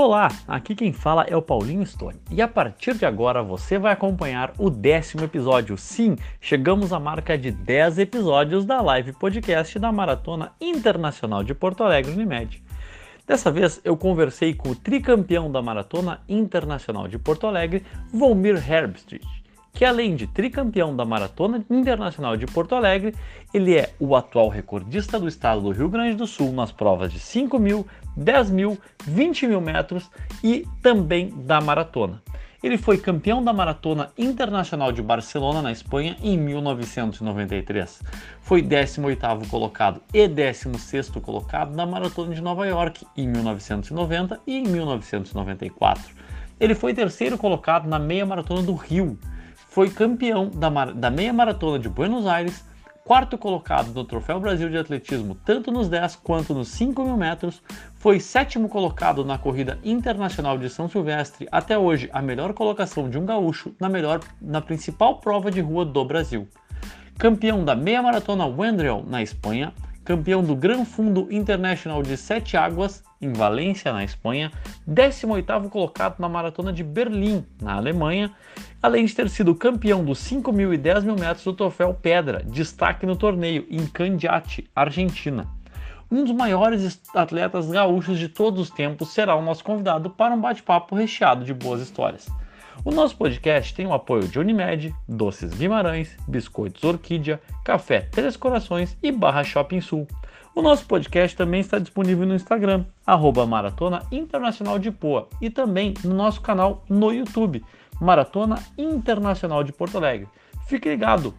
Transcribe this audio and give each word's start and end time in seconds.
Olá, 0.00 0.28
aqui 0.46 0.76
quem 0.76 0.92
fala 0.92 1.24
é 1.24 1.36
o 1.36 1.42
Paulinho 1.42 1.84
Stone 1.84 2.20
e 2.30 2.40
a 2.40 2.46
partir 2.46 2.94
de 2.94 3.04
agora 3.04 3.42
você 3.42 3.80
vai 3.80 3.92
acompanhar 3.92 4.52
o 4.56 4.70
décimo 4.70 5.24
episódio. 5.24 5.76
Sim, 5.76 6.14
chegamos 6.40 6.92
à 6.92 7.00
marca 7.00 7.36
de 7.36 7.50
10 7.50 7.98
episódios 7.98 8.64
da 8.64 8.80
live 8.80 9.12
podcast 9.14 9.76
da 9.76 9.90
Maratona 9.90 10.52
Internacional 10.60 11.42
de 11.42 11.52
Porto 11.52 11.82
Alegre 11.82 12.12
Unimed. 12.12 12.62
Dessa 13.26 13.50
vez 13.50 13.80
eu 13.82 13.96
conversei 13.96 14.54
com 14.54 14.68
o 14.68 14.76
tricampeão 14.76 15.50
da 15.50 15.60
Maratona 15.60 16.20
Internacional 16.28 17.08
de 17.08 17.18
Porto 17.18 17.48
Alegre, 17.48 17.84
Volmir 18.12 18.54
Herbstreit 18.54 19.37
que 19.78 19.84
além 19.84 20.16
de 20.16 20.26
tricampeão 20.26 20.96
da 20.96 21.04
Maratona 21.04 21.64
Internacional 21.70 22.36
de 22.36 22.46
Porto 22.46 22.74
Alegre, 22.74 23.14
ele 23.54 23.76
é 23.76 23.94
o 24.00 24.16
atual 24.16 24.48
recordista 24.48 25.20
do 25.20 25.28
estado 25.28 25.60
do 25.60 25.70
Rio 25.70 25.88
Grande 25.88 26.16
do 26.16 26.26
Sul 26.26 26.50
nas 26.50 26.72
provas 26.72 27.12
de 27.12 27.20
5 27.20 27.60
mil, 27.60 27.86
10 28.16 28.50
mil, 28.50 28.76
20 29.06 29.46
mil 29.46 29.60
metros 29.60 30.10
e 30.42 30.66
também 30.82 31.32
da 31.44 31.60
maratona. 31.60 32.20
Ele 32.60 32.76
foi 32.76 32.98
campeão 32.98 33.40
da 33.40 33.52
Maratona 33.52 34.10
Internacional 34.18 34.90
de 34.90 35.00
Barcelona, 35.00 35.62
na 35.62 35.70
Espanha, 35.70 36.16
em 36.20 36.36
1993. 36.36 38.02
Foi 38.40 38.60
18º 38.60 39.48
colocado 39.48 40.02
e 40.12 40.28
16º 40.28 41.20
colocado 41.20 41.72
na 41.76 41.86
Maratona 41.86 42.34
de 42.34 42.42
Nova 42.42 42.66
York, 42.66 43.06
em 43.16 43.28
1990 43.28 44.40
e 44.44 44.56
em 44.56 44.64
1994. 44.64 46.02
Ele 46.58 46.74
foi 46.74 46.92
terceiro 46.92 47.38
colocado 47.38 47.88
na 47.88 48.00
Meia 48.00 48.26
Maratona 48.26 48.62
do 48.62 48.74
Rio, 48.74 49.16
foi 49.68 49.90
campeão 49.90 50.48
da, 50.48 50.68
da 50.86 51.10
meia 51.10 51.32
maratona 51.32 51.78
de 51.78 51.88
Buenos 51.88 52.26
Aires, 52.26 52.64
quarto 53.04 53.38
colocado 53.38 53.92
no 53.94 54.04
Troféu 54.04 54.38
Brasil 54.40 54.68
de 54.68 54.76
Atletismo, 54.76 55.34
tanto 55.34 55.70
nos 55.70 55.88
10 55.88 56.16
quanto 56.16 56.52
nos 56.52 56.68
5 56.68 57.04
mil 57.04 57.16
metros, 57.16 57.62
foi 57.94 58.20
sétimo 58.20 58.68
colocado 58.68 59.24
na 59.24 59.38
Corrida 59.38 59.78
Internacional 59.82 60.58
de 60.58 60.68
São 60.68 60.88
Silvestre, 60.88 61.48
até 61.50 61.78
hoje 61.78 62.10
a 62.12 62.20
melhor 62.20 62.52
colocação 62.52 63.08
de 63.08 63.18
um 63.18 63.24
gaúcho 63.24 63.74
na, 63.80 63.88
melhor, 63.88 64.20
na 64.40 64.60
principal 64.60 65.20
prova 65.20 65.50
de 65.50 65.60
rua 65.60 65.84
do 65.84 66.04
Brasil. 66.04 66.48
Campeão 67.18 67.64
da 67.64 67.74
meia 67.74 68.02
maratona 68.02 68.46
Wendrell, 68.46 69.04
na 69.06 69.22
Espanha, 69.22 69.72
campeão 70.04 70.42
do 70.42 70.54
Gran 70.54 70.84
Fundo 70.84 71.28
International 71.30 72.02
de 72.02 72.16
Sete 72.16 72.56
Águas, 72.56 73.02
em 73.20 73.32
Valência, 73.32 73.92
na 73.92 74.04
Espanha, 74.04 74.52
18º 74.88 75.68
colocado 75.68 76.18
na 76.18 76.28
Maratona 76.28 76.72
de 76.72 76.84
Berlim, 76.84 77.44
na 77.60 77.74
Alemanha, 77.74 78.32
além 78.82 79.04
de 79.04 79.14
ter 79.14 79.28
sido 79.28 79.54
campeão 79.54 80.04
dos 80.04 80.18
5 80.18 80.52
mil 80.52 80.72
e 80.72 80.78
10 80.78 81.04
mil 81.04 81.16
metros 81.16 81.44
do 81.44 81.52
troféu 81.52 81.92
Pedra, 81.94 82.42
destaque 82.44 83.06
no 83.06 83.16
torneio 83.16 83.66
em 83.70 83.86
Candiate, 83.86 84.68
Argentina. 84.74 85.46
Um 86.10 86.24
dos 86.24 86.32
maiores 86.32 87.00
atletas 87.14 87.68
gaúchos 87.70 88.18
de 88.18 88.28
todos 88.28 88.60
os 88.60 88.70
tempos 88.70 89.08
será 89.08 89.36
o 89.36 89.42
nosso 89.42 89.62
convidado 89.62 90.08
para 90.08 90.34
um 90.34 90.40
bate-papo 90.40 90.94
recheado 90.94 91.44
de 91.44 91.52
boas 91.52 91.82
histórias. 91.82 92.26
O 92.84 92.92
nosso 92.92 93.16
podcast 93.16 93.74
tem 93.74 93.86
o 93.86 93.92
apoio 93.92 94.28
de 94.28 94.38
Unimed, 94.38 94.94
Doces 95.06 95.52
Guimarães, 95.52 96.16
Biscoitos 96.28 96.82
Orquídea, 96.84 97.40
Café 97.64 98.02
Três 98.02 98.36
Corações 98.36 98.96
e 99.02 99.10
Barra 99.10 99.42
Shopping 99.42 99.80
Sul. 99.80 100.06
O 100.58 100.60
nosso 100.60 100.84
podcast 100.86 101.36
também 101.36 101.60
está 101.60 101.78
disponível 101.78 102.26
no 102.26 102.34
Instagram, 102.34 102.84
arroba 103.06 103.46
Maratona 103.46 104.02
Internacional 104.10 104.76
de 104.76 104.90
Poa, 104.90 105.28
e 105.40 105.48
também 105.48 105.94
no 106.02 106.12
nosso 106.12 106.40
canal 106.40 106.82
no 106.88 107.12
YouTube, 107.12 107.64
Maratona 108.00 108.58
Internacional 108.76 109.62
de 109.62 109.72
Porto 109.72 109.98
Alegre. 109.98 110.26
Fique 110.66 110.88
ligado! 110.88 111.32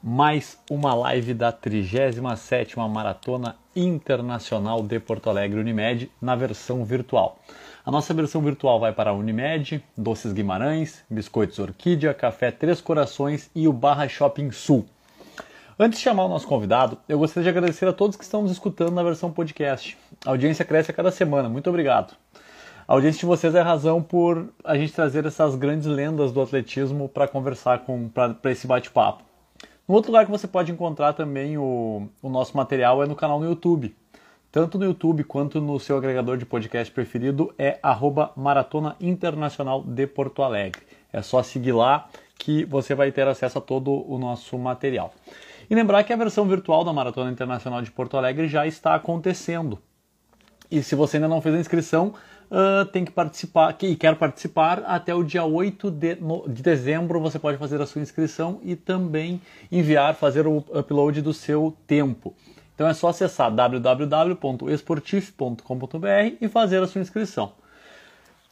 Mais 0.00 0.56
uma 0.70 0.94
live 0.94 1.34
da 1.34 1.52
37ª 1.52 2.88
Maratona 2.88 3.56
Internacional 3.74 4.80
de 4.84 5.00
Porto 5.00 5.28
Alegre 5.28 5.58
Unimed 5.58 6.08
na 6.22 6.36
versão 6.36 6.84
virtual. 6.84 7.36
A 7.88 7.90
nossa 7.90 8.12
versão 8.12 8.42
virtual 8.42 8.78
vai 8.78 8.92
para 8.92 9.08
a 9.08 9.14
Unimed, 9.14 9.82
Doces 9.96 10.34
Guimarães, 10.34 11.02
Biscoitos 11.08 11.58
Orquídea, 11.58 12.12
Café 12.12 12.50
Três 12.50 12.82
Corações 12.82 13.50
e 13.54 13.66
o 13.66 13.72
Barra 13.72 14.06
Shopping 14.06 14.50
Sul. 14.50 14.84
Antes 15.78 15.98
de 15.98 16.04
chamar 16.04 16.26
o 16.26 16.28
nosso 16.28 16.46
convidado, 16.46 16.98
eu 17.08 17.18
gostaria 17.18 17.44
de 17.44 17.48
agradecer 17.48 17.88
a 17.88 17.92
todos 17.94 18.14
que 18.14 18.24
estão 18.24 18.42
nos 18.42 18.52
escutando 18.52 18.92
na 18.92 19.02
versão 19.02 19.32
podcast. 19.32 19.96
A 20.26 20.28
audiência 20.28 20.66
cresce 20.66 20.90
a 20.90 20.94
cada 20.94 21.10
semana, 21.10 21.48
muito 21.48 21.70
obrigado. 21.70 22.14
A 22.86 22.92
audiência 22.92 23.20
de 23.20 23.24
vocês 23.24 23.54
é 23.54 23.60
a 23.60 23.64
razão 23.64 24.02
por 24.02 24.52
a 24.62 24.76
gente 24.76 24.92
trazer 24.92 25.24
essas 25.24 25.54
grandes 25.54 25.86
lendas 25.86 26.30
do 26.30 26.42
atletismo 26.42 27.08
para 27.08 27.26
conversar 27.26 27.86
com 27.86 28.06
para 28.10 28.36
esse 28.50 28.66
bate-papo. 28.66 29.24
Um 29.88 29.94
outro 29.94 30.12
lugar 30.12 30.26
que 30.26 30.30
você 30.30 30.46
pode 30.46 30.70
encontrar 30.70 31.14
também 31.14 31.56
o, 31.56 32.06
o 32.20 32.28
nosso 32.28 32.54
material 32.54 33.02
é 33.02 33.06
no 33.06 33.16
canal 33.16 33.40
no 33.40 33.46
YouTube. 33.46 33.96
Tanto 34.50 34.78
no 34.78 34.86
YouTube 34.86 35.24
quanto 35.24 35.60
no 35.60 35.78
seu 35.78 35.98
agregador 35.98 36.38
de 36.38 36.46
podcast 36.46 36.90
preferido 36.90 37.54
é 37.58 37.78
arroba 37.82 38.32
Maratona 38.34 38.96
Internacional 38.98 39.84
de 39.84 40.06
Porto 40.06 40.42
Alegre. 40.42 40.80
É 41.12 41.20
só 41.20 41.42
seguir 41.42 41.72
lá 41.72 42.08
que 42.38 42.64
você 42.64 42.94
vai 42.94 43.12
ter 43.12 43.28
acesso 43.28 43.58
a 43.58 43.60
todo 43.60 43.92
o 44.10 44.18
nosso 44.18 44.56
material. 44.56 45.12
E 45.68 45.74
lembrar 45.74 46.02
que 46.02 46.14
a 46.14 46.16
versão 46.16 46.46
virtual 46.46 46.82
da 46.82 46.94
Maratona 46.94 47.30
Internacional 47.30 47.82
de 47.82 47.90
Porto 47.90 48.16
Alegre 48.16 48.48
já 48.48 48.66
está 48.66 48.94
acontecendo. 48.94 49.78
E 50.70 50.82
se 50.82 50.94
você 50.94 51.18
ainda 51.18 51.28
não 51.28 51.42
fez 51.42 51.54
a 51.54 51.60
inscrição, 51.60 52.14
uh, 52.50 52.86
tem 52.86 53.04
que 53.04 53.12
participar 53.12 53.76
e 53.82 53.96
quer 53.96 54.16
participar 54.16 54.82
até 54.86 55.14
o 55.14 55.22
dia 55.22 55.44
8 55.44 55.90
de, 55.90 56.14
no, 56.14 56.48
de 56.48 56.62
dezembro 56.62 57.20
você 57.20 57.38
pode 57.38 57.58
fazer 57.58 57.82
a 57.82 57.86
sua 57.86 58.00
inscrição 58.00 58.60
e 58.62 58.74
também 58.74 59.42
enviar, 59.70 60.14
fazer 60.14 60.46
o 60.46 60.64
upload 60.72 61.20
do 61.20 61.34
seu 61.34 61.76
tempo. 61.86 62.34
Então 62.78 62.86
é 62.86 62.94
só 62.94 63.08
acessar 63.08 63.50
www.esportif.com.br 63.50 66.36
e 66.40 66.46
fazer 66.46 66.80
a 66.80 66.86
sua 66.86 67.00
inscrição. 67.00 67.50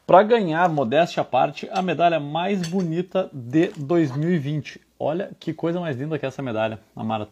Para 0.04 0.24
ganhar, 0.24 0.68
modéstia 0.68 1.20
à 1.20 1.24
parte, 1.24 1.68
a 1.70 1.80
medalha 1.80 2.18
mais 2.18 2.66
bonita 2.66 3.30
de 3.32 3.68
2020. 3.76 4.80
Olha 4.98 5.30
que 5.38 5.54
coisa 5.54 5.78
mais 5.78 5.96
linda 5.96 6.18
que 6.18 6.26
é 6.26 6.28
essa 6.28 6.42
medalha, 6.42 6.80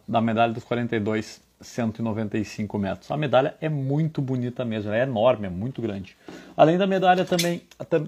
da 0.07 0.21
medalha 0.21 0.53
dos 0.53 0.63
42 0.63 1.43
195 1.61 2.79
metros. 2.79 3.11
A 3.11 3.17
medalha 3.17 3.57
é 3.61 3.69
muito 3.69 4.23
bonita 4.23 4.65
mesmo, 4.65 4.93
é 4.93 5.03
enorme, 5.03 5.49
é 5.49 5.51
muito 5.51 5.83
grande. 5.83 6.17
Além 6.57 6.79
da 6.79 6.87
medalha 6.87 7.25
também 7.25 7.61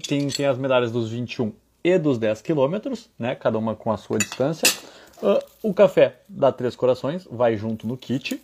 tem, 0.06 0.28
tem 0.28 0.46
as 0.46 0.58
medalhas 0.58 0.92
dos 0.92 1.10
21 1.10 1.52
e 1.82 1.98
dos 1.98 2.18
10 2.18 2.40
quilômetros, 2.40 3.10
né, 3.18 3.34
cada 3.34 3.58
uma 3.58 3.74
com 3.74 3.90
a 3.90 3.96
sua 3.96 4.16
distância. 4.16 4.68
Uh, 5.20 5.42
o 5.60 5.74
café 5.74 6.20
da 6.28 6.52
Três 6.52 6.76
Corações 6.76 7.26
vai 7.28 7.56
junto 7.56 7.84
no 7.84 7.96
kit. 7.96 8.40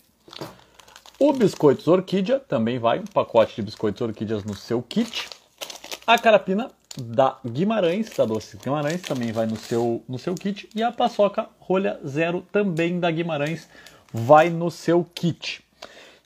O 1.18 1.32
Biscoitos 1.32 1.86
Orquídea 1.86 2.40
também 2.40 2.78
vai, 2.78 2.98
um 2.98 3.04
pacote 3.04 3.54
de 3.56 3.62
Biscoitos 3.62 4.00
Orquídeas 4.00 4.44
no 4.44 4.54
seu 4.54 4.82
kit. 4.82 5.28
A 6.06 6.18
carapina 6.18 6.70
da 6.96 7.38
Guimarães, 7.46 8.10
da 8.10 8.24
Doce 8.24 8.56
Guimarães, 8.56 9.02
também 9.02 9.32
vai 9.32 9.46
no 9.46 9.56
seu, 9.56 10.02
no 10.08 10.18
seu 10.18 10.34
kit. 10.34 10.68
E 10.74 10.82
a 10.82 10.90
paçoca 10.90 11.48
rolha 11.60 12.00
zero 12.06 12.44
também 12.50 12.98
da 12.98 13.10
Guimarães 13.10 13.68
vai 14.12 14.50
no 14.50 14.70
seu 14.70 15.06
kit. 15.14 15.64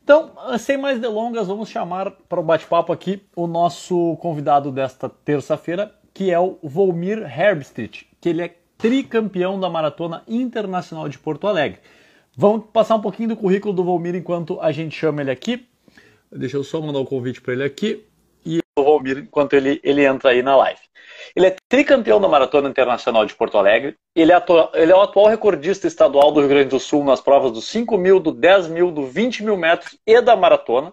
Então, 0.03 0.33
sem 0.59 0.77
mais 0.77 1.01
delongas, 1.01 1.49
vamos 1.49 1.69
chamar 1.69 2.13
para 2.29 2.41
o 2.41 2.43
bate-papo 2.43 2.93
aqui 2.93 3.23
o 3.35 3.47
nosso 3.47 4.17
convidado 4.17 4.71
desta 4.71 5.09
terça-feira, 5.09 5.93
que 6.15 6.31
é 6.31 6.39
o 6.39 6.59
Volmir 6.63 7.19
Herbstreit, 7.19 8.07
que 8.21 8.29
ele 8.29 8.43
é 8.43 8.57
tricampeão 8.79 9.59
da 9.59 9.69
Maratona 9.69 10.23
Internacional 10.29 11.09
de 11.09 11.19
Porto 11.19 11.47
Alegre. 11.47 11.81
Vamos 12.39 12.67
passar 12.71 12.97
um 12.97 13.01
pouquinho 13.01 13.31
do 13.31 13.37
currículo 13.37 13.73
do 13.73 13.83
Volmir 13.83 14.15
enquanto 14.15 14.61
a 14.61 14.71
gente 14.71 14.95
chama 14.95 15.23
ele 15.23 15.31
aqui. 15.31 15.67
Deixa 16.31 16.59
eu 16.59 16.65
só 16.65 16.83
mandar 16.83 16.99
o 16.99 17.03
um 17.03 17.07
convite 17.07 17.41
para 17.41 17.55
ele 17.55 17.65
aqui 17.65 18.05
e 18.45 18.61
o 18.79 18.83
Volmir 18.83 19.19
enquanto 19.19 19.55
ele, 19.55 19.81
ele 19.83 20.05
entra 20.05 20.31
aí 20.31 20.43
na 20.43 20.55
live. 20.55 20.81
Ele 21.35 21.47
é 21.47 21.57
tricampeão 21.67 22.21
da 22.21 22.29
Maratona 22.29 22.69
Internacional 22.69 23.25
de 23.25 23.35
Porto 23.35 23.57
Alegre. 23.57 23.97
Ele 24.15 24.33
é, 24.33 24.45
ele 24.75 24.93
é, 24.93 24.95
o 24.95 25.01
atual 25.01 25.29
recordista 25.29 25.87
estadual 25.87 26.31
do 26.31 26.41
Rio 26.41 26.51
Grande 26.51 26.69
do 26.69 26.79
Sul 26.79 27.03
nas 27.05 27.23
provas 27.23 27.53
dos 27.53 27.65
5 27.69 27.97
mil, 27.97 28.21
do 28.21 28.33
10 28.33 28.69
mil, 28.69 28.91
do 28.91 29.07
20 29.07 29.43
mil 29.43 29.57
metros 29.57 29.99
e 30.07 30.21
da 30.21 30.37
maratona. 30.37 30.93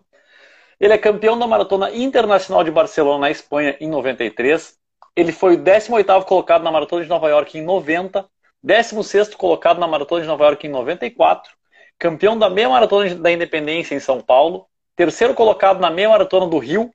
Ele 0.80 0.94
é 0.94 0.98
campeão 0.98 1.38
da 1.38 1.46
Maratona 1.46 1.92
Internacional 1.94 2.63
de 2.63 2.72
Barcelona, 2.72 3.19
na 3.19 3.31
Espanha, 3.31 3.75
em 3.81 3.89
93. 3.89 4.78
Ele 5.13 5.34
foi 5.34 5.56
o 5.56 5.57
18º 5.57 6.24
colocado 6.24 6.63
na 6.63 6.72
Maratona 6.72 7.04
de 7.04 7.10
Nova 7.10 7.28
York 7.30 7.57
em 7.57 7.63
90. 7.63 8.25
16º 8.65 9.36
colocado 9.36 9.80
na 9.80 9.88
Maratona 9.88 10.21
de 10.21 10.27
Nova 10.27 10.45
York 10.45 10.68
em 10.68 10.69
94. 10.69 11.51
Campeão 12.00 12.38
da 12.38 12.50
meia 12.50 12.69
Maratona 12.69 13.15
da 13.15 13.31
Independência 13.31 13.95
em 13.95 14.00
São 14.00 14.21
Paulo. 14.21 14.68
Terceiro 14.95 15.33
colocado 15.33 15.80
na 15.80 15.89
meia 15.89 16.10
Maratona 16.10 16.48
do 16.48 16.57
Rio 16.57 16.94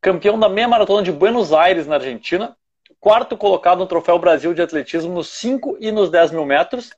campeão 0.00 0.38
da 0.38 0.48
meia 0.48 0.68
maratona 0.68 1.02
de 1.02 1.10
Buenos 1.10 1.52
Aires, 1.52 1.86
na 1.86 1.96
Argentina, 1.96 2.56
quarto 3.00 3.36
colocado 3.36 3.78
no 3.78 3.86
Troféu 3.86 4.18
Brasil 4.18 4.54
de 4.54 4.62
Atletismo 4.62 5.12
nos 5.12 5.28
5 5.30 5.78
e 5.80 5.90
nos 5.90 6.10
10 6.10 6.30
mil 6.30 6.44
metros, 6.44 6.90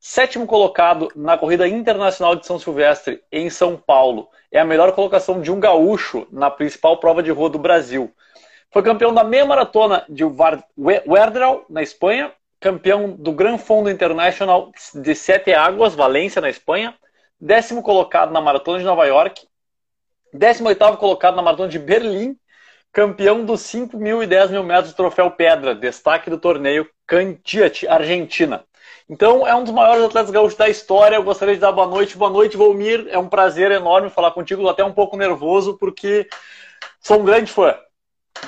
sétimo 0.00 0.46
colocado 0.46 1.10
na 1.14 1.36
Corrida 1.36 1.68
Internacional 1.68 2.34
de 2.34 2.46
São 2.46 2.58
Silvestre, 2.58 3.22
em 3.30 3.50
São 3.50 3.76
Paulo. 3.76 4.28
É 4.50 4.60
a 4.60 4.64
melhor 4.64 4.92
colocação 4.92 5.42
de 5.42 5.52
um 5.52 5.60
gaúcho 5.60 6.26
na 6.30 6.50
principal 6.50 6.98
prova 6.98 7.22
de 7.22 7.30
rua 7.30 7.50
do 7.50 7.58
Brasil. 7.58 8.10
Foi 8.70 8.82
campeão 8.82 9.12
da 9.12 9.22
meia 9.22 9.44
maratona 9.44 10.04
de 10.08 10.24
Werdral, 11.06 11.66
na 11.68 11.82
Espanha, 11.82 12.32
campeão 12.64 13.10
do 13.10 13.30
Gran 13.30 13.58
Fondo 13.58 13.90
International 13.90 14.72
de 14.94 15.14
Sete 15.14 15.52
Águas, 15.52 15.94
Valência, 15.94 16.40
na 16.40 16.48
Espanha, 16.48 16.94
décimo 17.38 17.82
colocado 17.82 18.32
na 18.32 18.40
Maratona 18.40 18.78
de 18.78 18.84
Nova 18.86 19.04
York 19.04 19.46
18º 20.34 20.96
colocado 20.96 21.36
na 21.36 21.42
maratona 21.42 21.68
de 21.68 21.78
Berlim, 21.78 22.36
campeão 22.90 23.44
dos 23.44 23.60
5 23.60 23.96
mil 23.96 24.22
e 24.22 24.26
10 24.26 24.50
mil 24.50 24.64
metros 24.64 24.92
do 24.92 24.96
troféu 24.96 25.30
Pedra, 25.30 25.74
destaque 25.74 26.28
do 26.28 26.38
torneio 26.38 26.88
Candiate, 27.06 27.86
Argentina. 27.86 28.64
Então, 29.08 29.46
é 29.46 29.54
um 29.54 29.62
dos 29.62 29.72
maiores 29.72 30.02
atletas 30.02 30.30
gaúchos 30.30 30.56
da 30.56 30.68
história. 30.68 31.16
Eu 31.16 31.22
gostaria 31.22 31.54
de 31.54 31.60
dar 31.60 31.72
boa 31.72 31.86
noite. 31.86 32.16
Boa 32.16 32.30
noite, 32.30 32.56
Volmir. 32.56 33.06
É 33.10 33.18
um 33.18 33.28
prazer 33.28 33.70
enorme 33.70 34.08
falar 34.08 34.30
contigo. 34.30 34.62
Estou 34.62 34.72
até 34.72 34.82
um 34.82 34.94
pouco 34.94 35.16
nervoso, 35.16 35.76
porque 35.76 36.26
sou 37.00 37.20
um 37.20 37.24
grande 37.24 37.52
fã. 37.52 37.78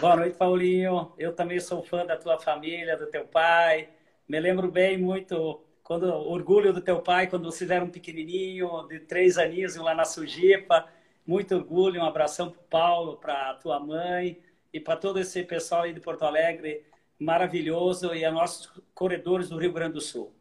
Boa 0.01 0.17
noite, 0.17 0.37
Paulinho. 0.37 1.13
Eu 1.19 1.35
também 1.35 1.61
sou 1.61 1.83
fã 1.83 2.07
da 2.07 2.17
tua 2.17 2.39
família, 2.39 2.97
do 2.97 3.07
teu 3.07 3.27
pai. 3.27 3.91
Me 4.29 4.41
lembro 4.41 4.71
bem 4.71 4.99
muito 4.99 5.63
quando 5.83 6.05
orgulho 6.05 6.73
do 6.73 6.81
teu 6.81 7.01
pai 7.01 7.29
quando 7.29 7.45
vocês 7.45 7.71
eram 7.71 7.89
pequenininho, 7.89 8.87
de 8.89 9.01
três 9.01 9.39
aninhos, 9.39 9.77
lá 9.77 9.95
na 9.95 10.05
Sujipa. 10.05 10.87
Muito 11.27 11.55
orgulho. 11.55 12.01
Um 12.01 12.05
abração 12.05 12.51
para 12.51 12.63
Paulo, 12.69 13.17
para 13.17 13.55
tua 13.55 13.79
mãe 13.79 14.39
e 14.73 14.81
para 14.81 14.97
todo 14.97 15.21
esse 15.21 15.43
pessoal 15.45 15.83
aí 15.83 15.93
de 15.93 16.01
Porto 16.01 16.25
Alegre 16.25 16.85
maravilhoso 17.19 18.15
e 18.15 18.25
a 18.25 18.31
nossos 18.31 18.71
corredores 18.95 19.49
do 19.49 19.59
Rio 19.59 19.73
Grande 19.73 19.95
do 19.95 20.01
Sul. 20.01 20.33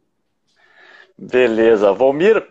Beleza. 1.18 1.92
Volmir, 1.94 2.46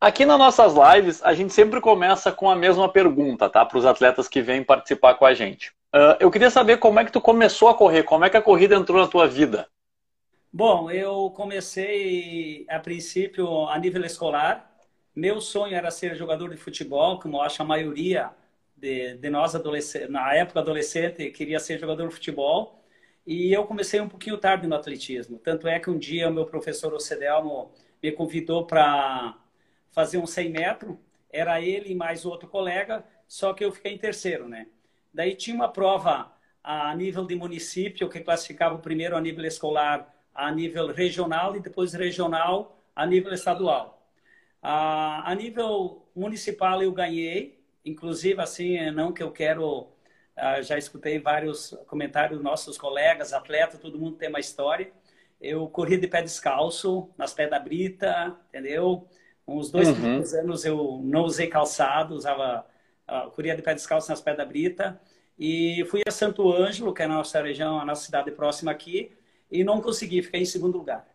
aqui 0.00 0.26
nas 0.26 0.38
nossas 0.38 0.74
lives, 0.74 1.22
a 1.22 1.32
gente 1.32 1.52
sempre 1.52 1.80
começa 1.80 2.30
com 2.30 2.50
a 2.50 2.56
mesma 2.56 2.88
pergunta, 2.88 3.48
tá? 3.48 3.64
Para 3.64 3.78
os 3.78 3.86
atletas 3.86 4.28
que 4.28 4.42
vêm 4.42 4.62
participar 4.62 5.14
com 5.14 5.24
a 5.24 5.32
gente. 5.32 5.70
Uh, 5.94 6.16
eu 6.20 6.30
queria 6.30 6.50
saber 6.50 6.76
como 6.76 7.00
é 7.00 7.04
que 7.04 7.12
tu 7.12 7.20
começou 7.20 7.68
a 7.68 7.74
correr, 7.74 8.02
como 8.02 8.24
é 8.24 8.30
que 8.30 8.36
a 8.36 8.42
corrida 8.42 8.74
entrou 8.74 9.00
na 9.00 9.06
tua 9.06 9.26
vida? 9.26 9.66
Bom, 10.58 10.90
eu 10.90 11.30
comecei 11.32 12.64
a 12.70 12.78
princípio 12.80 13.68
a 13.68 13.78
nível 13.78 14.02
escolar. 14.06 14.74
Meu 15.14 15.38
sonho 15.38 15.74
era 15.74 15.90
ser 15.90 16.16
jogador 16.16 16.48
de 16.48 16.56
futebol, 16.56 17.18
como 17.20 17.42
acho 17.42 17.60
a 17.60 17.64
maioria 17.66 18.30
de, 18.74 19.18
de 19.18 19.28
nós 19.28 19.52
na 20.08 20.34
época 20.34 20.60
adolescente, 20.60 21.30
queria 21.30 21.60
ser 21.60 21.78
jogador 21.78 22.08
de 22.08 22.14
futebol. 22.14 22.82
E 23.26 23.52
eu 23.52 23.66
comecei 23.66 24.00
um 24.00 24.08
pouquinho 24.08 24.38
tarde 24.38 24.66
no 24.66 24.74
atletismo. 24.74 25.38
Tanto 25.38 25.68
é 25.68 25.78
que 25.78 25.90
um 25.90 25.98
dia 25.98 26.26
o 26.30 26.32
meu 26.32 26.46
professor 26.46 26.94
Ocedelmo 26.94 27.70
me 28.02 28.10
convidou 28.10 28.66
para 28.66 29.38
fazer 29.90 30.16
um 30.16 30.26
100 30.26 30.50
metros. 30.52 30.96
Era 31.30 31.60
ele 31.60 31.90
e 31.92 31.94
mais 31.94 32.24
outro 32.24 32.48
colega, 32.48 33.04
só 33.28 33.52
que 33.52 33.62
eu 33.62 33.70
fiquei 33.72 33.92
em 33.92 33.98
terceiro, 33.98 34.48
né? 34.48 34.68
Daí 35.12 35.34
tinha 35.36 35.54
uma 35.54 35.68
prova 35.68 36.32
a 36.64 36.94
nível 36.94 37.26
de 37.26 37.34
município, 37.34 38.08
que 38.08 38.20
classificava 38.20 38.74
o 38.74 38.78
primeiro 38.78 39.14
a 39.18 39.20
nível 39.20 39.44
escolar, 39.44 40.15
a 40.36 40.52
nível 40.52 40.88
regional 40.92 41.56
e 41.56 41.60
depois 41.60 41.94
regional 41.94 42.82
a 42.94 43.06
nível 43.06 43.32
estadual. 43.32 44.10
A, 44.62 45.30
a 45.30 45.34
nível 45.34 46.08
municipal 46.14 46.82
eu 46.82 46.92
ganhei, 46.92 47.62
inclusive 47.84 48.40
assim, 48.40 48.90
não 48.90 49.12
que 49.12 49.22
eu 49.22 49.30
quero, 49.30 49.88
ah, 50.36 50.60
já 50.60 50.76
escutei 50.76 51.18
vários 51.18 51.76
comentários 51.86 52.38
dos 52.38 52.44
nossos 52.44 52.76
colegas, 52.76 53.32
atletas, 53.32 53.80
todo 53.80 53.98
mundo 53.98 54.16
tem 54.16 54.28
uma 54.28 54.40
história. 54.40 54.90
Eu 55.40 55.68
corri 55.68 55.96
de 55.98 56.08
pé 56.08 56.22
descalço, 56.22 57.10
nas 57.16 57.34
pés 57.34 57.50
da 57.50 57.58
brita, 57.58 58.36
entendeu? 58.48 59.06
Uns 59.46 59.70
dois 59.70 59.88
uhum. 59.88 60.22
anos 60.40 60.64
eu 60.64 61.00
não 61.04 61.22
usei 61.22 61.46
calçado, 61.46 62.14
usava, 62.14 62.66
uh, 63.08 63.30
corria 63.30 63.54
de 63.54 63.62
pé 63.62 63.74
descalço 63.74 64.10
nas 64.10 64.20
pés 64.20 64.36
da 64.36 64.44
brita. 64.44 65.00
E 65.38 65.84
fui 65.90 66.02
a 66.06 66.10
Santo 66.10 66.50
Ângelo, 66.50 66.94
que 66.94 67.02
é 67.02 67.04
a 67.04 67.08
nossa 67.08 67.40
região, 67.42 67.78
a 67.78 67.84
nossa 67.84 68.04
cidade 68.04 68.30
próxima 68.30 68.70
aqui, 68.70 69.12
e 69.60 69.64
não 69.64 69.80
consegui, 69.80 70.22
ficar 70.22 70.38
em 70.38 70.44
segundo 70.44 70.78
lugar. 70.78 71.06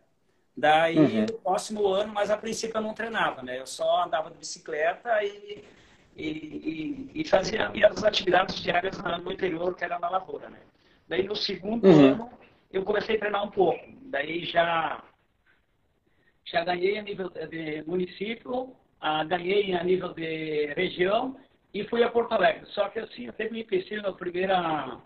Daí, 0.56 0.98
uhum. 0.98 1.22
no 1.22 1.32
próximo 1.38 1.88
ano, 1.88 2.12
mas 2.12 2.30
a 2.30 2.36
princípio 2.36 2.76
eu 2.76 2.82
não 2.82 2.94
treinava, 2.94 3.42
né? 3.42 3.58
Eu 3.58 3.66
só 3.66 4.04
andava 4.04 4.30
de 4.30 4.36
bicicleta 4.36 5.22
e, 5.24 5.64
e, 6.16 6.28
e, 6.28 7.10
e 7.14 7.24
fazia 7.24 7.70
minhas 7.70 8.04
atividades 8.04 8.56
diárias 8.56 8.98
no 9.24 9.32
interior, 9.32 9.74
que 9.74 9.84
era 9.84 9.98
na 9.98 10.10
lavoura, 10.10 10.50
né? 10.50 10.58
Daí, 11.08 11.22
no 11.22 11.34
segundo 11.34 11.86
uhum. 11.86 12.12
ano, 12.12 12.30
eu 12.72 12.82
comecei 12.84 13.16
a 13.16 13.18
treinar 13.18 13.44
um 13.44 13.50
pouco. 13.50 13.82
Daí 14.02 14.44
já, 14.44 15.02
já 16.44 16.64
ganhei 16.64 16.98
a 16.98 17.02
nível 17.02 17.30
de 17.30 17.82
município, 17.86 18.74
ah, 19.00 19.24
ganhei 19.24 19.74
a 19.74 19.82
nível 19.82 20.12
de 20.12 20.72
região 20.74 21.36
e 21.72 21.84
fui 21.84 22.02
a 22.02 22.10
Porto 22.10 22.32
Alegre. 22.32 22.66
Só 22.66 22.88
que 22.88 22.98
assim, 22.98 23.26
eu 23.26 23.32
teve 23.32 23.54
um 23.54 23.58
empecilho 23.58 24.02
na 24.02 24.12
primeira. 24.12 24.98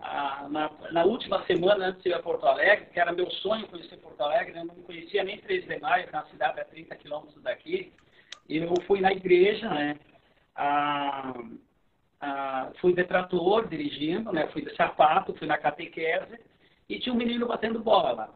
Na, 0.00 0.70
na, 0.92 1.04
última 1.04 1.44
semana 1.44 1.88
antes 1.88 2.02
de 2.02 2.08
ir 2.08 2.14
a 2.14 2.22
Porto 2.22 2.46
Alegre, 2.46 2.86
que 2.86 2.98
era 2.98 3.12
meu 3.12 3.30
sonho 3.30 3.68
conhecer 3.68 3.98
Porto 3.98 4.22
Alegre, 4.22 4.54
né? 4.54 4.62
eu 4.62 4.64
não 4.64 4.74
conhecia 4.76 5.22
nem 5.22 5.38
3 5.38 5.66
de 5.66 5.78
maio, 5.78 6.08
que 6.08 6.16
é 6.16 6.18
uma 6.18 6.26
cidade 6.28 6.58
a 6.58 6.64
30 6.64 6.96
quilômetros 6.96 7.42
daqui. 7.42 7.92
Eu 8.48 8.72
fui 8.86 9.00
na 9.00 9.12
igreja, 9.12 9.68
né? 9.68 9.98
A, 10.56 11.34
a, 12.20 12.70
fui 12.80 12.94
de 12.94 13.04
trator 13.04 13.68
dirigindo, 13.68 14.32
né? 14.32 14.46
Fui 14.48 14.62
de 14.62 14.74
sapato, 14.74 15.34
fui 15.34 15.46
na 15.46 15.58
catequese 15.58 16.40
e 16.88 16.98
tinha 16.98 17.12
um 17.12 17.18
menino 17.18 17.46
batendo 17.46 17.78
bola 17.78 18.12
lá. 18.12 18.34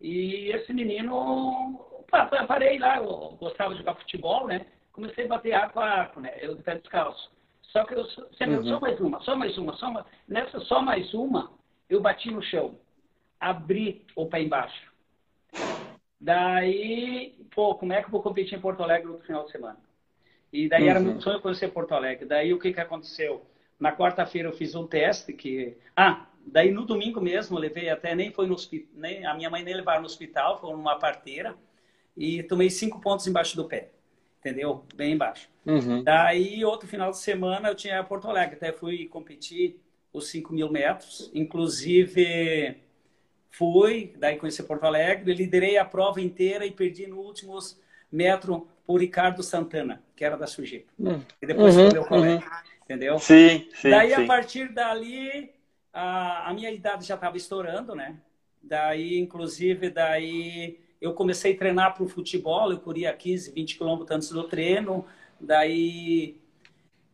E 0.00 0.50
esse 0.50 0.72
menino, 0.72 2.04
parei 2.48 2.78
lá, 2.78 2.96
eu 2.98 3.36
gostava 3.38 3.72
de 3.72 3.78
jogar 3.78 3.94
futebol, 3.94 4.48
né? 4.48 4.66
Comecei 4.92 5.26
a 5.26 5.28
bater 5.28 5.54
arco 5.54 5.78
a 5.78 5.88
arco, 5.88 6.20
né? 6.20 6.36
Eu 6.40 6.56
de 6.56 6.62
pé 6.62 6.74
descalço. 6.74 7.30
Só 7.68 7.84
que 7.84 7.94
eu 7.94 8.04
sempre, 8.36 8.56
uhum. 8.56 8.64
só 8.64 8.80
mais 8.80 9.00
uma, 9.00 9.20
só 9.20 9.36
mais 9.36 9.58
uma, 9.58 9.72
só 9.74 9.88
uma. 9.90 10.06
Nessa 10.26 10.60
só 10.60 10.80
mais 10.80 11.12
uma, 11.12 11.52
eu 11.88 12.00
bati 12.00 12.30
no 12.30 12.42
chão. 12.42 12.78
Abri 13.38 14.04
o 14.16 14.26
pé 14.26 14.42
embaixo. 14.42 14.90
Daí, 16.20 17.36
pô, 17.54 17.74
como 17.74 17.92
é 17.92 18.00
que 18.00 18.06
eu 18.06 18.10
vou 18.10 18.22
competir 18.22 18.58
em 18.58 18.60
Porto 18.60 18.82
Alegre 18.82 19.06
no 19.06 19.20
final 19.20 19.44
de 19.44 19.52
semana? 19.52 19.78
E 20.52 20.68
daí 20.68 20.84
uhum. 20.84 20.88
era 20.88 21.00
meu 21.00 21.20
sonho 21.20 21.40
conhecer 21.40 21.68
Porto 21.68 21.92
Alegre. 21.92 22.24
Daí 22.24 22.52
o 22.52 22.58
que 22.58 22.72
que 22.72 22.80
aconteceu? 22.80 23.44
Na 23.78 23.94
quarta-feira 23.94 24.48
eu 24.48 24.52
fiz 24.52 24.74
um 24.74 24.86
teste 24.86 25.32
que... 25.32 25.76
Ah, 25.94 26.26
daí 26.46 26.70
no 26.70 26.86
domingo 26.86 27.20
mesmo 27.20 27.56
eu 27.56 27.60
levei 27.60 27.90
até, 27.90 28.14
nem 28.14 28.32
foi 28.32 28.46
no 28.46 28.54
hospital, 28.54 28.88
nem, 28.94 29.24
a 29.24 29.34
minha 29.34 29.50
mãe 29.50 29.62
nem 29.62 29.74
levaram 29.74 30.00
no 30.00 30.06
hospital, 30.06 30.58
foi 30.58 30.72
numa 30.72 30.98
parteira. 30.98 31.54
E 32.16 32.42
tomei 32.42 32.70
cinco 32.70 33.00
pontos 33.00 33.26
embaixo 33.26 33.54
do 33.54 33.66
pé 33.66 33.90
entendeu? 34.38 34.84
Bem 34.94 35.12
embaixo. 35.12 35.48
Uhum. 35.66 36.02
Daí, 36.02 36.64
outro 36.64 36.88
final 36.88 37.10
de 37.10 37.18
semana, 37.18 37.68
eu 37.68 37.74
tinha 37.74 38.02
Porto 38.02 38.28
Alegre. 38.28 38.56
Até 38.56 38.72
fui 38.72 39.06
competir 39.06 39.80
os 40.12 40.28
5 40.28 40.52
mil 40.52 40.70
metros. 40.70 41.30
Inclusive, 41.34 42.76
fui, 43.50 44.14
daí 44.16 44.36
conheci 44.36 44.62
Porto 44.62 44.84
Alegre, 44.84 45.34
liderei 45.34 45.76
a 45.76 45.84
prova 45.84 46.20
inteira 46.20 46.64
e 46.64 46.70
perdi 46.70 47.06
no 47.06 47.18
últimos 47.18 47.78
metro 48.10 48.68
por 48.86 49.00
Ricardo 49.00 49.42
Santana, 49.42 50.02
que 50.16 50.24
era 50.24 50.36
da 50.36 50.46
Sujipa. 50.46 50.90
Uhum. 50.98 51.22
E 51.42 51.46
depois 51.46 51.76
uhum. 51.76 51.84
foi 51.84 51.92
meu 51.92 52.04
colega, 52.04 52.44
uhum. 52.44 52.84
entendeu? 52.84 53.18
Sim, 53.18 53.68
sim. 53.74 53.90
Daí, 53.90 54.14
sim. 54.14 54.22
a 54.22 54.26
partir 54.26 54.72
dali, 54.72 55.50
a, 55.92 56.48
a 56.48 56.54
minha 56.54 56.70
idade 56.70 57.04
já 57.04 57.16
estava 57.16 57.36
estourando, 57.36 57.94
né? 57.94 58.16
Daí, 58.62 59.18
inclusive, 59.18 59.90
daí 59.90 60.78
eu 61.00 61.12
comecei 61.14 61.54
a 61.54 61.56
treinar 61.56 61.94
para 61.94 62.04
o 62.04 62.08
futebol, 62.08 62.70
eu 62.70 62.78
corria 62.78 63.12
15, 63.12 63.52
20 63.52 63.76
quilômetros 63.76 64.10
antes 64.10 64.30
do 64.30 64.44
treino, 64.44 65.04
daí 65.40 66.40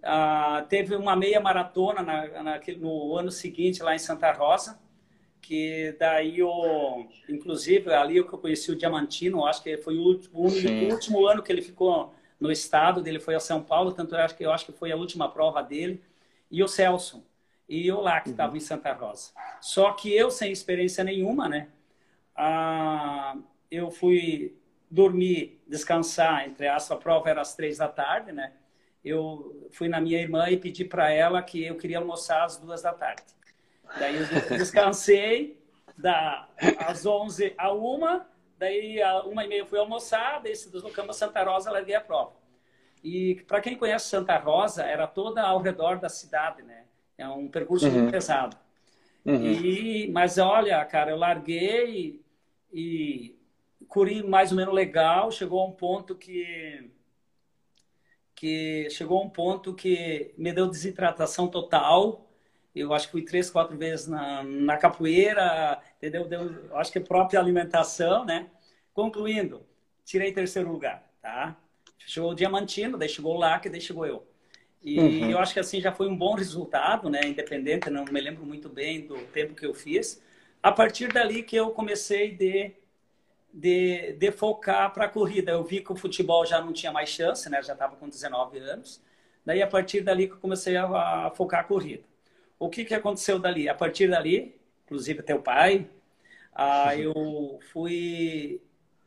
ah, 0.03 0.64
teve 0.69 0.95
uma 0.97 1.14
meia 1.17 1.41
maratona 1.41 2.03
na, 2.03 2.43
na, 2.43 2.61
no 2.79 3.17
ano 3.17 3.31
seguinte 3.31 3.83
lá 3.83 3.95
em 3.95 3.99
Santa 3.99 4.33
Rosa, 4.33 4.79
que 5.41 5.95
daí 5.99 6.38
eu, 6.38 7.07
inclusive 7.29 7.93
ali 7.93 8.17
eu 8.17 8.25
conheci 8.25 8.71
o 8.71 8.76
Diamantino, 8.76 9.45
acho 9.45 9.62
que 9.62 9.76
foi 9.76 9.97
o 9.97 10.03
último, 10.03 10.41
o 10.41 10.93
último 10.93 11.26
ano 11.26 11.43
que 11.43 11.53
ele 11.53 11.61
ficou 11.62 12.14
no 12.41 12.50
estado, 12.50 13.03
dele 13.03 13.21
foi 13.21 13.35
a 13.35 13.41
São 13.41 13.62
Paulo, 13.62 13.93
tanto 13.93 14.14
eu 14.14 14.21
acho 14.21 14.37
que 14.37 14.45
eu 14.45 14.53
acho 14.53 14.67
que 14.67 14.73
foi 14.73 14.91
a 14.91 14.97
última 14.97 15.31
prova 15.31 15.62
dele, 15.62 16.03
e 16.50 16.62
o 16.62 16.69
Celso, 16.69 17.25
e 17.69 17.87
eu 17.87 18.00
lá 18.00 18.21
que 18.21 18.31
estava 18.31 18.53
uhum. 18.53 18.57
em 18.57 18.61
Santa 18.61 18.93
Rosa. 18.93 19.33
Só 19.61 19.93
que 19.93 20.14
eu 20.14 20.31
sem 20.31 20.50
experiência 20.50 21.05
nenhuma, 21.05 21.49
né? 21.49 21.69
Ah, 22.37 23.37
eu 23.75 23.90
fui 23.90 24.57
dormir, 24.90 25.61
descansar, 25.66 26.47
entre 26.47 26.69
aspas, 26.69 26.97
a 26.97 27.00
prova 27.00 27.28
era 27.28 27.40
às 27.40 27.54
três 27.54 27.78
da 27.78 27.88
tarde, 27.88 28.33
né? 28.33 28.52
Eu 29.04 29.69
fui 29.73 29.88
na 29.88 30.00
minha 30.00 30.19
irmã 30.21 30.49
e 30.49 30.57
pedi 30.57 30.85
para 30.85 31.11
ela 31.11 31.43
que 31.43 31.64
eu 31.64 31.76
queria 31.76 31.99
almoçar 31.99 32.45
às 32.45 32.57
duas 32.57 32.83
da 32.83 32.93
tarde. 32.93 33.25
Daí 33.99 34.16
eu 34.16 34.25
descansei 34.57 35.61
da, 35.97 36.49
às 36.78 37.04
onze 37.04 37.54
a 37.59 37.73
uma, 37.73 38.26
daí 38.59 39.02
a 39.02 39.23
uma 39.23 39.45
e 39.45 39.49
meia 39.49 39.66
fui 39.66 39.78
almoçar, 39.78 40.40
daí 40.43 40.54
se 40.54 40.71
deslocamos 40.71 41.16
a 41.16 41.26
Santa 41.26 41.43
Rosa, 41.43 41.71
larguei 41.71 41.95
a 41.95 42.00
prova. 42.00 42.33
E 43.02 43.43
para 43.47 43.61
quem 43.61 43.76
conhece 43.76 44.09
Santa 44.09 44.38
Rosa, 44.38 44.85
era 44.85 45.07
toda 45.07 45.43
ao 45.43 45.61
redor 45.61 45.99
da 45.99 46.09
cidade, 46.09 46.62
né? 46.62 46.85
É 47.19 47.28
um 47.28 47.49
percurso 47.49 47.87
uhum. 47.87 47.93
muito 47.93 48.11
pesado. 48.11 48.57
Uhum. 49.25 49.45
E, 49.45 50.11
mas 50.11 50.38
olha, 50.38 50.85
cara, 50.85 51.11
eu 51.11 51.16
larguei 51.16 52.23
e 52.73 53.34
curi 53.95 54.25
mais 54.25 54.51
ou 54.51 54.57
menos 54.57 54.75
legal, 54.75 55.31
chegou 55.31 55.61
a 55.61 55.67
um 55.67 55.71
ponto 55.71 56.17
que 56.17 56.91
que 58.35 58.89
chegou 58.91 59.21
a 59.21 59.23
um 59.23 59.31
ponto 59.31 59.73
que 59.73 60.35
me 60.37 60.53
deu 60.53 60.69
desidratação 60.69 61.47
total. 61.47 62.29
Eu 62.75 62.93
acho 62.93 63.07
que 63.07 63.13
fui 63.13 63.23
três, 63.23 63.49
quatro 63.49 63.77
vezes 63.79 64.09
na, 64.09 64.43
na 64.43 64.77
capoeira, 64.77 65.81
entendeu? 65.97 66.27
Deu, 66.27 66.77
acho 66.77 66.91
que 66.91 66.99
a 66.99 67.01
própria 67.01 67.39
alimentação, 67.39 68.25
né? 68.25 68.51
Concluindo, 68.93 69.65
tirei 70.05 70.33
terceiro 70.33 70.73
lugar, 70.73 71.09
tá? 71.23 71.57
Chegou 71.99 72.33
o 72.33 72.35
Diamantino, 72.35 72.99
daí 72.99 73.09
chegou 73.09 73.37
o 73.37 73.39
Lac, 73.39 73.69
daí 73.69 73.81
chegou 73.81 74.05
eu. 74.05 74.27
E 74.83 74.99
uhum. 74.99 75.31
eu 75.31 75.39
acho 75.39 75.55
que 75.55 75.61
assim 75.61 75.81
já 75.81 75.93
foi 75.93 76.09
um 76.09 76.17
bom 76.17 76.35
resultado, 76.35 77.09
né? 77.09 77.21
Independente, 77.25 77.89
não 77.89 78.05
me 78.05 78.21
lembro 78.21 78.45
muito 78.45 78.69
bem 78.69 79.07
do 79.07 79.17
tempo 79.27 79.55
que 79.55 79.65
eu 79.65 79.73
fiz. 79.73 80.21
A 80.61 80.73
partir 80.73 81.13
dali 81.13 81.45
que 81.45 81.55
eu 81.55 81.71
comecei 81.71 82.33
de, 82.33 82.75
de, 83.55 84.15
de 84.15 84.33
focar 84.33 84.93
para 84.93 85.05
a 85.05 85.09
corrida. 85.09 85.53
Eu 85.53 85.63
vi 85.63 85.81
que 85.81 85.93
o 85.93 85.97
futebol 85.97 86.45
já 86.45 86.61
não 86.61 86.73
tinha 86.73 86.91
mais 86.91 87.09
chance, 87.09 87.49
né? 87.49 87.63
Já 87.63 87.73
estava 87.73 87.95
com 87.95 88.09
19 88.09 88.59
anos. 88.59 89.01
Daí, 89.47 89.63
a 89.63 89.67
partir 89.67 90.01
dali 90.01 90.27
que 90.27 90.35
eu 90.35 90.39
comecei 90.39 90.77
a, 90.77 91.27
a 91.27 91.31
focar 91.31 91.61
a 91.61 91.65
corrida. 91.65 92.03
O 92.59 92.69
que, 92.69 92.85
que 92.85 92.95
aconteceu 92.95 93.39
dali? 93.39 93.69
A 93.69 93.75
partir 93.75 94.09
dali, 94.09 94.59
inclusive 94.85 95.23
teu 95.23 95.41
pai, 95.41 95.87
ah, 96.53 96.97
eu 96.97 97.61
fui 97.73 98.61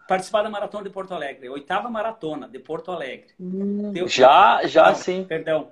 participar 0.08 0.44
da 0.44 0.50
maratona 0.50 0.86
de 0.86 0.89
Porto 0.89 1.13
Alegre, 1.13 1.50
oitava 1.50 1.89
maratona 1.89 2.48
de 2.48 2.60
Porto 2.60 2.92
Alegre. 2.92 3.34
Hum, 3.39 3.92
já, 4.08 4.66
já 4.66 4.88
não, 4.88 4.96
sim. 4.96 5.25
Perdão, 5.25 5.72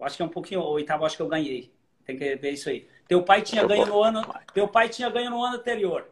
acho 0.00 0.16
que 0.16 0.22
é 0.22 0.24
um 0.24 0.30
pouquinho 0.30 0.62
oitava, 0.62 1.04
acho 1.04 1.16
que 1.16 1.22
eu 1.22 1.28
ganhei. 1.28 1.70
Tem 2.06 2.16
que 2.16 2.36
ver 2.36 2.52
isso 2.52 2.70
aí. 2.70 2.88
Teu 3.06 3.22
pai 3.22 3.42
tinha 3.42 3.66
ganho 3.66 3.84
no 3.84 4.02
ano, 4.02 4.22
teu 4.54 4.66
pai 4.66 4.88
tinha 4.88 5.10
ganho 5.10 5.30
no 5.30 5.42
ano 5.42 5.56
anterior. 5.56 6.08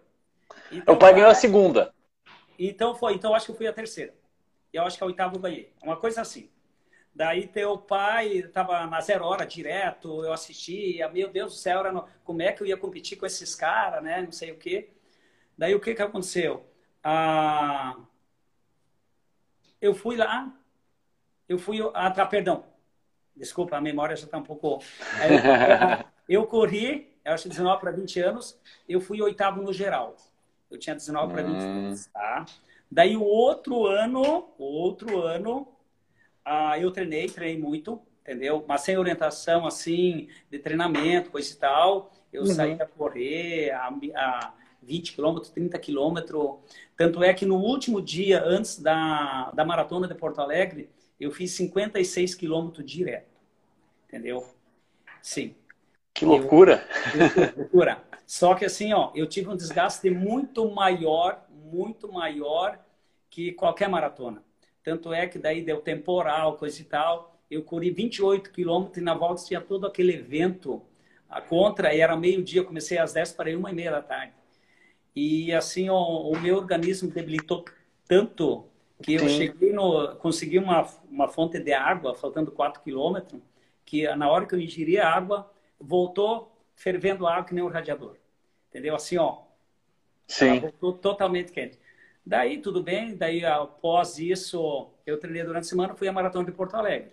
Então, 0.71 0.95
o 0.95 0.99
pai 0.99 1.15
ganhou 1.15 1.31
a 1.31 1.35
segunda. 1.35 1.95
Então 2.59 2.95
foi, 2.95 3.15
então 3.15 3.35
acho 3.35 3.47
que 3.47 3.53
eu 3.53 3.57
fui 3.57 3.67
a 3.67 3.73
terceira. 3.73 4.15
Eu 4.73 4.83
acho 4.83 4.97
que 4.97 5.05
a 5.05 5.07
oitava 5.07 5.37
eu 5.37 5.41
ganhei. 5.41 5.73
Uma 5.83 5.97
coisa 5.97 6.21
assim. 6.21 6.51
Daí 7.15 7.47
teu 7.47 7.79
pai 7.79 8.29
estava 8.29 8.87
na 8.87 9.01
zero 9.01 9.25
hora 9.25 9.47
direto, 9.47 10.23
eu 10.23 10.33
assistia, 10.33 11.09
meu 11.09 11.31
Deus 11.31 11.53
do 11.53 11.59
céu, 11.59 11.91
no... 11.91 12.07
como 12.23 12.43
é 12.43 12.53
que 12.53 12.63
eu 12.63 12.67
ia 12.67 12.77
competir 12.77 13.17
com 13.17 13.25
esses 13.25 13.55
caras, 13.55 14.03
né? 14.03 14.21
Não 14.21 14.33
sei 14.33 14.53
o 14.53 14.59
quê. 14.59 14.91
Daí 15.57 15.75
o 15.75 15.81
que 15.81 15.95
que 15.95 16.03
aconteceu? 16.03 16.67
Ah, 17.03 17.97
eu 19.81 19.95
fui 19.95 20.17
lá, 20.17 20.53
eu 21.49 21.59
fui, 21.59 21.79
ah, 21.95 22.11
tá, 22.11 22.27
perdão, 22.27 22.65
desculpa, 23.35 23.77
a 23.77 23.81
memória 23.81 24.17
já 24.17 24.25
está 24.25 24.37
um 24.37 24.43
pouco. 24.43 24.83
Eu, 26.29 26.41
eu, 26.41 26.47
corri, 26.47 27.17
eu 27.25 27.33
acho 27.33 27.49
19 27.49 27.81
para 27.81 27.93
20 27.93 28.21
anos, 28.21 28.61
eu 28.87 29.01
fui 29.01 29.23
oitavo 29.23 29.63
no 29.63 29.73
geral. 29.73 30.17
Eu 30.71 30.79
tinha 30.79 30.95
19 30.95 31.33
para 31.33 31.43
20 31.43 31.57
anos, 31.57 32.07
tá? 32.07 32.45
Daí 32.91 33.17
o 33.17 33.23
outro 33.23 33.87
ano, 33.87 34.49
outro 34.59 35.23
ano, 35.23 35.69
ah, 36.45 36.79
eu 36.79 36.91
treinei, 36.91 37.29
treinei 37.29 37.61
muito, 37.61 38.01
entendeu? 38.21 38.65
Mas 38.67 38.83
sem 38.83 38.97
orientação 38.97 39.67
assim 39.67 40.29
de 40.51 40.59
treinamento, 40.59 41.31
coisa 41.31 41.53
e 41.53 41.57
tal. 41.57 42.13
Eu 42.33 42.43
uhum. 42.43 42.49
saí 42.49 42.73
a 42.73 42.87
correr 42.87 43.71
a, 43.71 43.89
a 43.89 44.55
20 44.83 45.15
quilômetros, 45.15 45.51
30 45.51 45.79
quilômetros. 45.79 46.59
Tanto 46.97 47.23
é 47.23 47.35
que 47.35 47.45
no 47.45 47.57
último 47.57 48.01
dia, 48.01 48.43
antes 48.45 48.79
da, 48.79 49.51
da 49.53 49.65
maratona 49.65 50.07
de 50.07 50.15
Porto 50.15 50.41
Alegre, 50.41 50.89
eu 51.19 51.31
fiz 51.31 51.53
56 51.53 52.35
quilômetros 52.35 52.85
direto. 52.85 53.37
Entendeu? 54.07 54.47
Sim. 55.21 55.55
Que 56.17 56.25
loucura! 56.25 56.83
Eu, 57.15 57.59
loucura. 57.59 58.03
Só 58.27 58.55
que 58.55 58.65
assim, 58.65 58.93
ó, 58.93 59.13
eu 59.15 59.27
tive 59.27 59.49
um 59.51 59.57
desgaste 59.57 60.09
muito 60.11 60.69
maior, 60.71 61.45
muito 61.51 62.11
maior 62.11 62.79
que 63.29 63.53
qualquer 63.53 63.89
maratona. 63.89 64.43
Tanto 64.83 65.13
é 65.13 65.27
que 65.27 65.39
daí 65.39 65.63
deu 65.63 65.81
temporal, 65.81 66.57
coisa 66.57 66.81
e 66.81 66.85
tal. 66.85 67.39
Eu 67.51 67.63
corri 67.63 67.91
28 67.91 68.51
quilômetros 68.51 68.97
e 68.97 69.01
na 69.01 69.15
volta 69.15 69.45
tinha 69.45 69.61
todo 69.61 69.87
aquele 69.87 70.15
evento 70.15 70.83
a 71.29 71.41
contra, 71.41 71.95
e 71.95 72.01
era 72.01 72.17
meio-dia, 72.17 72.65
comecei 72.65 72.99
às 72.99 73.13
10 73.13 73.33
para 73.33 73.57
uma 73.57 73.71
e 73.71 73.75
meia 73.75 73.91
da 73.91 74.01
tarde. 74.01 74.33
E 75.15 75.53
assim, 75.53 75.91
ó, 75.91 75.99
o 75.99 76.39
meu 76.41 76.57
organismo 76.57 77.11
debilitou 77.11 77.65
tanto 78.07 78.65
que 79.03 79.15
eu 79.15 79.29
Sim. 79.29 79.37
cheguei 79.37 79.73
no. 79.73 80.17
consegui 80.17 80.59
uma, 80.59 80.87
uma 81.11 81.29
fonte 81.29 81.59
de 81.59 81.73
água, 81.73 82.15
faltando 82.15 82.51
4 82.51 82.81
quilômetros, 82.83 83.41
que 83.85 84.07
na 84.17 84.31
hora 84.31 84.47
que 84.47 84.55
eu 84.55 84.61
ingeri 84.61 84.99
a 84.99 85.09
água, 85.09 85.51
voltou 85.81 86.57
fervendo 86.75 87.27
água 87.27 87.45
que 87.45 87.55
nem 87.55 87.65
um 87.65 87.69
radiador. 87.69 88.17
Entendeu? 88.69 88.95
Assim, 88.95 89.17
ó. 89.17 89.39
Sim. 90.27 90.61
voltou 90.61 90.93
totalmente 90.93 91.53
quente. 91.53 91.79
Daí, 92.25 92.59
tudo 92.59 92.83
bem. 92.83 93.17
Daí, 93.17 93.45
após 93.45 94.19
isso, 94.19 94.91
eu 95.07 95.19
treinei 95.19 95.45
durante 95.45 95.65
a 95.65 95.69
semana, 95.69 95.95
fui 95.95 96.09
à 96.09 96.13
Maratona 96.13 96.45
de 96.45 96.53
Porto 96.53 96.75
Alegre. 96.75 97.13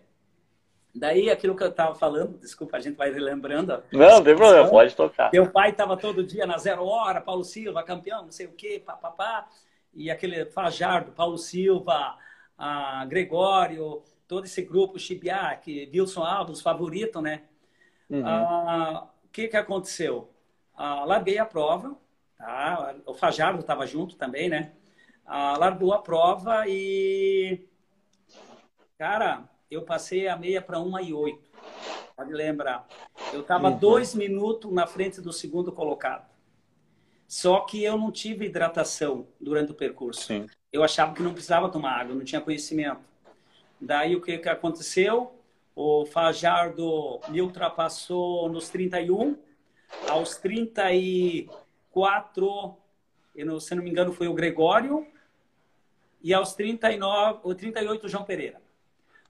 Daí, 0.95 1.29
aquilo 1.29 1.55
que 1.55 1.63
eu 1.63 1.69
estava 1.69 1.95
falando, 1.95 2.37
desculpa, 2.37 2.77
a 2.77 2.79
gente 2.79 2.95
vai 2.95 3.11
relembrando. 3.11 3.83
Não, 3.91 4.09
não 4.09 4.23
tem 4.23 4.35
problema, 4.35 4.69
pode 4.69 4.95
tocar. 4.95 5.31
Meu 5.33 5.49
pai 5.49 5.71
estava 5.71 5.97
todo 5.97 6.23
dia 6.23 6.45
na 6.45 6.57
zero 6.57 6.85
hora, 6.85 7.19
Paulo 7.19 7.43
Silva, 7.43 7.83
campeão, 7.83 8.23
não 8.23 8.31
sei 8.31 8.45
o 8.45 8.51
quê, 8.51 8.81
papapá. 8.83 9.47
E 9.93 10.11
aquele 10.11 10.45
Fajardo, 10.45 11.11
Paulo 11.11 11.37
Silva, 11.37 12.15
a 12.57 13.05
Gregório, 13.05 14.03
todo 14.27 14.45
esse 14.45 14.61
grupo, 14.61 14.99
Chibiac, 14.99 15.89
Wilson 15.91 16.23
Alves, 16.23 16.61
favorito, 16.61 17.21
né? 17.21 17.43
Uhum. 18.13 18.27
Ah, 18.27 19.07
o 19.25 19.27
que, 19.29 19.47
que 19.47 19.57
aconteceu? 19.57 20.29
Ah, 20.75 21.03
larguei 21.03 21.39
a 21.39 21.45
prova, 21.45 21.97
tá? 22.37 22.95
o 23.07 23.13
Fajardo 23.15 23.61
estava 23.61 23.87
junto 23.87 24.15
também, 24.15 24.47
né? 24.49 24.71
Ah, 25.25 25.57
largou 25.57 25.93
a 25.93 25.99
prova 25.99 26.65
e, 26.67 27.67
cara, 28.99 29.49
eu 29.71 29.81
passei 29.81 30.27
a 30.27 30.37
meia 30.37 30.61
para 30.61 30.77
uma 30.77 31.01
e 31.01 31.11
oito. 31.11 31.49
Pode 32.15 32.31
lembrar. 32.31 32.87
Eu 33.33 33.41
estava 33.41 33.69
uhum. 33.69 33.77
dois 33.77 34.13
minutos 34.13 34.71
na 34.71 34.85
frente 34.85 35.19
do 35.19 35.33
segundo 35.33 35.71
colocado. 35.71 36.31
Só 37.27 37.61
que 37.61 37.83
eu 37.83 37.97
não 37.97 38.11
tive 38.11 38.45
hidratação 38.45 39.27
durante 39.41 39.71
o 39.71 39.75
percurso. 39.75 40.21
Sim. 40.21 40.45
Eu 40.71 40.83
achava 40.83 41.15
que 41.15 41.23
não 41.23 41.33
precisava 41.33 41.67
tomar 41.67 41.99
água, 42.01 42.13
não 42.13 42.23
tinha 42.23 42.39
conhecimento. 42.39 43.01
Daí 43.81 44.15
o 44.15 44.21
que, 44.21 44.37
que 44.37 44.49
aconteceu? 44.49 45.33
O 45.75 46.05
Fajardo 46.05 47.19
me 47.29 47.41
ultrapassou 47.41 48.47
nos 48.49 48.69
31. 48.69 49.35
Aos 50.07 50.37
34, 50.37 52.77
eu, 53.35 53.59
se 53.59 53.75
não 53.75 53.83
me 53.83 53.89
engano, 53.89 54.13
foi 54.13 54.27
o 54.27 54.33
Gregório. 54.33 55.05
E 56.21 56.33
aos 56.33 56.53
39, 56.53 57.39
o 57.43 57.53
38, 57.53 58.05
o 58.05 58.09
João 58.09 58.23
Pereira. 58.23 58.61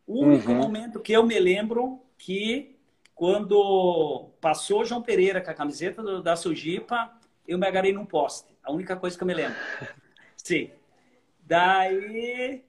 O 0.05 0.21
único 0.21 0.51
uhum. 0.51 0.57
momento 0.57 0.99
que 0.99 1.13
eu 1.13 1.25
me 1.25 1.39
lembro 1.39 2.01
que 2.17 2.75
quando 3.15 4.29
passou 4.41 4.85
João 4.85 5.01
Pereira 5.01 5.41
com 5.41 5.49
a 5.49 5.53
camiseta 5.53 6.03
do, 6.03 6.21
da 6.21 6.35
Sujipa, 6.35 7.11
eu 7.47 7.57
me 7.57 7.65
agarrei 7.65 7.93
num 7.93 8.05
poste. 8.05 8.53
A 8.61 8.71
única 8.71 8.95
coisa 8.95 9.17
que 9.17 9.23
eu 9.23 9.27
me 9.27 9.33
lembro. 9.33 9.57
Sim. 10.35 10.69
Daí, 11.39 12.63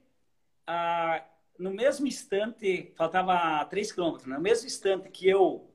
ah, 0.65 1.23
no 1.57 1.71
mesmo 1.71 2.07
instante, 2.07 2.93
faltava 2.95 3.63
3 3.65 3.91
quilômetros, 3.91 4.27
no 4.27 4.39
mesmo 4.39 4.67
instante 4.67 5.09
que 5.09 5.27
eu 5.27 5.69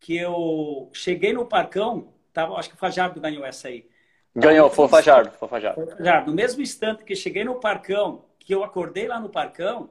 que 0.00 0.16
eu 0.16 0.90
cheguei 0.92 1.32
no 1.32 1.46
Parcão, 1.46 2.12
tava, 2.32 2.56
acho 2.56 2.68
que 2.68 2.74
o 2.74 2.78
Fajardo 2.78 3.20
ganhou 3.20 3.44
essa 3.44 3.68
aí. 3.68 3.88
Ganhou, 4.34 4.68
foi 4.68 4.86
o 4.86 4.88
Fajardo, 4.88 5.30
foi 5.30 5.46
Fajardo. 5.46 5.86
Fajardo. 5.96 6.26
No 6.26 6.34
mesmo 6.34 6.60
instante 6.60 7.04
que 7.04 7.14
cheguei 7.14 7.44
no 7.44 7.60
Parcão, 7.60 8.24
que 8.38 8.52
eu 8.52 8.64
acordei 8.64 9.06
lá 9.06 9.20
no 9.20 9.28
Parcão, 9.28 9.90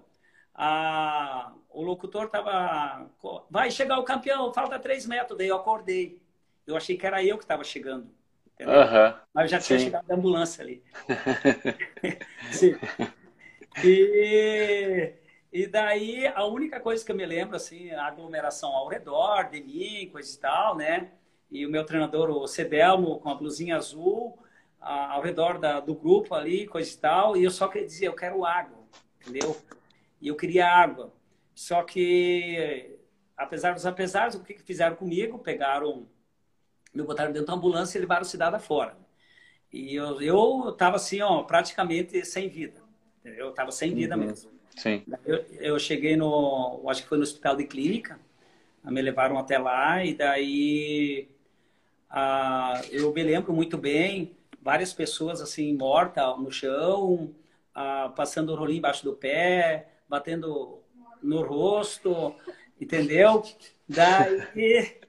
a, 0.54 1.54
o 1.70 1.82
locutor 1.82 2.30
tava. 2.30 3.10
Vai 3.50 3.72
chegar 3.72 4.00
o 4.00 4.04
campeão, 4.04 4.54
falta 4.54 4.78
três 4.80 5.06
metros. 5.06 5.38
Daí 5.38 5.48
eu 5.48 5.56
acordei. 5.56 6.22
Eu 6.68 6.76
achei 6.76 6.98
que 6.98 7.06
era 7.08 7.24
eu 7.24 7.38
que 7.38 7.44
estava 7.44 7.64
chegando. 7.64 8.10
Uhum. 8.60 9.14
Mas 9.34 9.50
já 9.50 9.60
tinha 9.60 9.80
Sim. 9.80 9.86
chegado 9.86 10.12
a 10.12 10.16
ambulância 10.16 10.64
ali. 10.64 10.84
Sim. 12.52 12.76
E, 13.84 15.14
e 15.52 15.68
daí 15.68 16.28
a 16.28 16.46
única 16.46 16.80
coisa 16.80 17.06
que 17.06 17.12
eu 17.12 17.16
me 17.16 17.26
lembro, 17.26 17.56
assim, 17.56 17.92
a 17.92 18.06
aglomeração 18.08 18.72
ao 18.72 18.88
redor 18.88 19.50
de 19.50 19.62
mim, 19.62 20.10
coisa 20.12 20.36
e 20.36 20.40
tal, 20.40 20.76
né? 20.76 21.12
E 21.50 21.66
o 21.66 21.70
meu 21.70 21.86
treinador, 21.86 22.30
o 22.30 22.48
Cedelmo, 22.48 23.20
com 23.20 23.30
a 23.30 23.36
blusinha 23.36 23.78
azul, 23.78 24.38
a, 24.80 25.14
ao 25.14 25.22
redor 25.22 25.60
da, 25.60 25.80
do 25.80 25.96
grupo 25.96 26.34
ali, 26.36 26.68
coisa 26.68 26.94
e 26.94 26.98
tal. 26.98 27.38
E 27.38 27.44
eu 27.44 27.52
só 27.52 27.68
queria 27.68 27.88
dizer, 27.88 28.08
eu 28.08 28.16
quero 28.16 28.46
água, 28.46 28.80
entendeu? 29.22 29.56
e 30.22 30.28
eu 30.28 30.36
queria 30.36 30.68
água. 30.68 31.14
Só 31.56 31.84
que, 31.84 32.98
apesar 33.36 33.74
dos 33.74 33.86
apesares, 33.86 34.36
o 34.36 34.44
que, 34.44 34.60
fizeram 34.60 34.96
comigo? 34.96 35.40
Pegaram, 35.40 36.08
me 36.94 37.04
botaram 37.04 37.32
dentro 37.32 37.48
da 37.48 37.54
ambulância 37.54 37.98
e 37.98 38.02
levaram 38.02 38.22
a 38.22 38.26
cidade 38.26 38.56
afora. 38.56 38.98
E 39.74 39.96
eu, 39.96 40.22
eu 40.22 40.72
tava 40.74 40.98
assim, 40.98 41.22
ó, 41.22 41.44
praticamente 41.44 42.24
sem 42.26 42.48
vida. 42.50 42.81
Eu 43.24 43.50
estava 43.50 43.72
sem 43.72 43.94
vida 43.94 44.16
uhum. 44.16 44.26
mesmo. 44.26 44.52
Sim. 44.76 45.04
Eu, 45.26 45.46
eu 45.60 45.80
cheguei 45.80 46.16
no, 46.16 46.84
acho 46.88 47.04
que 47.04 47.10
foi 47.10 47.18
no 47.18 47.24
hospital 47.24 47.56
de 47.56 47.66
clínica, 47.66 48.20
me 48.84 49.02
levaram 49.02 49.38
até 49.38 49.58
lá 49.58 50.04
e 50.04 50.14
daí 50.14 51.30
ah, 52.10 52.82
eu 52.92 53.14
me 53.14 53.24
lembro 53.24 53.54
muito 53.54 53.78
bem, 53.78 54.36
várias 54.62 54.94
pessoas 54.94 55.42
assim 55.42 55.74
mortas 55.74 56.38
no 56.40 56.52
chão, 56.52 57.34
ah, 57.74 58.12
passando 58.16 58.52
o 58.52 58.56
rolinho 58.56 58.80
embaixo 58.80 59.04
do 59.04 59.14
pé, 59.14 59.88
batendo 60.10 60.80
no 61.22 61.42
rosto, 61.42 62.36
entendeu? 62.80 63.44
Daí, 63.88 65.00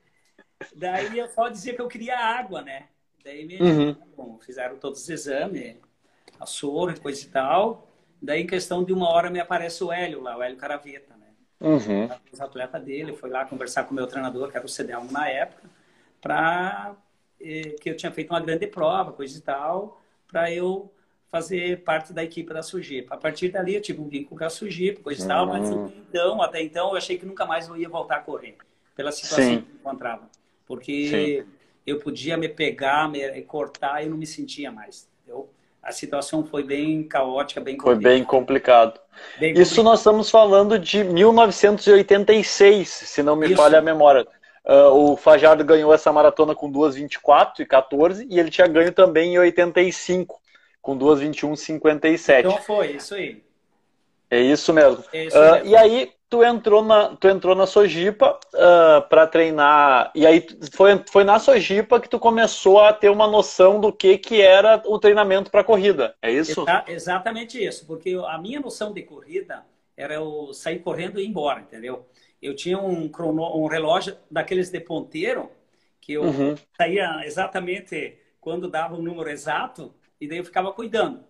daí 0.75 1.19
eu 1.19 1.29
só 1.29 1.49
dizia 1.49 1.75
que 1.75 1.81
eu 1.81 1.89
queria 1.89 2.19
água, 2.19 2.63
né? 2.63 2.89
Daí 3.25 3.45
me, 3.45 3.61
uhum. 3.61 3.97
bom, 4.17 4.39
fizeram 4.41 4.77
todos 4.77 5.01
os 5.03 5.09
exames, 5.09 5.77
a 6.39 6.47
soro 6.47 6.93
e 6.93 7.01
coisa 7.01 7.25
e 7.25 7.29
tal. 7.29 7.92
Daí, 8.23 8.43
em 8.43 8.47
questão 8.47 8.85
de 8.85 8.93
uma 8.93 9.11
hora, 9.11 9.29
me 9.29 9.41
aparece 9.41 9.83
o 9.83 9.91
Hélio 9.91 10.21
lá, 10.21 10.37
o 10.39 10.43
Hélio 10.43 10.57
Caraveta, 10.57 11.17
né? 11.17 11.27
Uhum. 11.61 12.09
Os 12.33 12.41
atletas 12.41 12.83
dele, 12.83 13.13
foi 13.13 13.29
lá 13.29 13.45
conversar 13.45 13.85
com 13.85 13.91
o 13.91 13.95
meu 13.95 14.07
treinador, 14.07 14.49
que 14.49 14.57
era 14.57 14.65
o 14.65 14.69
Cedelmo 14.69 15.11
na 15.11 15.29
época, 15.29 15.69
para 16.21 16.95
eh, 17.41 17.75
que 17.81 17.91
eu 17.91 17.97
tinha 17.97 18.13
feito 18.13 18.31
uma 18.31 18.41
grande 18.41 18.67
prova, 18.69 19.13
coisa 19.13 19.37
e 19.37 19.41
tal, 19.41 20.01
para 20.29 20.53
eu 20.53 20.93
fazer 21.33 21.83
parte 21.83 22.13
da 22.13 22.23
equipe 22.23 22.53
da 22.53 22.63
Sujipa. 22.63 23.15
A 23.15 23.19
partir 23.19 23.49
dali 23.49 23.75
eu 23.75 23.81
tive 23.81 24.01
um 24.01 24.09
vínculo 24.09 24.39
com 24.39 24.45
a 24.45 24.51
Sujipa, 24.51 25.03
coisa 25.03 25.25
e 25.25 25.29
tal, 25.29 25.47
mas 25.47 25.69
uhum. 25.69 25.91
então, 26.09 26.41
até 26.43 26.63
então, 26.63 26.91
eu 26.91 26.97
achei 26.97 27.19
que 27.19 27.27
nunca 27.27 27.45
mais 27.45 27.67
eu 27.67 27.77
ia 27.77 27.89
voltar 27.89 28.17
a 28.17 28.21
correr, 28.21 28.57
pela 28.95 29.11
situação 29.11 29.45
Sim. 29.45 29.63
que 29.63 29.71
eu 29.71 29.77
encontrava. 29.77 30.31
Porque 30.65 31.09
Sim. 31.43 31.51
eu 31.85 31.99
podia 31.99 32.37
me 32.37 32.49
pegar, 32.49 33.09
me 33.09 33.43
cortar 33.43 34.05
e 34.05 34.09
não 34.09 34.17
me 34.17 34.27
sentia 34.27 34.71
mais, 34.71 35.09
entendeu? 35.23 35.51
A 35.83 35.91
situação 35.91 36.45
foi 36.45 36.63
bem 36.63 37.03
caótica, 37.03 37.61
bem 37.61 37.77
Foi 37.79 37.97
bem 37.97 38.23
complicado. 38.25 39.01
bem 39.39 39.53
complicado. 39.53 39.61
Isso 39.61 39.83
nós 39.83 39.99
estamos 40.01 40.31
falando 40.31 40.79
de 40.79 41.03
1986, 41.03 42.89
se 42.89 43.23
não 43.23 43.35
me 43.35 43.47
Isso. 43.47 43.57
falha 43.57 43.79
a 43.79 43.83
memória. 43.83 44.27
Uh, 44.65 45.13
o 45.13 45.17
Fajardo 45.17 45.65
ganhou 45.65 45.93
essa 45.93 46.13
maratona 46.13 46.55
com 46.55 46.71
2,24 46.71 47.61
e 47.61 47.67
14 47.67 48.29
e 48.31 48.39
ele 48.39 48.49
tinha 48.49 48.69
ganho 48.69 48.93
também 48.93 49.35
em 49.35 49.39
85 49.39 50.41
com 50.81 50.97
2,21,57. 50.97 52.39
Então 52.39 52.59
foi, 52.59 52.93
isso 52.93 53.15
aí. 53.17 53.43
É 54.33 54.41
isso 54.41 54.73
mesmo. 54.73 55.05
É 55.13 55.27
isso 55.27 55.37
uh, 55.37 55.63
e 55.63 55.77
aí, 55.77 56.11
tu 56.31 56.43
entrou 56.43 56.83
na, 56.83 57.15
tu 57.17 57.29
entrou 57.29 57.55
na 57.55 57.67
Sojipa 57.67 58.41
uh, 58.55 58.57
ah, 58.57 59.07
para 59.07 59.27
treinar. 59.27 60.11
E 60.15 60.27
aí 60.27 60.47
foi, 60.73 60.99
foi 61.07 61.23
na 61.23 61.39
Sojipa 61.39 62.01
que 62.01 62.09
tu 62.09 62.19
começou 62.19 62.81
a 62.81 62.95
ter 62.95 63.11
uma 63.11 63.27
noção 63.27 63.79
do 63.79 63.93
que, 63.93 64.17
que 64.17 64.41
era 64.41 64.83
o 64.87 64.99
treinamento 64.99 65.51
para 65.51 65.63
corrida. 65.63 66.15
É 66.23 66.33
isso? 66.33 66.63
Exa 66.63 66.85
exatamente 66.89 67.63
isso. 67.63 67.87
Porque 67.87 68.19
a 68.27 68.39
minha 68.39 68.59
noção 68.59 68.95
de 68.95 69.03
corrida 69.03 69.67
era 69.95 70.15
eu 70.15 70.55
sair 70.55 70.79
correndo 70.79 71.21
e 71.21 71.25
ir 71.25 71.29
embora, 71.29 71.61
entendeu? 71.61 72.07
Eu 72.41 72.57
tinha 72.57 72.79
um, 72.79 73.11
crono, 73.11 73.55
um 73.55 73.67
relógio 73.67 74.17
daqueles 74.31 74.71
de 74.71 74.81
ponteiro 74.81 75.51
que 76.01 76.15
eu 76.15 76.23
uhum. 76.23 76.55
saía 76.75 77.21
exatamente 77.27 78.19
quando 78.41 78.71
dava 78.71 78.95
o 78.95 79.03
número 79.03 79.29
exato 79.29 79.95
e 80.19 80.27
daí 80.27 80.39
eu 80.39 80.45
ficava 80.47 80.73
cuidando. 80.73 81.23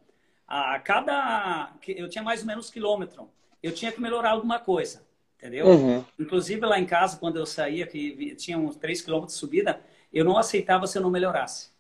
A 0.54 0.78
cada. 0.80 1.73
Eu 1.88 2.11
tinha 2.11 2.23
mais 2.23 2.40
ou 2.42 2.47
menos 2.47 2.68
quilômetro. 2.68 3.26
Eu 3.62 3.73
tinha 3.73 3.90
que 3.90 3.99
melhorar 3.99 4.32
alguma 4.32 4.59
coisa, 4.59 5.02
entendeu? 5.38 5.66
Uhum. 5.66 6.04
Inclusive 6.18 6.61
lá 6.66 6.78
em 6.78 6.85
casa, 6.85 7.16
quando 7.16 7.38
eu 7.38 7.47
saía, 7.47 7.87
que 7.87 8.35
tinha 8.37 8.59
uns 8.59 8.76
3 8.76 9.00
quilômetros 9.00 9.32
de 9.32 9.40
subida, 9.40 9.80
eu 10.12 10.26
não 10.26 10.37
aceitava 10.37 10.87
se 10.87 10.99
eu 10.99 11.00
não 11.00 11.09
melhorasse. 11.09 11.71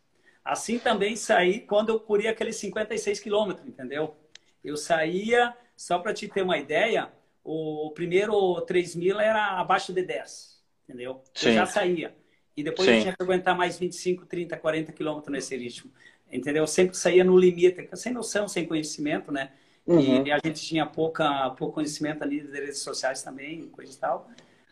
Assim 0.42 0.78
também 0.78 1.16
saí 1.16 1.60
quando 1.60 1.90
eu 1.90 2.00
corria 2.00 2.30
aqueles 2.30 2.56
56 2.56 3.20
quilômetros, 3.20 3.68
entendeu? 3.68 4.16
Eu 4.64 4.78
saía, 4.78 5.54
só 5.76 5.98
para 5.98 6.14
te 6.14 6.26
ter 6.26 6.40
uma 6.40 6.56
ideia, 6.56 7.12
o 7.44 7.90
primeiro 7.94 8.58
3 8.62 8.96
mil 8.96 9.20
era 9.20 9.60
abaixo 9.60 9.92
de 9.92 10.00
10, 10.00 10.62
entendeu? 10.88 11.22
Sim. 11.34 11.48
Eu 11.48 11.54
já 11.56 11.66
saía. 11.66 12.16
E 12.56 12.62
depois 12.62 12.88
Sim. 12.88 12.94
eu 12.94 13.00
tinha 13.02 13.16
que 13.16 13.22
aguentar 13.22 13.54
mais 13.54 13.78
25, 13.78 14.24
30, 14.24 14.56
40 14.56 14.92
quilômetros 14.92 15.30
nesse 15.30 15.54
ritmo 15.58 15.92
entendeu? 16.32 16.66
Sempre 16.66 16.96
saía 16.96 17.22
no 17.22 17.38
limite, 17.38 17.88
sem 17.94 18.12
noção, 18.12 18.48
sem 18.48 18.66
conhecimento, 18.66 19.30
né? 19.30 19.50
Uhum. 19.86 20.26
E 20.26 20.32
a 20.32 20.38
gente 20.38 20.62
tinha 20.62 20.86
pouca, 20.86 21.50
pouco 21.50 21.74
conhecimento 21.74 22.22
ali 22.22 22.40
das 22.40 22.52
redes 22.52 22.78
sociais 22.78 23.22
também, 23.22 23.68
coisa 23.68 23.92
e 23.92 23.96
tal. 23.96 24.30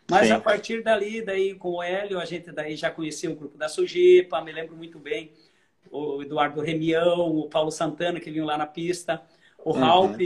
Mas 0.09 0.27
Sim. 0.27 0.33
a 0.33 0.39
partir 0.39 0.83
dali, 0.83 1.21
daí 1.21 1.53
com 1.55 1.75
o 1.75 1.83
Hélio, 1.83 2.19
a 2.19 2.25
gente 2.25 2.51
daí 2.51 2.75
já 2.75 2.89
conhecia 2.89 3.29
o 3.29 3.35
grupo 3.35 3.57
da 3.57 3.69
Sujipa, 3.69 4.41
me 4.41 4.51
lembro 4.51 4.75
muito 4.75 4.97
bem, 4.99 5.31
o 5.89 6.21
Eduardo 6.21 6.61
Remião, 6.61 7.37
o 7.37 7.47
Paulo 7.47 7.71
Santana, 7.71 8.19
que 8.19 8.31
vinham 8.31 8.45
lá 8.45 8.57
na 8.57 8.65
pista, 8.65 9.21
o 9.63 9.71
uhum. 9.73 10.17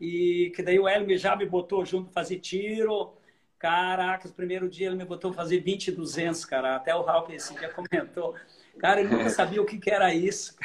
e 0.00 0.52
que 0.54 0.62
daí 0.62 0.78
o 0.78 0.88
Hélio 0.88 1.16
já 1.16 1.36
me 1.36 1.46
botou 1.46 1.84
junto 1.84 2.10
fazer 2.10 2.38
tiro. 2.40 3.14
Caraca, 3.58 4.26
o 4.28 4.32
primeiro 4.32 4.68
dia 4.68 4.88
ele 4.88 4.96
me 4.96 5.04
botou 5.04 5.32
fazer 5.32 5.60
20 5.60 5.92
200, 5.92 6.44
cara. 6.44 6.74
Até 6.74 6.94
o 6.96 7.02
Ralph 7.02 7.30
esse 7.30 7.54
dia 7.54 7.68
comentou. 7.72 8.34
Cara, 8.78 9.02
eu 9.02 9.10
nunca 9.10 9.30
sabia 9.30 9.60
o 9.60 9.66
que, 9.66 9.78
que 9.78 9.90
era 9.90 10.12
isso. 10.14 10.56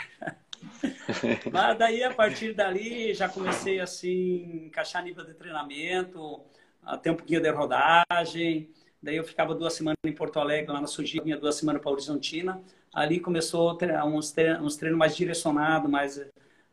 Mas 1.52 1.78
daí, 1.78 2.04
a 2.04 2.14
partir 2.14 2.54
dali, 2.54 3.14
já 3.14 3.30
comecei 3.30 3.80
assim, 3.80 4.66
encaixar 4.66 5.04
nível 5.04 5.26
de 5.26 5.34
treinamento, 5.34 6.42
até 6.84 7.12
um 7.12 7.16
pouquinho 7.16 7.42
de 7.42 7.50
rodagem. 7.50 8.70
Daí 9.02 9.16
eu 9.16 9.24
ficava 9.24 9.54
duas 9.54 9.74
semanas 9.74 9.98
em 10.04 10.12
Porto 10.12 10.40
Alegre, 10.40 10.72
lá 10.72 10.82
na 10.82 10.88
Sujinha, 10.88 11.38
duas 11.38 11.56
semanas 11.56 11.82
para 11.82 11.92
Horizontina. 11.92 12.62
Ali 12.94 13.20
começou 13.20 13.78
uns 14.06 14.32
treinos, 14.32 14.62
uns 14.62 14.76
treinos 14.76 14.98
mais 14.98 15.16
direcionados, 15.16 15.90
mais, 15.90 16.26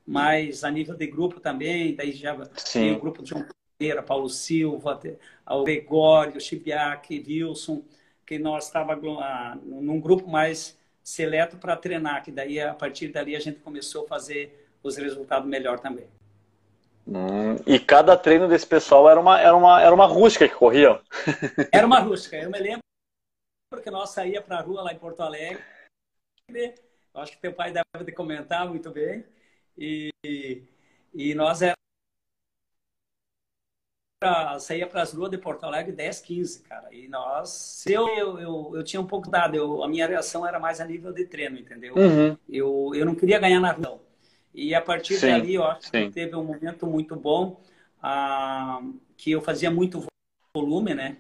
mais 0.07 0.65
a 0.65 0.71
nível 0.71 0.95
de 0.95 1.07
grupo 1.07 1.41
também. 1.41 1.95
Daí 1.95 2.13
já 2.13 2.35
Sim. 2.57 2.81
tem 2.81 2.93
o 2.97 3.01
grupo 3.01 3.23
de 3.23 3.31
João 3.31 3.47
Pereira, 3.79 4.03
Paulo 4.03 4.29
Silva, 4.29 4.99
o 5.47 5.65
Gregório, 5.65 6.37
o 6.37 6.41
Chibiac, 6.41 7.23
Wilson, 7.27 7.85
que 8.27 8.39
nós 8.39 8.67
estávamos 8.67 9.19
num 9.65 10.01
grupo 10.01 10.29
mais 10.29 10.79
seleto 11.05 11.59
para 11.59 11.77
treinar, 11.77 12.25
que 12.25 12.33
daí 12.33 12.59
a 12.59 12.73
partir 12.73 13.09
dali 13.09 13.37
a 13.37 13.41
gente 13.41 13.61
começou 13.61 14.07
a 14.07 14.09
fazer 14.09 14.67
os 14.83 14.97
resultados 14.97 15.47
melhor 15.47 15.79
também. 15.79 16.09
Hum, 17.07 17.57
e 17.67 17.79
cada 17.79 18.17
treino 18.17 18.49
desse 18.49 18.67
pessoal 18.67 19.11
era 19.11 19.21
uma, 19.21 19.39
era 19.39 19.55
uma, 19.55 19.83
era 19.83 19.95
uma 19.95 20.07
rústica 20.07 20.49
que 20.49 20.55
corria? 20.55 20.99
Era 21.71 21.87
uma 21.87 22.01
rústica. 22.01 22.37
Eu 22.37 22.51
me 22.51 22.59
lembro 22.59 22.81
que 23.83 23.91
nós 23.91 24.11
saía 24.11 24.41
para 24.41 24.59
a 24.59 24.63
rua 24.63 24.83
lá 24.83 24.93
em 24.93 24.99
Porto 24.99 25.21
Alegre. 25.21 25.63
Eu 26.49 27.21
acho 27.21 27.33
que 27.33 27.43
teu 27.43 27.53
pai 27.53 27.73
deve 27.73 28.13
comentar 28.13 28.67
muito 28.67 28.91
bem. 28.91 29.27
E, 29.77 30.11
e 31.13 31.35
nós 31.35 31.61
era 31.61 31.75
pra, 34.25 34.59
saía 34.59 34.87
para 34.87 35.03
as 35.03 35.13
ruas 35.13 35.31
de 35.31 35.39
Porto 35.39 35.65
Alegre 35.65 35.93
10, 35.93 36.21
15, 36.21 36.63
cara. 36.63 36.89
E 36.93 37.09
nós, 37.09 37.85
eu, 37.87 38.09
eu, 38.09 38.39
eu, 38.39 38.73
eu 38.77 38.85
tinha 38.85 39.01
um 39.01 39.07
pouco 39.07 39.31
dado, 39.31 39.55
eu, 39.55 39.83
a 39.85 39.89
minha 39.89 40.07
reação 40.07 40.47
era 40.47 40.59
mais 40.59 40.81
a 40.81 40.85
nível 40.85 41.13
de 41.13 41.27
treino, 41.27 41.59
entendeu? 41.59 41.95
Uhum. 41.95 42.37
Eu, 42.49 42.93
eu 42.95 43.05
não 43.05 43.15
queria 43.15 43.39
ganhar 43.39 43.61
na 43.61 43.73
rua. 43.73 44.01
E 44.55 44.75
a 44.75 44.81
partir 44.81 45.17
sim, 45.17 45.27
dali, 45.27 45.55
eu 45.55 45.65
acho 45.65 45.91
sim. 45.91 46.07
que 46.07 46.11
teve 46.11 46.35
um 46.35 46.45
momento 46.45 46.87
muito 46.87 47.17
bom, 47.17 47.61
ah, 48.03 48.81
que 49.17 49.33
eu 49.33 49.43
fazia 49.43 49.71
muito 49.71 50.05
volume, 50.57 50.95
né? 50.95 51.17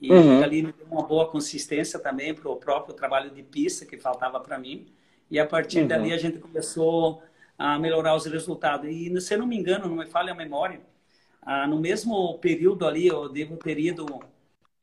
E 0.00 0.10
uhum. 0.10 0.42
ali 0.42 0.62
me 0.62 0.72
deu 0.72 0.86
uma 0.90 1.02
boa 1.02 1.28
consistência 1.28 1.98
também 1.98 2.34
para 2.34 2.50
o 2.50 2.56
próprio 2.56 2.94
trabalho 2.94 3.30
de 3.30 3.42
pista 3.42 3.86
que 3.86 3.96
faltava 3.96 4.40
para 4.40 4.58
mim. 4.58 4.86
E 5.30 5.38
a 5.38 5.46
partir 5.46 5.80
uhum. 5.80 5.86
dali 5.86 6.12
a 6.12 6.18
gente 6.18 6.38
começou 6.38 7.22
a 7.56 7.78
melhorar 7.78 8.16
os 8.16 8.26
resultados. 8.26 8.88
E 8.90 9.20
se 9.20 9.34
eu 9.34 9.38
não 9.38 9.46
me 9.46 9.56
engano, 9.56 9.86
não 9.86 9.96
me 9.96 10.06
falha 10.06 10.32
a 10.32 10.34
memória, 10.34 10.80
ah, 11.44 11.66
no 11.66 11.80
mesmo 11.80 12.38
período 12.38 12.86
ali, 12.86 13.08
eu 13.08 13.28
devo 13.28 13.56
ter 13.56 13.78
ido 13.78 14.06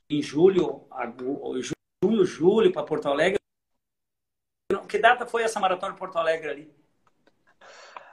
em 0.09 0.21
julho, 0.21 0.85
junho, 2.03 2.25
julho, 2.25 2.71
para 2.71 2.83
Porto 2.83 3.07
Alegre. 3.07 3.39
Que 4.87 4.97
data 4.97 5.25
foi 5.25 5.43
essa 5.43 5.59
maratona 5.59 5.93
de 5.93 5.99
Porto 5.99 6.17
Alegre 6.17 6.49
ali? 6.49 6.73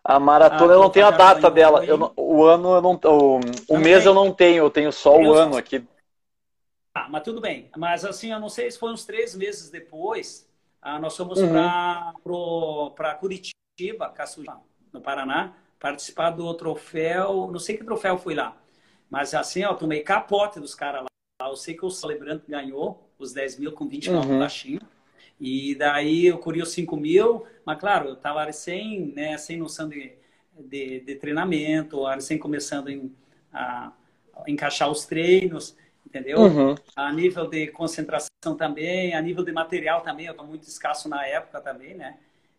A 0.04 0.20
maratona 0.20 0.74
ah, 0.74 0.76
eu 0.76 0.80
não 0.80 0.90
tenho 0.90 1.06
a 1.06 1.10
data 1.10 1.50
dela. 1.50 1.84
Eu, 1.84 2.12
o 2.16 2.44
ano 2.44 2.74
eu 2.76 2.82
não. 2.82 2.92
O, 2.92 3.40
o 3.68 3.78
mês 3.78 4.04
tem. 4.04 4.06
eu 4.06 4.14
não 4.14 4.32
tenho, 4.32 4.64
eu 4.64 4.70
tenho 4.70 4.92
só 4.92 5.20
eu 5.20 5.30
o 5.30 5.34
ano 5.34 5.56
aqui. 5.56 5.84
Ah, 6.94 7.08
mas 7.10 7.24
tudo 7.24 7.40
bem. 7.40 7.68
Mas 7.76 8.04
assim, 8.04 8.30
eu 8.30 8.38
não 8.38 8.48
sei 8.48 8.70
se 8.70 8.78
foi 8.78 8.92
uns 8.92 9.04
três 9.04 9.34
meses 9.34 9.68
depois. 9.68 10.48
Ah, 10.80 11.00
nós 11.00 11.16
fomos 11.16 11.40
uhum. 11.40 12.92
para 12.94 13.14
Curitiba, 13.16 14.14
no 14.92 15.00
Paraná 15.00 15.56
participar 15.78 16.30
do 16.30 16.52
troféu, 16.54 17.48
não 17.52 17.58
sei 17.58 17.76
que 17.76 17.84
troféu 17.84 18.18
foi 18.18 18.34
lá, 18.34 18.56
mas 19.10 19.34
assim, 19.34 19.64
ó, 19.64 19.74
tomei 19.74 20.00
capote 20.00 20.58
dos 20.58 20.74
caras 20.74 21.02
lá. 21.02 21.48
Eu 21.48 21.56
sei 21.56 21.74
que 21.74 21.84
o 21.84 21.90
Celebrante 21.90 22.44
ganhou 22.48 23.08
os 23.18 23.32
10 23.32 23.58
mil 23.58 23.72
com 23.72 23.86
29 23.86 24.26
uhum. 24.26 24.38
baixinho. 24.38 24.80
E 25.38 25.74
daí 25.74 26.26
eu 26.26 26.38
corri 26.38 26.62
os 26.62 26.70
5 26.70 26.96
mil, 26.96 27.44
mas 27.64 27.78
claro, 27.78 28.08
eu 28.08 28.14
estava 28.14 28.50
sem, 28.52 29.12
né, 29.14 29.36
sem 29.36 29.58
noção 29.58 29.88
de, 29.88 30.12
de, 30.58 31.00
de 31.00 31.14
treinamento, 31.16 32.02
sem 32.20 32.38
começando 32.38 32.88
em, 32.88 33.14
a, 33.52 33.92
a, 34.34 34.50
encaixar 34.50 34.90
os 34.90 35.04
treinos, 35.04 35.76
entendeu? 36.06 36.40
Uhum. 36.40 36.74
A 36.94 37.12
nível 37.12 37.46
de 37.46 37.66
concentração 37.68 38.56
também, 38.56 39.14
a 39.14 39.20
nível 39.20 39.44
de 39.44 39.52
material 39.52 40.00
também, 40.00 40.26
eu 40.26 40.32
estou 40.32 40.46
muito 40.46 40.66
escasso 40.66 41.08
na 41.08 41.26
época 41.26 41.60
também, 41.60 41.94
né? 41.94 42.16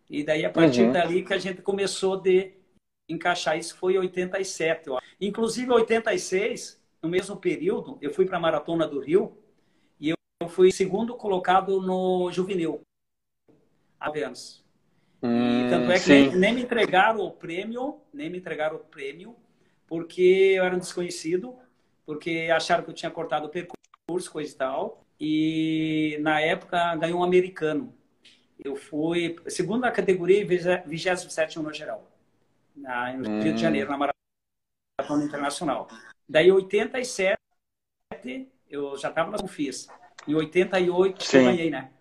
E 0.09 0.23
daí 0.23 0.45
a 0.45 0.49
partir 0.49 0.83
uhum. 0.83 0.91
dali 0.91 1.23
que 1.23 1.33
a 1.33 1.39
gente 1.39 1.61
começou 1.61 2.15
de 2.15 2.53
encaixar 3.07 3.57
isso 3.57 3.75
foi 3.77 3.93
em 3.93 3.99
87. 3.99 4.89
Ó. 4.89 4.99
Inclusive, 5.19 5.67
em 5.67 5.73
86, 5.73 6.81
no 7.01 7.09
mesmo 7.09 7.37
período, 7.37 7.97
eu 8.01 8.13
fui 8.13 8.25
para 8.25 8.37
a 8.37 8.39
Maratona 8.39 8.87
do 8.87 8.99
Rio 8.99 9.37
e 9.99 10.09
eu 10.09 10.49
fui 10.49 10.71
segundo 10.71 11.15
colocado 11.15 11.81
no 11.81 12.31
juvenil. 12.31 12.81
Apenas. 13.99 14.63
Hum, 15.21 15.67
tanto 15.69 15.91
é 15.91 15.99
que 15.99 16.09
nem, 16.09 16.35
nem, 16.35 16.53
me 16.53 16.61
entregaram 16.61 17.21
o 17.21 17.31
prêmio, 17.31 17.99
nem 18.13 18.29
me 18.29 18.37
entregaram 18.37 18.75
o 18.75 18.79
prêmio, 18.79 19.35
porque 19.87 20.53
eu 20.55 20.63
era 20.63 20.75
um 20.75 20.79
desconhecido, 20.79 21.55
porque 22.05 22.49
acharam 22.53 22.83
que 22.83 22.91
eu 22.91 22.93
tinha 22.93 23.09
cortado 23.09 23.47
o 23.47 23.49
percurso, 23.49 24.31
coisa 24.31 24.53
e 24.53 24.55
tal. 24.55 25.03
E 25.19 26.17
na 26.21 26.39
época 26.39 26.95
ganhou 26.97 27.21
um 27.21 27.23
americano. 27.23 27.91
Eu 28.63 28.75
fui 28.75 29.35
segunda 29.47 29.89
categoria 29.89 30.41
e 30.41 30.43
27 30.43 31.59
no 31.59 31.73
geral 31.73 32.07
na, 32.77 33.13
no 33.13 33.29
hum. 33.29 33.41
Rio 33.41 33.53
de 33.53 33.61
Janeiro, 33.61 33.89
na 33.89 33.97
Maratona 33.97 35.25
Internacional. 35.25 35.87
Daí, 36.27 36.51
87, 36.51 37.37
eu 38.69 38.97
já 38.97 39.09
estava 39.09 39.31
na 39.31 39.37
Confis. 39.37 39.87
Em 40.27 40.35
88 40.35 41.23
Sim. 41.23 41.37
eu 41.37 41.43
ganhei, 41.43 41.69
né? 41.69 41.91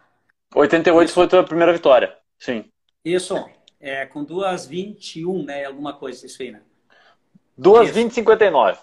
88 0.55 1.07
Isso. 1.07 1.15
foi 1.15 1.25
a 1.25 1.29
tua 1.29 1.45
primeira 1.45 1.73
vitória. 1.73 2.17
Sim. 2.39 2.65
Isso. 3.05 3.35
É, 3.79 4.07
com 4.07 4.25
duas 4.25 4.67
21, 4.67 5.45
né? 5.45 5.65
Alguma 5.65 5.93
coisa, 5.93 6.27
isso 6.27 6.43
aí, 6.43 6.51
né? 6.51 6.63
Duas 7.57 7.91
20 7.91 8.15
59. 8.15 8.79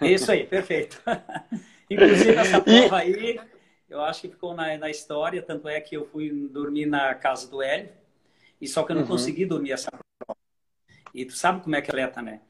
Isso 0.00 0.30
aí, 0.30 0.46
perfeito. 0.46 1.02
Inclusive, 1.90 2.34
essa 2.34 2.60
prova 2.60 2.96
aí, 2.98 3.38
eu 3.88 4.00
acho 4.00 4.22
que 4.22 4.28
ficou 4.28 4.54
na, 4.54 4.76
na 4.78 4.90
história, 4.90 5.42
tanto 5.42 5.68
é 5.68 5.80
que 5.80 5.96
eu 5.96 6.06
fui 6.06 6.30
dormir 6.50 6.86
na 6.86 7.14
casa 7.14 7.48
do 7.48 7.60
Hélio, 7.60 7.90
e 8.60 8.66
só 8.66 8.82
que 8.82 8.92
eu 8.92 8.96
não 8.96 9.02
uhum. 9.02 9.08
consegui 9.08 9.44
dormir 9.44 9.72
essa 9.72 9.90
prova. 9.90 10.38
E 11.14 11.24
tu 11.24 11.34
sabe 11.34 11.62
como 11.62 11.76
é 11.76 11.82
que 11.82 11.90
é 11.90 11.92
atleta, 11.92 12.22
né? 12.22 12.40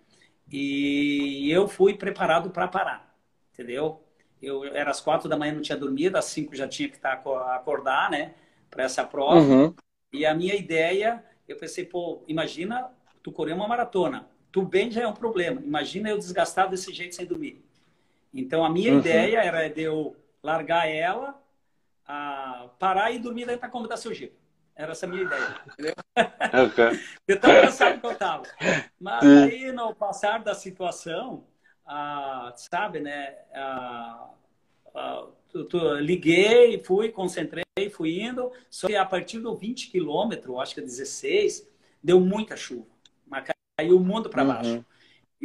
E 0.51 1.51
eu 1.51 1.67
fui 1.67 1.95
preparado 1.95 2.51
para 2.51 2.69
parar, 2.69 3.17
entendeu? 3.53 4.03
Eu 4.41 4.65
era 4.65 4.91
às 4.91 5.01
quatro 5.01 5.29
da 5.29 5.37
manhã, 5.37 5.53
não 5.53 5.63
tinha 5.63 5.79
dormido, 5.79 6.17
às 6.17 6.27
cinco 6.27 6.55
já 6.55 6.69
tinha 6.69 6.89
que 6.89 6.97
estar 6.97 7.17
tá, 7.17 7.55
acordar, 7.55 8.11
né? 8.11 8.35
Para 8.71 8.85
essa 8.85 9.05
prova. 9.05 9.41
Uhum. 9.41 9.75
E 10.13 10.27
a 10.27 10.35
minha 10.35 10.55
ideia, 10.55 11.25
eu 11.49 11.57
pensei, 11.57 11.85
pô, 11.85 12.23
imagina 12.29 12.91
tu 13.23 13.33
correr 13.33 13.53
uma 13.53 13.69
maratona. 13.69 14.29
Tu 14.51 14.61
bem 14.63 14.91
já 14.91 15.03
é 15.03 15.07
um 15.07 15.15
problema. 15.15 15.61
Imagina 15.65 16.11
eu 16.11 16.19
desgastado 16.19 16.71
desse 16.73 16.93
jeito 16.93 17.15
sem 17.15 17.25
dormir. 17.25 17.65
Então 18.35 18.65
a 18.65 18.71
minha 18.71 18.93
uhum. 18.93 18.99
ideia 18.99 19.39
era 19.39 19.69
de 19.69 19.83
eu 19.83 20.17
largar 20.43 20.89
ela, 20.89 21.41
a 22.05 22.69
parar 22.79 23.13
e 23.13 23.19
dormir 23.19 23.47
dentro 23.47 23.63
da 23.63 23.69
cama 23.69 23.89
da 23.89 23.97
seu 23.97 24.13
Jeep. 24.13 24.35
Era 24.75 24.93
essa 24.93 25.07
a 25.07 25.09
minha 25.09 25.23
ideia, 25.23 25.61
entendeu? 25.67 25.95
Okay. 26.67 27.01
eu 27.29 27.41
tão 27.41 27.51
cansado 27.51 28.01
que 28.01 28.07
eu 28.07 28.13
estava. 28.13 28.43
Mas 28.99 29.25
aí, 29.25 29.71
no 29.71 29.95
passar 29.95 30.43
da 30.43 30.55
situação, 30.55 31.45
ah, 31.87 32.53
sabe, 32.57 33.01
né? 33.01 33.37
Ah, 33.55 34.31
ah, 34.95 35.27
tu, 35.51 35.65
tu, 35.65 35.95
liguei, 35.97 36.83
fui, 36.83 37.11
concentrei, 37.11 37.65
fui 37.91 38.23
indo. 38.23 38.51
Só 38.71 38.87
que 38.87 38.97
a 38.97 39.05
partir 39.05 39.41
do 39.41 39.55
20 39.55 39.91
quilômetros, 39.91 40.59
acho 40.59 40.75
que 40.75 40.81
16, 40.81 41.69
deu 42.03 42.19
muita 42.19 42.57
chuva. 42.57 42.87
Mas 43.27 43.45
caiu 43.77 43.97
o 43.97 44.01
mundo 44.01 44.31
para 44.31 44.45
baixo. 44.45 44.77
Uhum. 44.77 44.85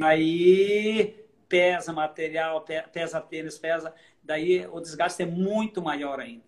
Aí 0.04 1.28
pesa 1.50 1.92
material, 1.92 2.66
pesa 2.94 3.20
tênis, 3.20 3.58
pesa. 3.58 3.94
Daí 4.24 4.66
o 4.68 4.80
desgaste 4.80 5.24
é 5.24 5.26
muito 5.26 5.82
maior 5.82 6.20
ainda. 6.20 6.47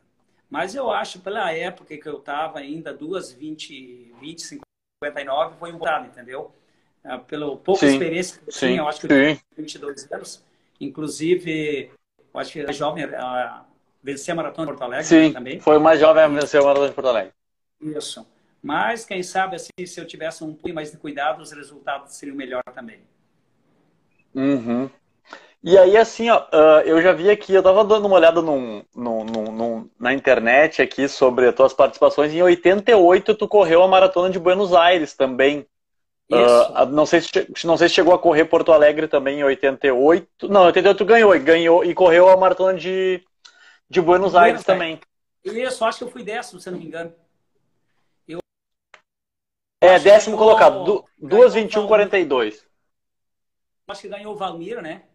Mas 0.50 0.74
eu 0.74 0.90
acho, 0.90 1.20
pela 1.20 1.52
época 1.52 1.96
que 1.96 2.10
eu 2.10 2.18
estava 2.18 2.60
ainda, 2.60 2.94
duas 2.94 3.32
20, 3.32 4.14
20, 4.20 4.42
59, 5.04 5.56
foi 5.58 5.72
um 5.72 5.78
bom 5.78 6.06
entendeu? 6.06 6.52
Ah, 7.04 7.18
pela 7.18 7.56
pouca 7.56 7.88
sim, 7.88 7.94
experiência 7.94 8.40
que 8.40 8.50
eu 8.50 8.54
tinha, 8.54 8.78
eu 8.78 8.88
acho 8.88 9.00
que 9.00 9.06
eu 9.06 9.10
tinha 9.10 9.40
22 9.56 10.12
anos. 10.12 10.44
Inclusive, 10.82 11.92
eu 12.34 12.40
acho 12.40 12.52
que 12.52 12.62
a 12.62 12.72
jovem 12.72 13.04
a 13.04 13.66
vencer 14.02 14.32
a 14.32 14.36
Maratona 14.36 14.68
de 14.68 14.78
Porto 14.78 14.84
Alegre 14.84 15.06
sim, 15.06 15.32
também. 15.32 15.60
foi 15.60 15.78
o 15.78 15.82
mais 15.82 16.00
jovem 16.00 16.24
a 16.24 16.28
vencer 16.28 16.60
a 16.60 16.64
Maratona 16.64 16.90
de 16.90 16.96
Porto 16.96 17.08
Alegre. 17.08 17.34
Isso. 17.82 18.28
Mas, 18.62 19.06
quem 19.06 19.24
sabe, 19.24 19.56
assim, 19.56 19.70
se 19.86 20.00
eu 20.00 20.06
tivesse 20.06 20.44
um 20.44 20.54
pouquinho 20.54 20.76
mais 20.76 20.92
de 20.92 20.98
cuidado, 20.98 21.42
os 21.42 21.52
resultados 21.52 22.14
seriam 22.14 22.36
melhor 22.36 22.64
também. 22.74 23.00
Uhum. 24.36 24.90
E 25.62 25.78
aí, 25.78 25.98
assim, 25.98 26.30
ó, 26.30 26.40
uh, 26.40 26.82
eu 26.86 27.02
já 27.02 27.12
vi 27.12 27.30
aqui, 27.30 27.54
eu 27.54 27.62
tava 27.62 27.84
dando 27.84 28.06
uma 28.06 28.16
olhada 28.16 28.42
num, 28.42 28.82
num, 28.96 29.26
num, 29.26 29.90
na 30.00 30.14
internet 30.14 30.82
aqui 30.82 31.08
sobre 31.10 31.48
as 31.48 31.56
tuas 31.56 31.74
participações. 31.74 32.34
Em 32.34 32.42
88, 32.42 33.36
tu 33.36 33.48
correu 33.48 33.84
a 33.84 33.88
maratona 33.88 34.30
de 34.30 34.40
Buenos 34.40 34.74
Aires 34.74 35.14
também. 35.14 35.68
Uh, 36.32 36.86
não, 36.92 37.06
sei 37.06 37.22
se, 37.22 37.66
não 37.66 37.76
sei 37.76 37.90
se 37.90 37.96
chegou 37.96 38.14
a 38.14 38.20
correr 38.20 38.46
Porto 38.46 38.72
Alegre 38.72 39.08
também 39.08 39.40
em 39.40 39.44
88. 39.44 40.48
Não, 40.48 40.64
em 40.64 40.68
88 40.68 40.98
tu 40.98 41.06
ganhou, 41.06 41.36
e 41.36 41.40
ganhou 41.40 41.84
e 41.84 41.94
correu 41.94 42.30
a 42.30 42.38
maratona 42.38 42.78
de, 42.78 43.22
de 43.90 44.00
Buenos, 44.00 44.36
Aires, 44.36 44.64
também. 44.64 45.02
Isso, 45.44 45.84
acho 45.84 45.98
que 45.98 46.04
eu 46.06 46.12
fui 46.12 46.24
décimo, 46.24 46.62
se 46.62 46.72
não 46.72 46.78
me 46.78 46.86
engano. 46.86 47.14
Eu 48.28 48.40
é, 49.82 50.00
décimo 50.00 50.38
colocado, 50.38 51.04
2,21,42. 51.22 52.64
Acho 53.88 54.02
que 54.02 54.08
ganhou 54.08 54.34
o 54.34 54.38
Valmir, 54.38 54.82
né? 54.82 55.09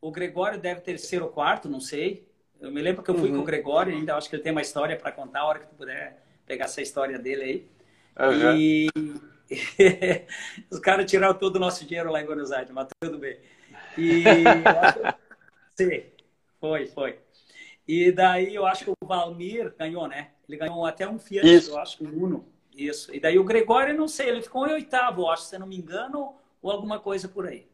O 0.00 0.10
Gregório 0.10 0.58
deve 0.58 0.80
ter 0.80 0.98
ser 0.98 1.22
o 1.22 1.28
quarto, 1.28 1.68
não 1.68 1.80
sei. 1.80 2.26
Eu 2.60 2.70
me 2.70 2.80
lembro 2.80 3.02
que 3.02 3.10
eu 3.10 3.14
fui 3.14 3.30
uhum. 3.30 3.36
com 3.36 3.42
o 3.42 3.44
Gregório, 3.44 3.94
ainda 3.94 4.16
acho 4.16 4.28
que 4.28 4.36
ele 4.36 4.42
tem 4.42 4.52
uma 4.52 4.60
história 4.60 4.96
para 4.96 5.12
contar, 5.12 5.40
a 5.40 5.46
hora 5.46 5.58
que 5.60 5.66
tu 5.66 5.74
puder 5.74 6.22
pegar 6.46 6.66
essa 6.66 6.82
história 6.82 7.18
dele 7.18 7.42
aí. 7.42 7.68
Uhum. 8.18 8.56
E 8.56 8.88
os 10.70 10.78
caras 10.78 11.10
tiraram 11.10 11.34
todo 11.34 11.56
o 11.56 11.58
nosso 11.58 11.84
dinheiro 11.86 12.10
lá 12.10 12.20
em 12.20 12.26
Buenos 12.26 12.52
Aires, 12.52 12.70
mas 12.70 12.88
tudo 13.00 13.18
bem. 13.18 13.38
E 13.96 14.24
sim, 15.76 16.04
foi, 16.60 16.86
foi. 16.86 17.18
E 17.86 18.12
daí 18.12 18.54
eu 18.54 18.66
acho 18.66 18.84
que 18.84 18.90
o 18.90 19.06
Valmir 19.06 19.74
ganhou, 19.76 20.06
né? 20.06 20.30
Ele 20.48 20.56
ganhou 20.56 20.84
até 20.84 21.08
um 21.08 21.18
Fiat, 21.18 21.46
Isso. 21.46 21.70
eu 21.70 21.78
acho, 21.78 22.04
um 22.04 22.24
Uno. 22.24 22.46
Isso. 22.76 23.14
E 23.14 23.18
daí 23.18 23.38
o 23.38 23.44
Gregório, 23.44 23.96
não 23.96 24.06
sei, 24.06 24.28
ele 24.28 24.42
ficou 24.42 24.66
em 24.66 24.72
oitavo, 24.72 25.28
acho, 25.28 25.44
se 25.44 25.58
não 25.58 25.66
me 25.66 25.76
engano, 25.76 26.34
ou 26.62 26.70
alguma 26.70 27.00
coisa 27.00 27.28
por 27.28 27.46
aí. 27.46 27.66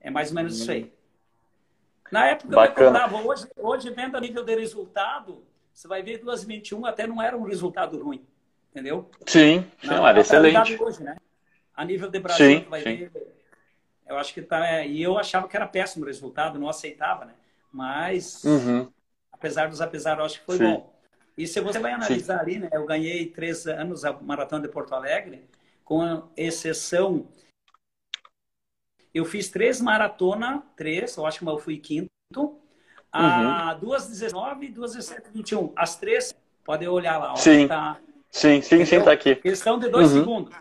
É 0.00 0.10
mais 0.10 0.28
ou 0.28 0.34
menos 0.34 0.58
hum. 0.58 0.62
isso 0.62 0.70
aí. 0.70 0.92
Na 2.12 2.26
época 2.26 2.54
Bacana. 2.54 2.86
eu 2.86 2.92
contava, 2.92 3.16
hoje, 3.26 3.46
hoje 3.56 3.90
vendo 3.90 4.16
a 4.18 4.20
nível 4.20 4.44
de 4.44 4.54
resultado, 4.54 5.42
você 5.72 5.88
vai 5.88 6.02
ver 6.02 6.18
2021 6.18 6.84
até 6.84 7.06
não 7.06 7.22
era 7.22 7.34
um 7.34 7.44
resultado 7.44 7.98
ruim, 8.02 8.22
entendeu? 8.70 9.10
Sim, 9.26 9.64
sim 9.80 9.94
era 9.94 10.20
excelente. 10.20 10.80
Hoje, 10.80 11.02
né? 11.02 11.16
A 11.74 11.82
nível 11.86 12.10
de 12.10 12.20
Brasil, 12.20 12.60
sim, 12.60 12.66
vai 12.68 12.82
sim. 12.82 12.96
ver, 12.96 13.12
eu 14.06 14.18
acho 14.18 14.34
que 14.34 14.42
tá, 14.42 14.66
é, 14.66 14.86
e 14.86 15.02
eu 15.02 15.16
achava 15.16 15.48
que 15.48 15.56
era 15.56 15.66
péssimo 15.66 16.04
o 16.04 16.06
resultado, 16.06 16.58
não 16.58 16.68
aceitava, 16.68 17.24
né? 17.24 17.32
Mas, 17.72 18.44
uhum. 18.44 18.92
apesar 19.32 19.70
dos 19.70 19.80
apesar, 19.80 20.18
eu 20.18 20.26
acho 20.26 20.40
que 20.40 20.44
foi 20.44 20.58
sim. 20.58 20.64
bom. 20.64 20.92
E 21.38 21.46
se 21.46 21.60
você 21.62 21.78
vai 21.78 21.92
analisar 21.92 22.40
ali, 22.40 22.58
né? 22.58 22.68
Eu 22.70 22.84
ganhei 22.84 23.24
três 23.24 23.66
anos 23.66 24.04
a 24.04 24.12
Maratona 24.12 24.60
de 24.60 24.68
Porto 24.68 24.94
Alegre, 24.94 25.48
com 25.82 26.28
exceção 26.36 27.26
eu 29.14 29.24
fiz 29.24 29.48
três 29.48 29.80
maratona, 29.80 30.62
três, 30.76 31.16
eu 31.16 31.26
acho 31.26 31.38
que 31.38 31.46
eu 31.46 31.58
fui 31.58 31.76
quinto. 31.78 32.10
A 33.12 33.74
uhum. 33.74 33.80
duas 33.80 34.08
19, 34.08 34.68
duas 34.68 34.94
17, 34.94 35.30
21. 35.32 35.72
As 35.76 35.96
três, 35.96 36.34
podem 36.64 36.88
olhar 36.88 37.18
lá. 37.18 37.32
Ó, 37.32 37.36
sim. 37.36 37.68
Tá, 37.68 37.98
sim, 38.30 38.62
sim, 38.62 38.84
sim, 38.86 39.02
tá 39.02 39.12
aqui. 39.12 39.36
Questão 39.36 39.78
de 39.78 39.88
dois 39.88 40.12
uhum. 40.12 40.20
segundos. 40.20 40.54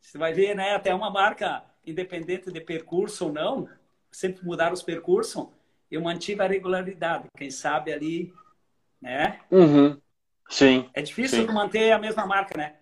Você 0.00 0.18
vai 0.18 0.32
ver, 0.32 0.56
né? 0.56 0.74
Até 0.74 0.92
uma 0.92 1.08
marca, 1.08 1.62
independente 1.86 2.50
de 2.50 2.60
percurso 2.60 3.26
ou 3.26 3.32
não, 3.32 3.68
sempre 4.10 4.44
mudar 4.44 4.72
os 4.72 4.82
percursos, 4.82 5.46
eu 5.90 6.00
mantive 6.00 6.42
a 6.42 6.46
regularidade. 6.46 7.28
Quem 7.36 7.50
sabe 7.50 7.92
ali, 7.92 8.34
né? 9.00 9.38
Uhum. 9.50 9.96
Sim. 10.48 10.90
É 10.92 11.00
difícil 11.00 11.46
sim. 11.46 11.52
manter 11.52 11.92
a 11.92 11.98
mesma 11.98 12.26
marca, 12.26 12.58
né? 12.58 12.74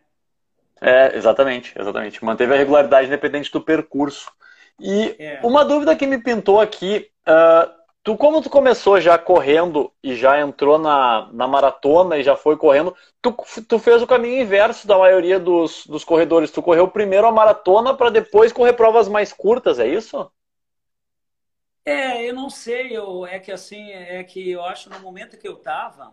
É, 0.81 1.17
exatamente, 1.17 1.79
exatamente. 1.79 2.25
Manteve 2.25 2.55
a 2.55 2.57
regularidade 2.57 3.07
independente 3.07 3.53
do 3.53 3.61
percurso. 3.61 4.33
E 4.81 5.17
é. 5.19 5.41
uma 5.43 5.65
dúvida 5.65 5.95
que 5.95 6.07
me 6.07 6.19
pintou 6.19 6.61
aqui, 6.61 7.11
uh, 7.29 7.71
tu 8.03 8.17
como 8.17 8.41
tu 8.41 8.49
começou 8.49 9.01
já 9.01 9.19
correndo 9.19 9.93
e 10.03 10.15
já 10.15 10.41
entrou 10.41 10.79
na, 10.79 11.29
na 11.33 11.47
maratona 11.47 12.17
e 12.17 12.23
já 12.23 12.35
foi 12.35 12.57
correndo, 12.57 12.95
tu, 13.21 13.37
tu 13.69 13.79
fez 13.79 14.01
o 14.03 14.07
caminho 14.07 14.43
inverso 14.43 14.87
da 14.87 14.97
maioria 14.97 15.39
dos, 15.39 15.87
dos 15.87 16.05
corredores. 16.05 16.51
Tu 16.51 16.63
correu 16.63 16.89
primeiro 16.89 17.27
a 17.27 17.33
maratona 17.33 17.95
para 17.95 18.11
depois 18.11 18.53
correr 18.53 18.73
provas 18.73 19.09
mais 19.09 19.33
curtas, 19.33 19.79
é 19.79 19.87
isso? 19.87 20.31
É, 21.85 22.29
eu 22.29 22.35
não 22.35 22.51
sei, 22.51 22.97
eu, 22.97 23.27
é 23.27 23.39
que 23.39 23.51
assim, 23.51 23.91
é 23.91 24.23
que 24.23 24.51
eu 24.51 24.63
acho 24.65 24.91
no 24.91 25.01
momento 25.01 25.39
que 25.39 25.49
eu 25.49 25.55
estava, 25.55 26.13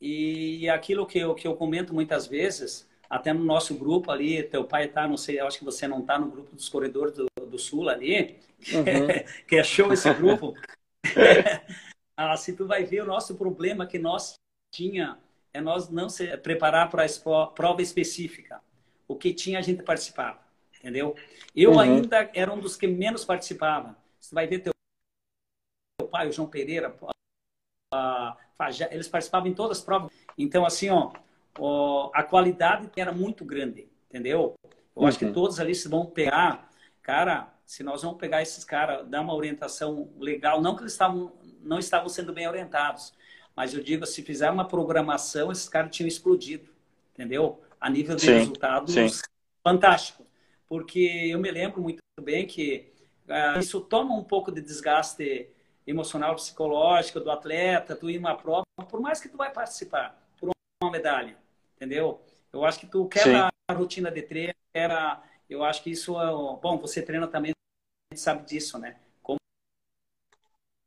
e 0.00 0.68
aquilo 0.70 1.04
que 1.04 1.18
eu, 1.18 1.34
que 1.34 1.46
eu 1.46 1.54
comento 1.56 1.92
muitas 1.92 2.26
vezes, 2.26 2.88
até 3.08 3.32
no 3.32 3.44
nosso 3.44 3.74
grupo 3.74 4.10
ali, 4.10 4.42
teu 4.42 4.64
pai 4.64 4.86
tá, 4.86 5.06
não 5.06 5.16
sei, 5.16 5.40
eu 5.40 5.46
acho 5.46 5.58
que 5.58 5.64
você 5.64 5.86
não 5.88 6.00
tá 6.00 6.18
no 6.18 6.30
grupo 6.30 6.54
dos 6.54 6.68
corredores 6.68 7.12
do, 7.12 7.26
do 7.50 7.58
Sul 7.58 7.88
ali, 7.88 8.38
uhum. 8.72 9.08
que 9.46 9.56
é 9.56 9.64
show 9.64 9.92
esse 9.92 10.12
grupo. 10.14 10.54
ah, 12.16 12.36
se 12.36 12.54
tu 12.54 12.66
vai 12.66 12.84
ver 12.84 13.02
o 13.02 13.06
nosso 13.06 13.34
problema 13.36 13.86
que 13.86 13.98
nós 13.98 14.34
tinha 14.72 15.18
é 15.52 15.60
nós 15.60 15.88
não 15.88 16.08
se 16.08 16.36
preparar 16.38 16.88
para 16.88 17.04
a 17.04 17.46
prova 17.48 17.82
específica. 17.82 18.60
O 19.08 19.16
que 19.16 19.34
tinha 19.34 19.58
a 19.58 19.62
gente 19.62 19.82
participava, 19.82 20.38
entendeu? 20.78 21.16
Eu 21.54 21.72
uhum. 21.72 21.80
ainda 21.80 22.30
era 22.32 22.52
um 22.52 22.60
dos 22.60 22.76
que 22.76 22.86
menos 22.86 23.24
participava. 23.24 23.96
Você 24.20 24.34
vai 24.34 24.46
ver 24.46 24.60
teu, 24.60 24.72
teu 25.98 26.08
pai, 26.08 26.28
o 26.28 26.32
João 26.32 26.48
Pereira, 26.48 26.94
uh, 27.92 28.36
eles 28.90 29.08
participavam 29.08 29.48
em 29.48 29.54
todas 29.54 29.78
as 29.78 29.84
provas. 29.84 30.12
Então, 30.38 30.64
assim, 30.64 30.88
ó, 30.90 31.12
a 32.14 32.22
qualidade 32.22 32.88
era 32.96 33.12
muito 33.12 33.44
grande, 33.44 33.88
entendeu? 34.08 34.54
Eu 34.64 35.02
uhum. 35.02 35.08
acho 35.08 35.18
que 35.18 35.24
uhum. 35.24 35.32
todos 35.32 35.58
ali 35.58 35.74
se 35.74 35.88
vão 35.88 36.06
pegar, 36.06 36.69
cara, 37.02 37.52
se 37.66 37.82
nós 37.82 38.02
vamos 38.02 38.18
pegar 38.18 38.42
esses 38.42 38.64
caras, 38.64 39.06
dar 39.08 39.20
uma 39.20 39.34
orientação 39.34 40.10
legal, 40.18 40.60
não 40.60 40.74
que 40.74 40.82
eles 40.82 40.92
estavam, 40.92 41.32
não 41.62 41.78
estavam 41.78 42.08
sendo 42.08 42.32
bem 42.32 42.48
orientados, 42.48 43.12
mas 43.54 43.74
eu 43.74 43.82
digo, 43.82 44.06
se 44.06 44.22
fizer 44.22 44.50
uma 44.50 44.66
programação, 44.66 45.52
esses 45.52 45.68
caras 45.68 45.94
tinham 45.94 46.08
explodido, 46.08 46.70
entendeu? 47.12 47.62
A 47.80 47.90
nível 47.90 48.16
de 48.16 48.22
sim, 48.22 48.32
resultados 48.32 48.94
sim. 48.94 49.08
fantástico. 49.62 50.26
Porque 50.68 51.28
eu 51.30 51.38
me 51.38 51.50
lembro 51.50 51.82
muito 51.82 52.00
bem 52.22 52.46
que 52.46 52.92
uh, 53.28 53.58
isso 53.58 53.80
toma 53.80 54.14
um 54.14 54.24
pouco 54.24 54.52
de 54.52 54.60
desgaste 54.60 55.50
emocional, 55.86 56.34
psicológica 56.36 57.20
do 57.20 57.30
atleta, 57.30 57.96
tu 57.96 58.08
ir 58.08 58.18
uma 58.18 58.36
prova, 58.36 58.64
por 58.88 59.00
mais 59.00 59.20
que 59.20 59.28
tu 59.28 59.36
vai 59.36 59.52
participar 59.52 60.16
por 60.38 60.50
uma 60.82 60.90
medalha, 60.90 61.36
entendeu? 61.76 62.20
Eu 62.52 62.64
acho 62.64 62.80
que 62.80 62.86
tu 62.86 63.06
quebra 63.08 63.46
Sim. 63.46 63.50
a 63.68 63.72
rotina 63.72 64.10
de 64.10 64.22
treino, 64.22 64.54
quebra, 64.72 65.22
eu 65.50 65.64
acho 65.64 65.82
que 65.82 65.90
isso 65.90 66.18
é, 66.20 66.26
bom, 66.60 66.78
você 66.78 67.02
treina 67.02 67.26
também, 67.26 67.52
sabe 68.14 68.46
disso, 68.46 68.78
né? 68.78 68.96
Como, 69.20 69.38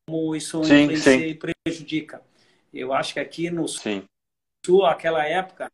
como 0.08 0.36
isso 0.36 0.64
sim, 0.64 0.84
influencia 0.84 1.12
sim. 1.12 1.26
e 1.26 1.36
prejudica. 1.36 2.24
Eu 2.74 2.94
acho 2.94 3.14
que 3.14 3.20
aqui 3.20 3.52
no 3.52 3.68
sim. 3.68 4.06
sul, 4.66 4.86
aquela 4.86 5.26
época, 5.26 5.70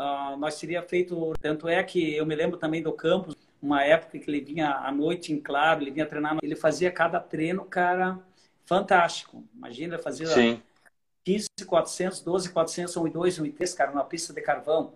uh, 0.00 0.36
nós 0.36 0.58
teria 0.58 0.82
feito, 0.82 1.32
tanto 1.40 1.68
é 1.68 1.82
que 1.82 2.14
eu 2.14 2.26
me 2.26 2.34
lembro 2.34 2.58
também 2.58 2.82
do 2.82 2.92
campus, 2.92 3.36
uma 3.62 3.82
época 3.82 4.18
que 4.18 4.28
ele 4.28 4.40
vinha 4.40 4.70
à 4.70 4.92
noite 4.92 5.32
em 5.32 5.40
claro, 5.40 5.80
ele 5.80 5.90
vinha 5.92 6.04
treinar, 6.04 6.36
ele 6.42 6.56
fazia 6.56 6.90
cada 6.90 7.20
treino, 7.20 7.64
cara, 7.64 8.20
fantástico. 8.66 9.42
Imagina, 9.54 9.98
fazia 9.98 10.26
Sim. 10.26 10.62
15, 11.24 11.48
400, 11.66 12.20
12, 12.20 12.52
400, 12.52 12.96
1 12.96 13.06
e 13.06 13.10
2, 13.10 13.38
1 13.38 13.46
e 13.46 13.52
3, 13.52 13.74
cara, 13.74 13.90
numa 13.90 14.04
pista 14.04 14.34
de 14.34 14.42
carvão. 14.42 14.92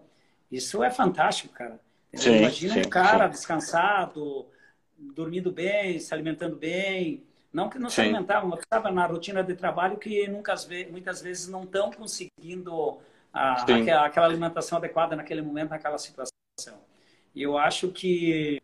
Isso 0.50 0.82
é 0.82 0.90
fantástico, 0.90 1.54
cara. 1.54 1.80
Sim, 2.18 2.38
Imagina 2.38 2.74
sim, 2.74 2.80
um 2.80 2.90
cara 2.90 3.24
sim. 3.26 3.30
descansado, 3.30 4.46
dormindo 4.96 5.50
bem, 5.52 5.98
se 5.98 6.12
alimentando 6.12 6.56
bem. 6.56 7.24
Não 7.52 7.68
que 7.68 7.78
não 7.78 7.88
se 7.88 8.00
alimentava, 8.00 8.46
mas 8.46 8.60
estava 8.60 8.90
na 8.90 9.06
rotina 9.06 9.42
de 9.42 9.54
trabalho 9.54 9.96
que 9.96 10.28
nunca, 10.28 10.54
muitas 10.90 11.22
vezes 11.22 11.48
não 11.48 11.64
estão 11.64 11.90
conseguindo 11.90 12.98
a, 13.32 13.62
aquela 14.04 14.26
alimentação 14.26 14.78
adequada 14.78 15.16
naquele 15.16 15.40
momento, 15.40 15.70
naquela 15.70 15.98
situação. 15.98 16.32
E 17.34 17.42
eu 17.42 17.56
acho 17.56 17.88
que, 17.88 18.60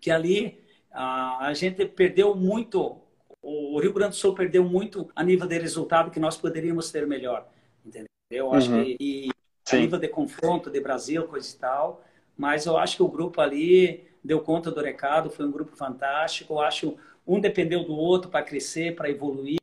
que 0.00 0.10
ali 0.10 0.60
a, 0.90 1.46
a 1.46 1.54
gente 1.54 1.86
perdeu 1.86 2.34
muito, 2.34 2.98
o 3.42 3.78
Rio 3.78 3.92
Grande 3.92 4.10
do 4.10 4.16
Sul 4.16 4.34
perdeu 4.34 4.64
muito 4.64 5.10
a 5.14 5.22
nível 5.22 5.46
de 5.46 5.58
resultado 5.58 6.10
que 6.10 6.18
nós 6.18 6.36
poderíamos 6.36 6.90
ter 6.90 7.06
melhor. 7.06 7.46
Entendeu? 7.84 8.08
Eu 8.30 8.52
acho 8.52 8.72
uhum. 8.72 8.84
que 8.84 8.96
e, 8.98 9.30
a 9.70 9.76
nível 9.76 9.98
de 9.98 10.08
confronto 10.08 10.70
de 10.70 10.80
Brasil, 10.80 11.26
coisa 11.28 11.54
e 11.54 11.58
tal. 11.58 12.04
Mas 12.36 12.66
eu 12.66 12.76
acho 12.76 12.96
que 12.96 13.02
o 13.02 13.08
grupo 13.08 13.40
ali 13.40 14.06
deu 14.22 14.40
conta 14.40 14.70
do 14.70 14.80
recado, 14.80 15.30
foi 15.30 15.46
um 15.46 15.50
grupo 15.50 15.76
fantástico. 15.76 16.54
Eu 16.54 16.60
acho 16.60 16.96
um 17.26 17.40
dependeu 17.40 17.84
do 17.84 17.94
outro 17.96 18.30
para 18.30 18.44
crescer, 18.44 18.94
para 18.94 19.10
evoluir, 19.10 19.58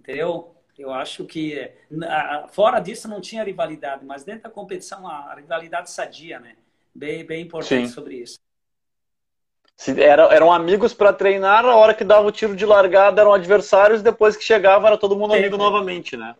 entendeu? 0.00 0.54
Eu 0.76 0.92
acho 0.92 1.24
que 1.24 1.70
fora 2.50 2.80
disso 2.80 3.08
não 3.08 3.20
tinha 3.20 3.44
rivalidade, 3.44 4.04
mas 4.04 4.24
dentro 4.24 4.44
da 4.44 4.50
competição 4.50 5.06
a 5.06 5.34
rivalidade 5.34 5.90
sadia, 5.90 6.40
né? 6.40 6.56
bem, 6.94 7.24
bem 7.24 7.42
importante 7.42 7.88
Sim. 7.88 7.92
sobre 7.92 8.16
isso. 8.16 8.38
Era, 9.98 10.32
eram 10.32 10.52
amigos 10.52 10.94
para 10.94 11.12
treinar, 11.12 11.64
a 11.64 11.74
hora 11.74 11.94
que 11.94 12.04
dava 12.04 12.26
o 12.26 12.32
tiro 12.32 12.54
de 12.54 12.64
largada 12.64 13.20
eram 13.20 13.34
adversários, 13.34 14.02
depois 14.02 14.36
que 14.36 14.44
chegava 14.44 14.86
era 14.86 14.96
todo 14.96 15.16
mundo 15.16 15.32
sempre. 15.32 15.48
amigo 15.48 15.56
novamente, 15.56 16.16
né? 16.16 16.36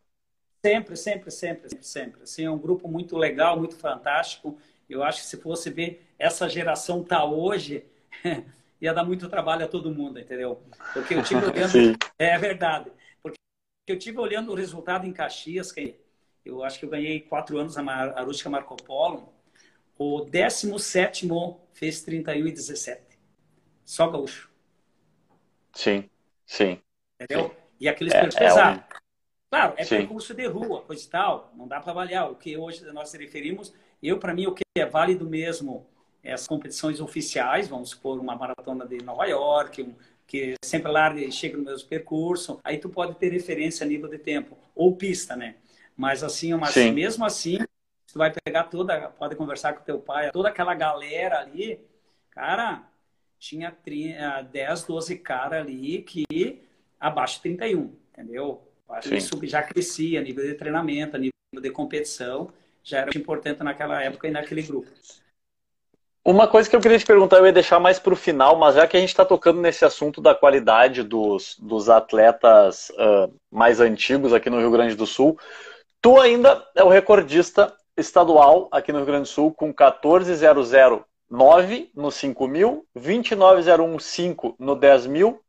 Sempre, 0.65 0.97
sempre, 0.97 1.31
sempre, 1.31 1.69
sempre, 1.69 1.85
sempre. 1.85 2.23
Assim, 2.23 2.45
é 2.45 2.51
um 2.51 2.57
grupo 2.57 2.89
muito 2.89 3.19
legal, 3.19 3.59
muito 3.59 3.77
fantástico. 3.77 4.57
Eu 4.89 5.03
acho 5.03 5.23
que 5.23 5.27
se 5.27 5.37
fosse 5.37 5.71
ver 5.71 6.07
essa 6.19 6.49
geração 6.49 7.03
tá 7.03 7.25
hoje, 7.25 7.85
ia 8.81 8.93
dar 8.93 9.05
muito 9.05 9.29
trabalho 9.29 9.65
a 9.65 9.69
todo 9.69 9.95
mundo, 9.95 10.19
entendeu? 10.19 10.63
Porque 10.93 11.15
eu 11.15 11.23
tive 11.23 11.45
olhando, 11.47 11.99
é 12.19 12.39
verdade. 12.39 12.91
Porque 13.23 13.39
eu 13.89 13.99
tive 13.99 14.19
olhando 14.19 14.53
o 14.53 14.55
resultado 14.55 15.07
em 15.07 15.13
Caxias, 15.13 15.73
que 15.73 15.97
eu 16.45 16.63
acho 16.63 16.79
que 16.79 16.85
eu 16.85 16.91
ganhei 16.91 17.21
quatro 17.21 17.59
anos 17.59 17.77
a 17.79 17.83
Arústica 17.83 18.51
Marco 18.51 18.77
Polo. 18.77 19.33
O 19.97 20.23
17 20.23 21.29
fez 21.73 22.03
31 22.03 22.47
e 22.47 22.53
17. 22.53 23.19
Só 23.85 24.09
gaúcho. 24.09 24.51
Sim, 25.73 26.09
sim. 26.47 26.81
Entendeu? 27.21 27.49
Sim. 27.49 27.55
E 27.81 27.89
aqueles 27.89 28.13
é, 28.13 28.27
pesados. 28.27 28.83
É 28.83 28.97
um... 28.97 29.05
Claro, 29.51 29.75
é 29.77 29.85
sim. 29.85 29.99
percurso 29.99 30.35
de 30.35 30.47
rua, 30.47 30.83
coisa 30.83 31.05
e 31.05 31.09
tal. 31.09 31.53
Não 31.55 31.69
dá 31.69 31.81
para 31.81 31.93
avaliar. 31.93 32.31
O 32.31 32.37
que 32.37 32.57
hoje 32.57 32.85
nós 32.93 33.13
referimos, 33.13 33.73
eu, 34.09 34.19
para 34.19 34.35
mim, 34.35 34.47
o 34.47 34.53
que 34.53 34.63
é 34.77 34.87
válido 34.87 35.29
mesmo 35.29 35.87
é 36.23 36.33
as 36.33 36.47
competições 36.47 37.01
oficiais, 37.01 37.69
vamos 37.69 37.91
supor, 37.91 38.19
uma 38.19 38.35
maratona 38.35 38.87
de 38.87 38.99
Nova 39.03 39.27
York, 39.27 39.83
um, 39.83 39.95
que 40.27 40.55
sempre 40.65 40.91
lá 40.91 41.15
chega 41.31 41.57
no 41.57 41.65
mesmo 41.65 41.89
percurso, 41.89 42.59
aí 42.65 42.79
tu 42.79 42.89
pode 42.89 43.15
ter 43.17 43.31
referência 43.31 43.85
a 43.85 43.89
nível 43.89 44.09
de 44.09 44.19
tempo, 44.19 44.57
ou 44.75 44.97
pista, 44.97 45.37
né? 45.37 45.57
Mas 45.97 46.25
assim, 46.25 46.55
mas 46.55 46.75
mesmo 46.93 47.25
assim, 47.25 47.59
tu 48.07 48.19
vai 48.19 48.33
pegar 48.33 48.65
toda, 48.65 49.11
pode 49.11 49.37
conversar 49.37 49.75
com 49.75 49.85
teu 49.85 49.99
pai, 49.99 50.31
toda 50.33 50.49
aquela 50.49 50.75
galera 50.75 51.41
ali, 51.41 51.79
cara, 52.31 52.89
tinha 53.39 53.77
10, 54.51 54.85
12 54.85 55.19
caras 55.19 55.61
ali 55.61 56.03
que 56.03 56.63
abaixo 56.99 57.37
de 57.37 57.43
31, 57.43 57.95
entendeu? 58.13 58.63
Isso 59.19 59.39
já 59.47 59.63
crescia 59.63 60.21
a 60.21 60.23
nível 60.23 60.45
de 60.47 60.55
treinamento, 60.55 61.17
a 61.17 61.19
nível 61.19 61.35
de 61.61 61.71
competição, 61.71 62.51
já 62.85 62.99
era 62.99 63.11
importante 63.17 63.65
naquela 63.65 64.01
época 64.03 64.29
e 64.29 64.31
naquele 64.31 64.63
grupo. 64.63 64.89
Uma 66.23 66.47
coisa 66.47 66.71
que 66.71 66.77
eu 66.77 66.81
queria 66.81 66.99
te 66.99 67.05
perguntar, 67.05 67.39
eu 67.39 67.47
ia 67.47 67.53
deixar 67.53 67.79
mais 67.79 67.99
para 67.99 68.15
o 68.15 68.17
final, 68.17 68.57
mas 68.57 68.77
já 68.77 68.87
que 68.87 68.97
a 68.97 69.01
gente 69.01 69.11
está 69.11 69.27
tocando 69.27 69.61
nesse 69.61 69.85
assunto 69.85 70.23
da 70.23 70.35
qualidade 70.35 71.03
dos, 71.03 71.57
dos 71.59 71.91
atletas 71.91 72.91
uh, 72.91 73.31
mais 73.51 73.81
antigos 73.81 74.33
aqui 74.33 74.49
no 74.49 74.59
Rio 74.59 74.71
Grande 74.71 74.95
do 74.95 75.07
Sul, 75.07 75.39
tu 76.01 76.19
ainda 76.19 76.67
é 76.75 76.83
o 76.83 76.89
recordista 76.89 77.77
estadual 77.97 78.69
aqui 78.71 78.91
no 78.91 78.99
Rio 78.99 79.07
Grande 79.07 79.25
do 79.25 79.29
Sul 79.29 79.53
com 79.53 79.71
14.009 79.73 81.91
no 81.95 82.11
5 82.11 82.49
mil, 82.49 82.87
29.015 82.97 84.57
no 84.59 84.75
10 84.75 85.07
mil 85.07 85.43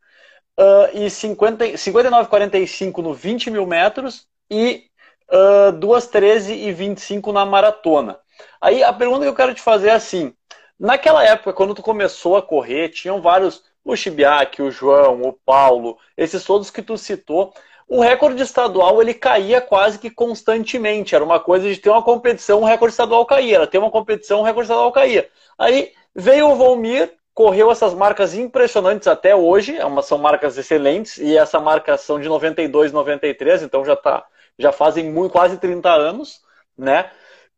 uh, 0.59 0.89
e 0.93 1.05
59.45 1.05 3.01
no 3.01 3.13
20 3.13 3.49
mil 3.49 3.65
metros 3.65 4.27
e 4.49 4.89
uh, 5.29 5.73
2.13 5.73 6.55
e 6.55 6.71
25 6.71 7.31
na 7.31 7.45
maratona. 7.45 8.17
Aí 8.59 8.83
a 8.83 8.93
pergunta 8.93 9.21
que 9.21 9.29
eu 9.29 9.35
quero 9.35 9.53
te 9.53 9.61
fazer 9.61 9.89
é 9.89 9.93
assim, 9.93 10.33
naquela 10.79 11.23
época, 11.23 11.53
quando 11.53 11.75
tu 11.75 11.81
começou 11.81 12.35
a 12.35 12.41
correr, 12.41 12.89
tinham 12.89 13.21
vários, 13.21 13.63
o 13.83 13.95
Chibiac, 13.95 14.61
o 14.61 14.71
João, 14.71 15.21
o 15.21 15.33
Paulo, 15.33 15.97
esses 16.17 16.43
todos 16.43 16.69
que 16.69 16.81
tu 16.81 16.97
citou, 16.97 17.53
o 17.88 18.01
recorde 18.01 18.41
estadual 18.41 19.01
ele 19.01 19.13
caía 19.13 19.61
quase 19.61 19.99
que 19.99 20.09
constantemente. 20.09 21.15
Era 21.15 21.23
uma 21.23 21.39
coisa 21.39 21.69
de 21.69 21.77
ter 21.77 21.89
uma 21.89 22.01
competição, 22.01 22.61
o 22.61 22.65
recorde 22.65 22.93
estadual 22.93 23.25
caía. 23.25 23.57
Era 23.57 23.67
ter 23.67 23.77
uma 23.77 23.91
competição, 23.91 24.41
o 24.41 24.43
recorde 24.43 24.65
estadual 24.65 24.91
caía. 24.91 25.29
Aí 25.57 25.91
veio 26.13 26.49
o 26.49 26.55
Volmir, 26.55 27.13
correu 27.33 27.69
essas 27.69 27.93
marcas 27.93 28.33
impressionantes 28.33 29.07
até 29.07 29.35
hoje. 29.35 29.77
É 29.77 30.01
são 30.01 30.17
marcas 30.17 30.57
excelentes 30.57 31.17
e 31.17 31.38
essa 31.38 31.59
marca 31.59 31.95
são 31.97 32.19
de 32.19 32.27
92, 32.27 32.91
93, 32.91 33.61
então 33.61 33.85
já 33.85 33.95
tá, 33.95 34.25
já 34.57 34.71
fazem 34.71 35.11
muito, 35.11 35.31
quase 35.31 35.57
30 35.57 35.89
anos, 35.91 36.41
né? 36.77 37.11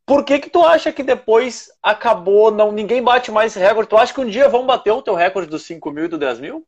Por 0.05 0.23
que 0.23 0.39
que 0.39 0.49
tu 0.49 0.63
acha 0.63 0.91
que 0.91 1.03
depois 1.03 1.69
acabou, 1.83 2.49
não 2.49 2.71
ninguém 2.71 3.03
bate 3.03 3.29
mais 3.29 3.51
esse 3.51 3.59
recorde? 3.59 3.89
Tu 3.89 3.97
acha 3.97 4.13
que 4.13 4.21
um 4.21 4.29
dia 4.29 4.47
vão 4.47 4.65
bater 4.65 4.91
o 4.91 5.01
teu 5.01 5.13
recorde 5.15 5.49
dos 5.49 5.63
5 5.63 5.91
mil 5.91 6.05
e 6.05 6.07
do 6.07 6.17
10 6.17 6.39
mil? 6.39 6.65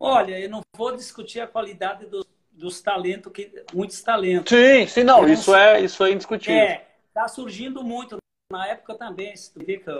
Olha, 0.00 0.38
eu 0.38 0.50
não 0.50 0.60
vou 0.76 0.94
discutir 0.96 1.40
a 1.40 1.46
qualidade 1.46 2.06
do, 2.06 2.26
dos 2.50 2.80
talentos, 2.80 3.32
que 3.32 3.64
muitos 3.72 4.02
talentos. 4.02 4.50
Sim, 4.50 4.86
sim, 4.86 5.04
não, 5.04 5.28
isso 5.28 5.54
é 5.54 5.80
isso 5.80 6.04
é 6.04 6.10
indiscutível. 6.10 6.60
É, 6.60 6.86
tá 7.14 7.28
surgindo 7.28 7.84
muito 7.84 8.16
na 8.50 8.66
época 8.66 8.94
também. 8.94 9.36
Se 9.36 9.52
tu 9.52 9.64
vê 9.64 9.78
que 9.78 9.90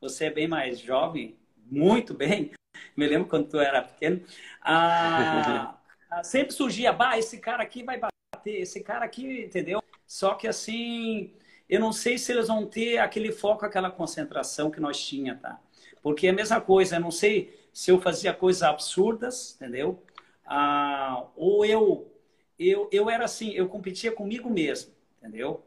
você 0.00 0.26
é 0.26 0.30
bem 0.30 0.46
mais 0.46 0.78
jovem, 0.78 1.36
muito 1.56 2.12
bem. 2.12 2.52
Me 2.96 3.06
lembro 3.06 3.28
quando 3.28 3.48
tu 3.48 3.58
era 3.58 3.82
pequeno. 3.82 4.22
Ah, 6.10 6.22
sempre 6.22 6.54
surgia, 6.54 6.92
bah, 6.92 7.18
esse 7.18 7.38
cara 7.38 7.60
aqui 7.64 7.82
vai 7.82 7.98
bater, 7.98 8.13
esse 8.50 8.80
cara 8.82 9.04
aqui, 9.04 9.44
entendeu? 9.44 9.82
Só 10.06 10.34
que 10.34 10.46
assim, 10.46 11.32
eu 11.68 11.80
não 11.80 11.92
sei 11.92 12.18
se 12.18 12.32
eles 12.32 12.48
vão 12.48 12.66
ter 12.66 12.98
aquele 12.98 13.32
foco, 13.32 13.64
aquela 13.64 13.90
concentração 13.90 14.70
que 14.70 14.80
nós 14.80 14.98
tinha, 15.04 15.36
tá? 15.36 15.60
Porque 16.02 16.26
é 16.26 16.30
a 16.30 16.34
mesma 16.34 16.60
coisa, 16.60 16.96
eu 16.96 17.00
não 17.00 17.10
sei 17.10 17.58
se 17.72 17.90
eu 17.90 18.00
fazia 18.00 18.32
coisas 18.32 18.62
absurdas, 18.62 19.56
entendeu? 19.56 20.02
Ah, 20.46 21.26
ou 21.34 21.64
eu, 21.64 22.12
eu, 22.58 22.88
eu 22.92 23.10
era 23.10 23.24
assim, 23.24 23.50
eu 23.52 23.68
competia 23.68 24.12
comigo 24.12 24.50
mesmo, 24.50 24.92
entendeu? 25.18 25.64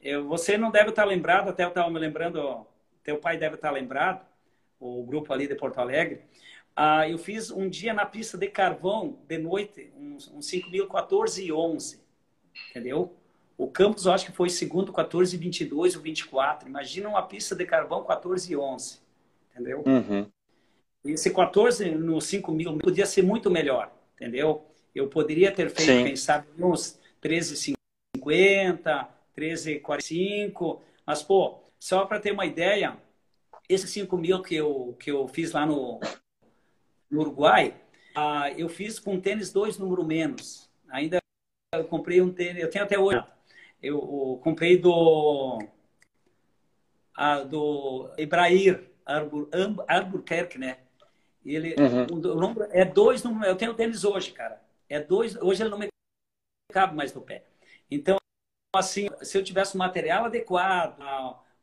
Eu, 0.00 0.26
você 0.26 0.56
não 0.56 0.70
deve 0.70 0.90
estar 0.90 1.04
lembrado, 1.04 1.48
até 1.50 1.64
eu 1.64 1.68
estava 1.68 1.90
me 1.90 1.98
lembrando, 1.98 2.66
teu 3.02 3.18
pai 3.18 3.36
deve 3.36 3.56
estar 3.56 3.70
lembrado, 3.70 4.24
o 4.78 5.02
grupo 5.04 5.32
ali 5.32 5.46
de 5.46 5.54
Porto 5.54 5.78
Alegre. 5.78 6.22
Ah, 6.74 7.08
eu 7.08 7.18
fiz 7.18 7.50
um 7.50 7.68
dia 7.68 7.92
na 7.92 8.06
pista 8.06 8.38
de 8.38 8.48
carvão, 8.48 9.18
de 9.28 9.36
noite, 9.36 9.92
uns, 9.96 10.28
uns 10.28 10.46
5.014 10.50 11.44
e 11.44 11.52
11, 11.52 12.00
entendeu? 12.70 13.14
O 13.56 13.66
campus, 13.68 14.06
eu 14.06 14.12
acho 14.12 14.26
que 14.26 14.32
foi 14.32 14.48
segundo 14.48 14.92
14 14.92 15.34
e 15.34 15.38
22 15.38 15.96
ou 15.96 16.02
24. 16.02 16.68
Imagina 16.68 17.08
uma 17.08 17.22
pista 17.22 17.54
de 17.54 17.66
carvão 17.66 18.04
14 18.04 18.52
e 18.52 18.56
11, 18.56 18.98
entendeu? 19.50 19.84
Uhum. 19.86 20.26
Esse 21.04 21.30
14 21.30 21.90
no 21.90 22.20
5 22.20 22.52
mil 22.52 22.78
podia 22.78 23.06
ser 23.06 23.22
muito 23.22 23.50
melhor, 23.50 23.92
entendeu? 24.14 24.64
Eu 24.94 25.08
poderia 25.08 25.52
ter 25.52 25.70
feito, 25.70 25.92
Sim. 25.92 26.04
quem 26.04 26.16
sabe, 26.16 26.46
uns 26.58 26.98
13,50, 27.22 27.74
13,45, 29.36 30.80
mas, 31.06 31.22
pô, 31.22 31.60
só 31.78 32.04
para 32.06 32.20
ter 32.20 32.32
uma 32.32 32.46
ideia, 32.46 32.96
esse 33.68 33.86
5 33.86 34.16
mil 34.16 34.42
que 34.42 34.54
eu, 34.54 34.96
que 34.98 35.10
eu 35.10 35.28
fiz 35.28 35.52
lá 35.52 35.64
no, 35.64 36.00
no 37.10 37.20
Uruguai, 37.20 37.74
Ah, 38.14 38.50
eu 38.56 38.68
fiz 38.68 38.98
com 38.98 39.20
tênis 39.20 39.52
dois 39.52 39.78
número 39.78 40.04
menos. 40.04 40.68
Ainda 40.88 41.19
eu 41.72 41.84
comprei 41.84 42.20
um 42.20 42.32
tênis, 42.32 42.62
eu 42.62 42.70
tenho 42.70 42.84
até 42.84 42.98
hoje. 42.98 43.22
Eu, 43.80 43.96
eu 43.96 44.40
comprei 44.42 44.76
do 44.76 45.58
a, 47.14 47.40
do 47.40 48.10
Ibrahir 48.18 48.90
Albuquerque, 49.86 50.58
né? 50.58 50.78
Ele, 51.44 51.74
uhum. 51.78 52.06
o, 52.10 52.32
o 52.32 52.40
número 52.40 52.68
é 52.72 52.84
dois 52.84 53.22
número. 53.22 53.46
Eu 53.46 53.56
tenho 53.56 53.74
tênis 53.74 54.04
hoje, 54.04 54.32
cara. 54.32 54.60
É 54.88 54.98
dois. 54.98 55.36
Hoje 55.36 55.62
ele 55.62 55.70
não 55.70 55.78
me 55.78 55.88
cabe 56.72 56.96
mais 56.96 57.14
no 57.14 57.22
pé. 57.22 57.44
Então, 57.88 58.16
assim, 58.74 59.08
se 59.22 59.38
eu 59.38 59.44
tivesse 59.44 59.76
um 59.76 59.78
material 59.78 60.24
adequado, 60.24 60.98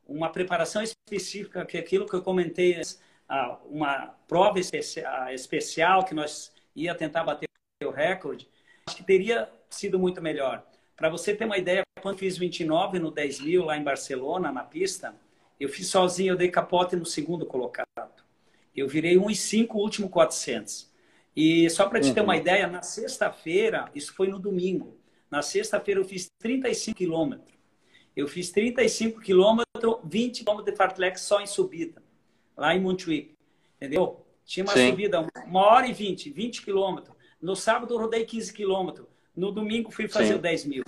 uma 0.06 0.30
preparação 0.30 0.82
específica, 0.82 1.66
que 1.66 1.78
é 1.78 1.82
aquilo 1.82 2.08
que 2.08 2.16
eu 2.16 2.24
comentei, 2.24 2.82
uma 3.66 4.16
prova 4.26 4.58
especial 4.60 6.06
que 6.06 6.14
nós 6.14 6.54
ia 6.74 6.96
tentar 6.96 7.26
bater 7.26 7.48
o 7.84 7.90
recorde, 7.90 8.50
acho 8.88 8.96
que 8.96 9.04
teria 9.04 9.50
sido 9.70 10.00
muito 10.00 10.22
melhor. 10.22 10.66
Para 10.96 11.10
você 11.10 11.36
ter 11.36 11.46
uma 11.46 11.58
ideia, 11.58 11.84
quando 12.02 12.18
fiz 12.18 12.38
29 12.38 13.00
no 13.00 13.12
10 13.12 13.42
mil 13.42 13.66
lá 13.66 13.78
em 13.78 13.84
Barcelona, 13.84 14.52
na 14.52 14.64
pista, 14.64 15.16
eu 15.60 15.70
fiz 15.70 15.88
sozinho, 15.88 16.34
eu 16.34 16.38
dei 16.38 16.50
capote 16.50 16.96
no 16.96 17.06
segundo 17.06 17.46
colocado. 17.46 17.88
Eu 18.76 18.88
virei 18.88 19.16
1,5 19.16 19.74
o 19.74 19.78
último 19.78 20.10
400. 20.10 20.92
E 21.36 21.70
só 21.70 21.88
para 21.88 22.00
te 22.00 22.10
uhum. 22.10 22.14
ter 22.14 22.22
uma 22.22 22.34
uhum. 22.34 22.40
ideia, 22.40 22.68
na 22.68 22.82
sexta-feira, 22.82 23.92
isso 23.94 24.14
foi 24.14 24.28
no 24.28 24.40
domingo, 24.40 24.98
na 25.30 25.42
sexta-feira 25.42 26.00
eu 26.00 26.06
fiz 26.06 26.28
35 26.40 26.98
quilômetros. 26.98 27.58
Eu 28.16 28.28
fiz 28.28 28.50
35 28.50 29.22
quilômetros, 29.22 29.98
20 30.04 30.40
quilômetros 30.40 30.72
de 30.72 30.78
fartlek 30.78 31.20
só 31.20 31.40
em 31.40 31.46
subida, 31.46 32.02
lá 32.56 32.74
em 32.74 32.82
Montjuic. 32.82 33.36
Entendeu? 33.76 34.26
Tinha 34.44 34.64
uma 34.64 34.74
Sim. 34.74 34.90
subida, 34.90 35.28
uma 35.46 35.62
hora 35.62 35.88
e 35.88 35.94
20, 35.94 36.32
20 36.32 36.64
quilômetros. 36.64 37.16
No 37.40 37.56
sábado 37.56 37.94
eu 37.94 38.00
rodei 38.00 38.26
15 38.26 38.52
quilômetros. 38.54 39.08
No 39.38 39.52
domingo 39.52 39.92
fui 39.92 40.08
fazer 40.08 40.34
Sim. 40.34 40.42
10 40.42 40.66
mil. 40.66 40.84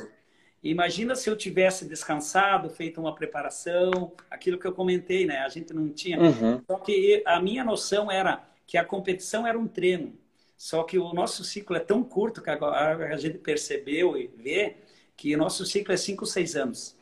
Imagina 0.63 1.15
se 1.15 1.29
eu 1.29 1.37
tivesse 1.37 1.87
descansado, 1.87 2.69
feito 2.69 2.99
uma 2.99 3.13
preparação, 3.13 4.11
aquilo 4.29 4.57
que 4.57 4.65
eu 4.65 4.73
comentei, 4.73 5.25
né? 5.25 5.39
A 5.39 5.49
gente 5.49 5.71
não 5.71 5.87
tinha. 5.89 6.19
Uhum. 6.19 6.61
Só 6.67 6.77
que 6.79 7.21
a 7.25 7.39
minha 7.39 7.63
noção 7.63 8.11
era 8.11 8.43
que 8.65 8.77
a 8.77 8.83
competição 8.83 9.45
era 9.45 9.57
um 9.57 9.67
treino. 9.67 10.13
Só 10.57 10.83
que 10.83 10.97
o 10.97 11.13
nosso 11.13 11.43
ciclo 11.43 11.75
é 11.77 11.79
tão 11.79 12.03
curto 12.03 12.41
que 12.41 12.49
agora 12.49 13.13
a 13.13 13.17
gente 13.17 13.37
percebeu 13.37 14.17
e 14.17 14.27
vê 14.27 14.77
que 15.15 15.33
o 15.33 15.37
nosso 15.37 15.65
ciclo 15.65 15.93
é 15.93 15.97
5, 15.97 16.25
6 16.25 16.55
anos. 16.55 16.95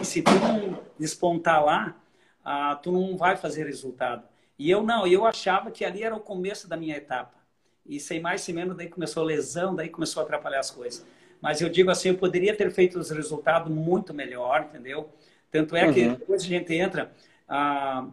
E 0.00 0.04
se 0.04 0.22
tu 0.22 0.30
não 0.30 0.80
despontar 0.98 1.62
lá, 1.64 2.00
ah, 2.44 2.76
tu 2.76 2.90
não 2.92 3.16
vai 3.16 3.36
fazer 3.36 3.66
resultado. 3.66 4.22
E 4.58 4.70
eu 4.70 4.82
não, 4.82 5.06
eu 5.06 5.26
achava 5.26 5.70
que 5.70 5.84
ali 5.84 6.02
era 6.02 6.14
o 6.14 6.20
começo 6.20 6.68
da 6.68 6.76
minha 6.76 6.96
etapa. 6.96 7.41
E 7.84 7.98
sem 7.98 8.20
mais, 8.20 8.40
sem 8.42 8.54
menos, 8.54 8.76
daí 8.76 8.88
começou 8.88 9.22
a 9.22 9.26
lesão, 9.26 9.74
daí 9.74 9.88
começou 9.88 10.20
a 10.20 10.24
atrapalhar 10.24 10.60
as 10.60 10.70
coisas. 10.70 11.04
Mas 11.40 11.60
eu 11.60 11.68
digo 11.68 11.90
assim, 11.90 12.10
eu 12.10 12.18
poderia 12.18 12.56
ter 12.56 12.70
feito 12.70 12.98
os 12.98 13.10
resultados 13.10 13.72
muito 13.72 14.14
melhor, 14.14 14.68
entendeu? 14.68 15.10
Tanto 15.50 15.74
é 15.76 15.92
que 15.92 16.06
uhum. 16.06 16.14
depois 16.14 16.42
a 16.42 16.46
gente 16.46 16.72
entra, 16.74 17.12
ah, 17.48 18.06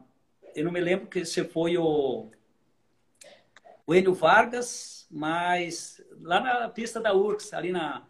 eu 0.56 0.66
não 0.66 0.72
me 0.72 0.80
lembro 0.80 1.08
que 1.08 1.24
se 1.24 1.44
foi 1.44 1.78
o 1.78 2.28
o 3.90 3.96
Enio 3.96 4.14
Vargas, 4.14 5.08
mas 5.10 6.00
lá 6.22 6.40
na 6.40 6.70
pista 6.70 7.00
da 7.00 7.12
URCS, 7.12 7.56
ali 7.56 7.72
na. 7.72 8.04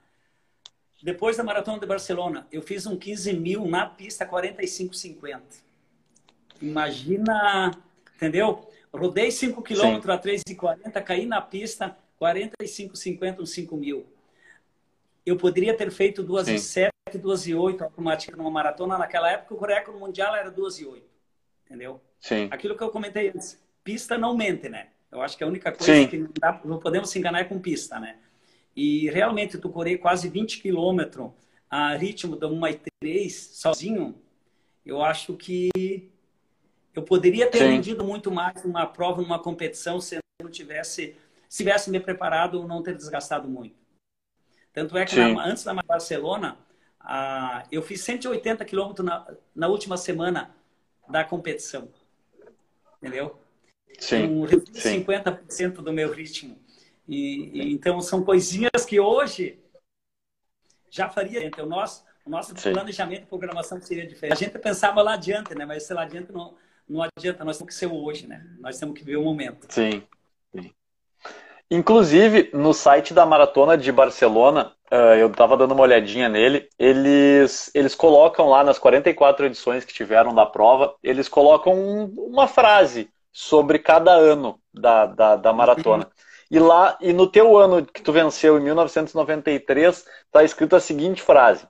Depois 1.01 1.37
da 1.37 1.43
Maratona 1.43 1.79
de 1.79 1.85
Barcelona, 1.85 2.45
eu 2.51 2.61
fiz 2.61 2.85
um 2.85 2.97
15 2.97 3.31
mil 3.31 3.65
na 3.65 3.85
pista 3.85 4.25
45,50. 4.25 5.41
Imagina, 6.61 7.71
entendeu? 8.13 8.68
Rodei 8.93 9.31
5 9.31 9.61
km 9.61 10.09
a 10.09 10.19
3,40, 10.19 11.03
caí 11.03 11.25
na 11.25 11.41
pista 11.41 11.95
45,50, 12.19 13.41
uns 13.41 13.51
5 13.51 13.77
mil. 13.77 14.05
Eu 15.25 15.37
poderia 15.37 15.75
ter 15.75 15.91
feito 15.91 16.23
2 16.23 16.47
e 16.47 16.59
7, 16.59 16.91
2 17.13 17.47
e 17.47 17.55
8 17.55 17.83
automática 17.83 18.35
numa 18.35 18.49
maratona. 18.49 18.97
Naquela 18.97 19.31
época, 19.31 19.53
o 19.53 19.59
recorde 19.59 19.99
mundial 19.99 20.35
era 20.35 20.49
2 20.49 20.79
e 20.79 20.85
8. 20.85 21.05
Entendeu? 21.65 22.01
Sim. 22.19 22.47
Aquilo 22.51 22.75
que 22.75 22.83
eu 22.83 22.89
comentei 22.89 23.29
antes. 23.29 23.61
Pista 23.83 24.17
não 24.17 24.35
mente, 24.35 24.67
né? 24.69 24.87
Eu 25.11 25.21
acho 25.21 25.37
que 25.37 25.43
a 25.43 25.47
única 25.47 25.71
coisa 25.71 25.93
Sim. 25.93 26.07
que 26.07 26.17
não, 26.17 26.29
dá, 26.39 26.61
não, 26.65 26.79
podemos 26.79 27.09
se 27.09 27.19
enganar 27.19 27.39
é 27.41 27.43
com 27.43 27.59
pista, 27.59 27.99
né? 27.99 28.17
E 28.75 29.09
realmente 29.09 29.57
tu 29.57 29.69
correr 29.69 29.97
quase 29.97 30.29
20 30.29 30.61
quilômetros 30.61 31.31
a 31.69 31.95
ritmo 31.95 32.35
da 32.35 32.47
1 32.47 32.67
e 32.67 32.79
3 33.01 33.33
sozinho, 33.53 34.15
eu 34.85 35.03
acho 35.03 35.35
que 35.35 35.69
eu 36.99 37.03
poderia 37.03 37.49
ter 37.49 37.59
Sim. 37.59 37.69
rendido 37.69 38.03
muito 38.03 38.29
mais 38.29 38.61
numa 38.63 38.85
prova, 38.85 39.21
numa 39.21 39.39
competição, 39.39 40.01
se 40.01 40.15
eu 40.15 40.21
não 40.43 40.51
tivesse, 40.51 41.15
se 41.47 41.57
tivesse 41.63 41.89
me 41.89 41.99
preparado 41.99 42.55
ou 42.55 42.67
não 42.67 42.83
ter 42.83 42.95
desgastado 42.95 43.47
muito. 43.47 43.75
Tanto 44.73 44.97
é 44.97 45.05
que 45.05 45.15
na, 45.15 45.45
antes 45.45 45.63
da 45.63 45.73
Barcelona, 45.73 46.57
ah, 46.99 47.65
eu 47.71 47.81
fiz 47.81 48.01
180 48.01 48.65
quilômetros 48.65 49.05
na, 49.05 49.25
na 49.55 49.67
última 49.67 49.95
semana 49.95 50.53
da 51.07 51.23
competição. 51.23 51.89
Entendeu? 52.97 53.39
Sim, 53.97 54.25
um, 54.25 54.45
50% 54.45 55.75
do 55.75 55.93
meu 55.93 56.11
ritmo. 56.11 56.59
E, 57.07 57.49
e, 57.53 57.73
então 57.73 57.99
são 58.01 58.23
coisinhas 58.23 58.85
que 58.85 58.99
hoje 58.99 59.57
já 60.89 61.09
faria. 61.09 61.45
Então, 61.45 61.65
o 61.65 61.69
nosso, 61.69 62.03
o 62.25 62.29
nosso 62.29 62.53
planejamento 62.53 63.23
e 63.23 63.25
programação 63.25 63.81
seria 63.81 64.05
diferente. 64.05 64.33
A 64.33 64.45
gente 64.47 64.59
pensava 64.59 65.01
lá 65.01 65.13
adiante, 65.13 65.55
né? 65.55 65.65
Mas 65.65 65.83
sei 65.83 65.95
lá 65.95 66.03
adiante 66.03 66.31
não, 66.31 66.55
não 66.89 67.03
adianta. 67.03 67.45
Nós 67.45 67.57
temos 67.57 67.73
que 67.73 67.79
ser 67.79 67.85
o 67.85 68.03
hoje, 68.03 68.27
né? 68.27 68.43
Nós 68.59 68.77
temos 68.77 68.97
que 68.97 69.05
ver 69.05 69.17
o 69.17 69.23
momento. 69.23 69.67
Sim. 69.69 70.03
Sim. 70.53 70.71
Inclusive, 71.71 72.49
no 72.51 72.73
site 72.73 73.13
da 73.13 73.25
Maratona 73.25 73.77
de 73.77 73.91
Barcelona, 73.91 74.73
uh, 74.91 75.13
eu 75.19 75.27
estava 75.27 75.55
dando 75.55 75.73
uma 75.73 75.83
olhadinha 75.83 76.27
nele, 76.27 76.67
eles, 76.79 77.69
eles 77.75 77.93
colocam 77.93 78.49
lá 78.49 78.63
nas 78.63 78.79
44 78.79 79.45
edições 79.45 79.85
que 79.85 79.93
tiveram 79.93 80.33
da 80.33 80.47
prova, 80.47 80.95
eles 81.03 81.29
colocam 81.29 82.11
uma 82.17 82.47
frase 82.47 83.09
sobre 83.31 83.77
cada 83.77 84.11
ano 84.11 84.59
da, 84.73 85.05
da, 85.05 85.35
da 85.35 85.53
maratona. 85.53 86.05
Uhum. 86.05 86.11
E 86.51 86.57
lá, 86.57 86.97
e 86.99 87.13
no 87.13 87.27
teu 87.27 87.55
ano 87.57 87.85
que 87.85 88.01
tu 88.01 88.11
venceu, 88.11 88.57
em 88.57 88.63
1993, 88.63 90.05
está 90.25 90.43
escrito 90.43 90.75
a 90.75 90.79
seguinte 90.79 91.21
frase. 91.21 91.67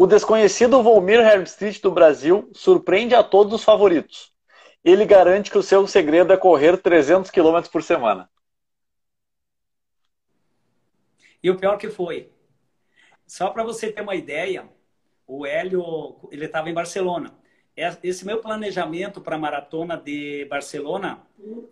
O 0.00 0.06
desconhecido 0.06 0.82
Volmir 0.82 1.20
Herbstreit 1.20 1.78
do 1.82 1.90
Brasil 1.90 2.50
surpreende 2.54 3.14
a 3.14 3.22
todos 3.22 3.52
os 3.52 3.62
favoritos. 3.62 4.32
Ele 4.82 5.04
garante 5.04 5.50
que 5.50 5.58
o 5.58 5.62
seu 5.62 5.86
segredo 5.86 6.32
é 6.32 6.38
correr 6.38 6.78
300 6.78 7.30
km 7.30 7.60
por 7.70 7.82
semana. 7.82 8.30
E 11.42 11.50
o 11.50 11.58
pior 11.58 11.76
que 11.76 11.90
foi, 11.90 12.32
só 13.26 13.50
para 13.50 13.62
você 13.62 13.92
ter 13.92 14.00
uma 14.00 14.14
ideia, 14.14 14.66
o 15.26 15.44
Hélio, 15.44 16.16
ele 16.32 16.46
estava 16.46 16.70
em 16.70 16.74
Barcelona. 16.74 17.38
Esse 18.02 18.24
meu 18.24 18.38
planejamento 18.38 19.20
para 19.20 19.36
a 19.36 19.38
maratona 19.38 19.98
de 19.98 20.46
Barcelona 20.46 21.26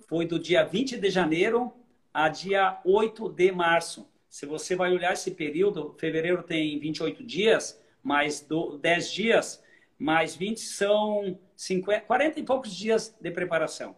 foi 0.06 0.26
do 0.26 0.38
dia 0.38 0.62
20 0.66 0.98
de 0.98 1.08
janeiro 1.08 1.72
a 2.12 2.28
dia 2.28 2.78
8 2.84 3.26
de 3.30 3.50
março. 3.52 4.06
Se 4.28 4.44
você 4.44 4.76
vai 4.76 4.92
olhar 4.92 5.14
esse 5.14 5.30
período, 5.30 5.96
fevereiro 5.98 6.42
tem 6.42 6.78
28 6.78 7.24
dias, 7.24 7.82
mais 8.02 8.46
10 8.80 9.12
dias, 9.12 9.62
mais 9.98 10.36
20 10.36 10.60
são 10.60 11.38
50, 11.56 12.00
40 12.02 12.40
e 12.40 12.42
poucos 12.42 12.74
dias 12.74 13.16
de 13.20 13.30
preparação. 13.30 13.96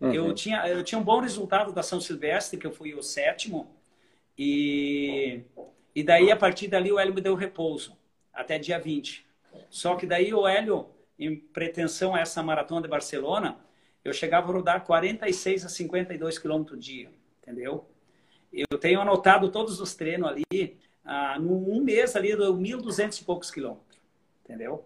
Uhum. 0.00 0.12
Eu, 0.12 0.34
tinha, 0.34 0.66
eu 0.66 0.82
tinha 0.82 0.98
um 0.98 1.04
bom 1.04 1.20
resultado 1.20 1.72
da 1.72 1.82
São 1.82 2.00
Silvestre, 2.00 2.58
que 2.58 2.66
eu 2.66 2.72
fui 2.72 2.94
o 2.94 3.02
sétimo, 3.02 3.74
e, 4.36 5.42
e 5.94 6.02
daí 6.02 6.32
a 6.32 6.36
partir 6.36 6.68
dali 6.68 6.90
o 6.90 6.98
Hélio 6.98 7.14
me 7.14 7.20
deu 7.20 7.34
repouso, 7.34 7.96
até 8.32 8.58
dia 8.58 8.78
20. 8.78 9.26
Só 9.68 9.96
que 9.96 10.06
daí 10.06 10.32
o 10.32 10.46
Hélio 10.48 10.88
em 11.18 11.36
pretensão 11.36 12.14
a 12.14 12.20
essa 12.20 12.42
maratona 12.42 12.80
de 12.80 12.88
Barcelona, 12.88 13.58
eu 14.02 14.12
chegava 14.12 14.50
a 14.50 14.54
rodar 14.54 14.84
46 14.84 15.66
a 15.66 15.68
52 15.68 16.38
quilômetros 16.38 16.82
dia, 16.82 17.10
entendeu? 17.42 17.86
Eu 18.50 18.78
tenho 18.78 19.00
anotado 19.00 19.50
todos 19.50 19.80
os 19.80 19.94
treinos 19.94 20.30
ali, 20.30 20.78
ah, 21.04 21.38
num 21.38 21.82
mês 21.82 22.14
ali, 22.16 22.30
1.200 22.32 23.20
e 23.20 23.24
poucos 23.24 23.50
quilômetros, 23.50 23.98
entendeu? 24.44 24.84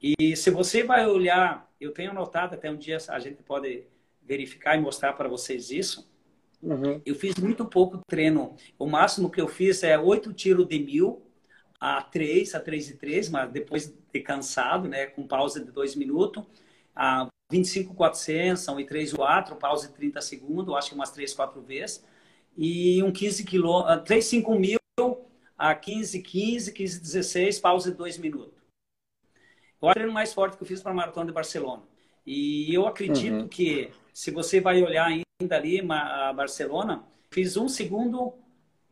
E 0.00 0.36
se 0.36 0.50
você 0.50 0.82
vai 0.82 1.06
olhar, 1.06 1.68
eu 1.80 1.92
tenho 1.92 2.10
anotado 2.10 2.54
até 2.54 2.70
um 2.70 2.76
dia, 2.76 2.98
a 3.08 3.18
gente 3.18 3.42
pode 3.42 3.84
verificar 4.22 4.76
e 4.76 4.80
mostrar 4.80 5.12
para 5.14 5.28
vocês 5.28 5.70
isso. 5.70 6.08
Uhum. 6.62 7.00
Eu 7.04 7.14
fiz 7.14 7.36
muito 7.36 7.64
pouco 7.64 8.00
treino. 8.06 8.56
O 8.78 8.86
máximo 8.86 9.30
que 9.30 9.40
eu 9.40 9.48
fiz 9.48 9.82
é 9.82 9.98
oito 9.98 10.32
tiros 10.32 10.68
de 10.68 10.78
mil 10.78 11.22
a 11.80 12.02
3, 12.02 12.54
a 12.54 12.60
3 12.60 12.90
e 12.90 12.96
3, 12.96 13.30
mas 13.30 13.50
depois 13.50 13.94
de 14.12 14.20
cansado, 14.20 14.88
né, 14.88 15.06
com 15.06 15.26
pausa 15.26 15.64
de 15.64 15.70
2 15.70 15.94
minutos, 15.94 16.44
a 16.94 17.28
25, 17.50 17.94
400, 17.94 18.62
são 18.62 18.78
e 18.80 18.84
3 18.84 19.12
4, 19.12 19.56
pausa 19.56 19.88
de 19.88 19.94
30 19.94 20.20
segundos, 20.20 20.74
acho 20.74 20.90
que 20.90 20.94
umas 20.94 21.10
3, 21.12 21.32
4 21.32 21.62
vezes, 21.62 22.04
e 22.56 23.02
um 23.02 23.12
15 23.12 23.44
quilômetros, 23.44 24.04
3, 24.04 24.24
5 24.24 24.54
mil 24.58 24.78
a 25.58 25.74
15, 25.74 26.22
15, 26.22 26.72
15, 26.72 27.00
16, 27.00 27.58
pausa 27.58 27.90
de 27.90 27.96
2 27.96 28.16
minutos. 28.18 28.54
Eu 29.82 29.88
acho 29.88 29.92
o 29.92 29.94
treino 29.94 30.12
mais 30.12 30.32
forte 30.32 30.56
que 30.56 30.62
eu 30.62 30.66
fiz 30.66 30.80
para 30.80 30.92
a 30.92 30.94
Maratona 30.94 31.26
de 31.26 31.32
Barcelona. 31.32 31.82
E 32.24 32.72
eu 32.72 32.86
acredito 32.86 33.42
uhum. 33.42 33.48
que, 33.48 33.90
se 34.14 34.30
você 34.30 34.60
vai 34.60 34.82
olhar 34.82 35.06
ainda 35.06 35.56
ali, 35.56 35.80
a 35.90 36.32
Barcelona, 36.32 37.04
fiz 37.30 37.56
um 37.56 37.68
segundo, 37.68 38.34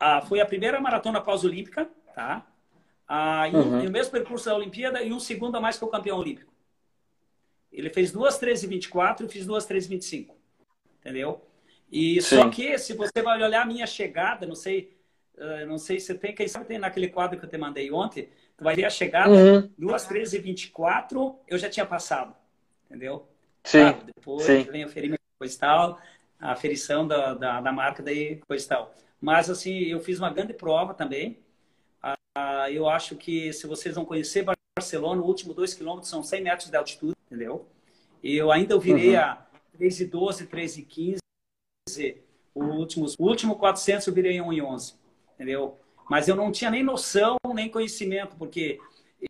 ah, 0.00 0.20
foi 0.22 0.40
a 0.40 0.46
primeira 0.46 0.80
maratona 0.80 1.20
pós-olímpica, 1.20 1.88
tá? 2.14 2.46
Ah, 3.06 3.48
e, 3.48 3.54
uhum. 3.54 3.84
e 3.84 3.86
o 3.86 3.90
mesmo 3.90 4.12
percurso 4.12 4.46
da 4.46 4.56
Olimpíada 4.56 5.02
e 5.02 5.12
um 5.12 5.20
segundo 5.20 5.56
a 5.56 5.60
mais 5.60 5.78
que 5.78 5.84
o 5.84 5.88
campeão 5.88 6.18
olímpico. 6.18 6.52
Ele 7.70 7.90
fez 7.90 8.10
duas 8.10 8.40
13,24 8.40 9.26
e 9.26 9.28
fiz 9.28 9.46
duas 9.46 9.68
13,25. 9.68 10.34
Entendeu? 10.98 11.46
E 11.92 12.20
Sim. 12.22 12.36
só 12.36 12.48
que 12.48 12.78
se 12.78 12.94
você 12.94 13.22
vai 13.22 13.40
olhar 13.40 13.62
a 13.62 13.66
minha 13.66 13.86
chegada, 13.86 14.46
não 14.46 14.54
sei, 14.54 14.95
uh, 15.38 15.66
não 15.66 15.78
sei 15.78 16.00
se 16.00 16.14
tem, 16.14 16.34
quem 16.34 16.48
sabe 16.48 16.66
tem 16.66 16.78
naquele 16.78 17.08
quadro 17.08 17.38
que 17.38 17.44
eu 17.44 17.50
te 17.50 17.58
mandei 17.58 17.90
ontem, 17.90 18.28
tu 18.56 18.64
vai 18.64 18.74
ver 18.74 18.84
a 18.84 18.90
chegada, 18.90 19.30
uhum. 19.30 19.70
duas 19.76 20.06
13,24 20.08 21.36
eu 21.48 21.58
já 21.58 21.68
tinha 21.68 21.86
passado. 21.86 22.34
Entendeu? 22.86 23.26
Sim. 23.64 23.80
Claro, 23.80 23.98
depois 24.04 24.42
Sim. 24.44 24.62
vem 24.64 24.84
a 24.84 24.88
ferimento 24.88 25.20
coisa 25.38 25.54
e 25.54 25.58
tal, 25.58 26.00
a 26.40 26.52
aferição 26.52 27.06
da, 27.06 27.34
da, 27.34 27.60
da 27.60 27.72
marca 27.72 28.02
daí 28.02 28.40
coisa 28.48 28.64
e 28.64 28.68
tal. 28.68 28.94
Mas 29.20 29.50
assim, 29.50 29.78
eu 29.84 30.00
fiz 30.00 30.18
uma 30.18 30.30
grande 30.30 30.54
prova 30.54 30.94
também. 30.94 31.38
Ah, 32.34 32.70
eu 32.70 32.88
acho 32.88 33.16
que 33.16 33.52
se 33.52 33.66
vocês 33.66 33.94
vão 33.94 34.04
conhecer 34.04 34.44
Barcelona, 34.78 35.22
o 35.22 35.24
último 35.24 35.54
dois 35.54 35.72
quilômetros 35.72 36.10
são 36.10 36.22
100 36.22 36.42
metros 36.42 36.70
de 36.70 36.76
altitude, 36.76 37.16
entendeu? 37.26 37.66
E 38.22 38.36
eu 38.36 38.52
ainda 38.52 38.78
virei 38.78 39.14
uhum. 39.14 39.20
a 39.20 39.46
3,12, 39.78 40.46
3,15. 40.46 42.16
O 42.54 42.64
último, 42.64 43.06
o 43.18 43.26
último 43.26 43.56
400 43.56 44.06
eu 44.06 44.14
virei 44.14 44.38
1,11, 44.38 44.94
entendeu? 45.36 45.78
Mas 46.08 46.28
eu 46.28 46.34
não 46.34 46.50
tinha 46.50 46.70
nem 46.70 46.82
noção, 46.82 47.36
nem 47.54 47.70
conhecimento, 47.70 48.36
porque 48.36 48.80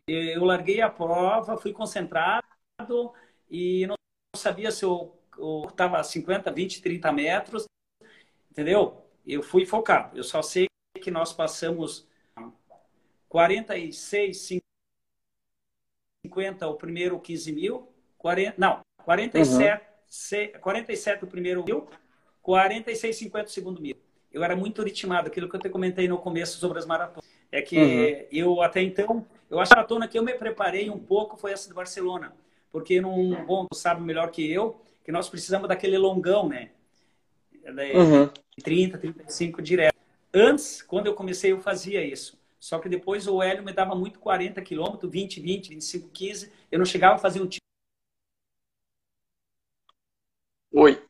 eu 0.07 0.43
larguei 0.45 0.81
a 0.81 0.89
prova, 0.89 1.57
fui 1.57 1.73
concentrado 1.73 2.43
e 3.49 3.85
não 3.85 3.95
sabia 4.35 4.71
se 4.71 4.85
eu 4.85 5.13
estava 5.69 6.03
50, 6.03 6.51
20, 6.51 6.81
30 6.81 7.11
metros, 7.11 7.65
entendeu? 8.49 9.05
Eu 9.25 9.43
fui 9.43 9.65
focado. 9.65 10.17
Eu 10.17 10.23
só 10.23 10.41
sei 10.41 10.67
que 11.01 11.11
nós 11.11 11.33
passamos 11.33 12.07
46, 13.27 14.61
50 16.25 16.67
o 16.67 16.75
primeiro 16.75 17.19
15 17.19 17.51
mil, 17.51 17.91
40, 18.17 18.55
não, 18.57 18.81
47, 19.03 19.85
uhum. 20.53 20.59
47 20.61 21.23
o 21.23 21.27
primeiro 21.27 21.63
mil, 21.63 21.87
46, 22.41 23.15
50 23.15 23.45
o 23.47 23.51
segundo 23.51 23.81
mil. 23.81 24.06
Eu 24.31 24.43
era 24.43 24.55
muito 24.55 24.83
ritmado, 24.83 25.27
aquilo 25.27 25.49
que 25.49 25.55
eu 25.55 25.59
te 25.59 25.69
comentei 25.69 26.07
no 26.07 26.17
começo 26.17 26.59
sobre 26.59 26.79
as 26.79 26.85
maratonas. 26.85 27.29
É 27.51 27.61
que 27.61 27.77
uhum. 27.77 28.25
eu 28.31 28.61
até 28.61 28.81
então, 28.81 29.25
eu 29.49 29.59
acho 29.59 29.69
que 29.69 29.73
a 29.73 29.77
maratona 29.77 30.07
que 30.07 30.19
eu 30.19 30.23
me 30.23 30.33
preparei 30.33 30.89
um 30.89 30.99
pouco 30.99 31.37
foi 31.37 31.53
essa 31.53 31.67
de 31.67 31.73
Barcelona, 31.73 32.33
porque 32.71 32.99
num 32.99 33.45
bom 33.45 33.65
sabe 33.73 34.01
melhor 34.01 34.29
que 34.31 34.51
eu, 34.51 34.81
que 35.03 35.11
nós 35.11 35.29
precisamos 35.29 35.67
daquele 35.69 35.97
longão, 35.97 36.49
né? 36.49 36.71
Uhum. 37.65 38.29
30, 38.61 38.97
35 38.97 39.61
direto. 39.61 39.95
Antes, 40.33 40.81
quando 40.81 41.07
eu 41.07 41.13
comecei, 41.13 41.51
eu 41.51 41.59
fazia 41.59 42.03
isso. 42.03 42.37
Só 42.59 42.79
que 42.79 42.89
depois 42.89 43.27
o 43.27 43.41
Hélio 43.41 43.63
me 43.63 43.71
dava 43.71 43.95
muito 43.95 44.19
40 44.19 44.61
quilômetros, 44.61 45.11
20, 45.11 45.39
20, 45.39 45.69
25, 45.69 46.09
15. 46.09 46.51
Eu 46.71 46.79
não 46.79 46.85
chegava 46.85 47.15
a 47.15 47.19
fazer 47.19 47.41
um 47.41 47.47
tiro. 47.47 47.61
Oi. 50.73 51.06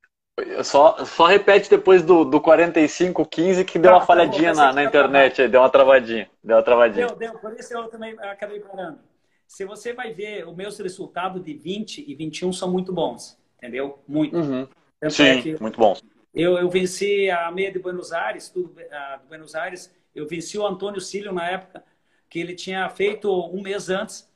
Só, 0.64 1.04
só 1.04 1.26
repete 1.26 1.68
depois 1.68 2.04
do, 2.04 2.24
do 2.24 2.40
45, 2.40 3.26
15 3.26 3.66
que 3.66 3.80
deu 3.80 3.92
tá, 3.92 3.98
uma 3.98 4.06
falhadinha 4.06 4.54
na, 4.54 4.72
na 4.72 4.84
internet, 4.84 5.42
aí, 5.42 5.48
deu 5.48 5.62
uma 5.62 5.70
travadinha. 5.70 6.30
Deu 6.44 6.58
uma 6.58 6.64
travadinha. 6.64 7.08
Deu, 7.08 7.16
deu. 7.16 7.34
Por 7.40 7.54
isso 7.54 7.74
eu 7.74 7.88
também 7.88 8.16
acabei 8.20 8.60
parando. 8.60 9.00
Se 9.48 9.66
você 9.66 9.94
vai 9.94 10.14
ver, 10.14 10.48
os 10.48 10.56
meus 10.56 10.78
resultados 10.78 11.44
de 11.44 11.54
20 11.54 12.06
e 12.08 12.14
21 12.14 12.54
são 12.54 12.72
muito 12.72 12.94
bons, 12.94 13.36
entendeu? 13.58 14.00
Muito. 14.08 14.38
Uhum. 14.38 14.68
Sim, 15.10 15.56
é 15.56 15.60
muito 15.60 15.80
bons. 15.80 16.04
Eu, 16.36 16.58
eu 16.58 16.70
venci 16.70 17.32
a 17.32 17.52
meia 17.52 17.72
de 17.72 17.80
Buenos 17.80 18.12
Aires, 18.12 18.50
tudo 18.50 18.76
a, 18.92 19.18
de 19.18 19.28
Buenos 19.28 19.56
Aires, 19.56 19.92
eu 20.14 20.28
venci 20.28 20.58
o 20.58 20.68
Antônio 20.68 21.02
Cílio 21.02 21.34
na 21.34 21.50
época, 21.50 21.84
que 22.30 22.40
ele 22.40 22.54
tinha 22.54 22.88
feito 22.90 23.32
um 23.50 23.62
mês 23.62 23.90
antes 23.90 24.30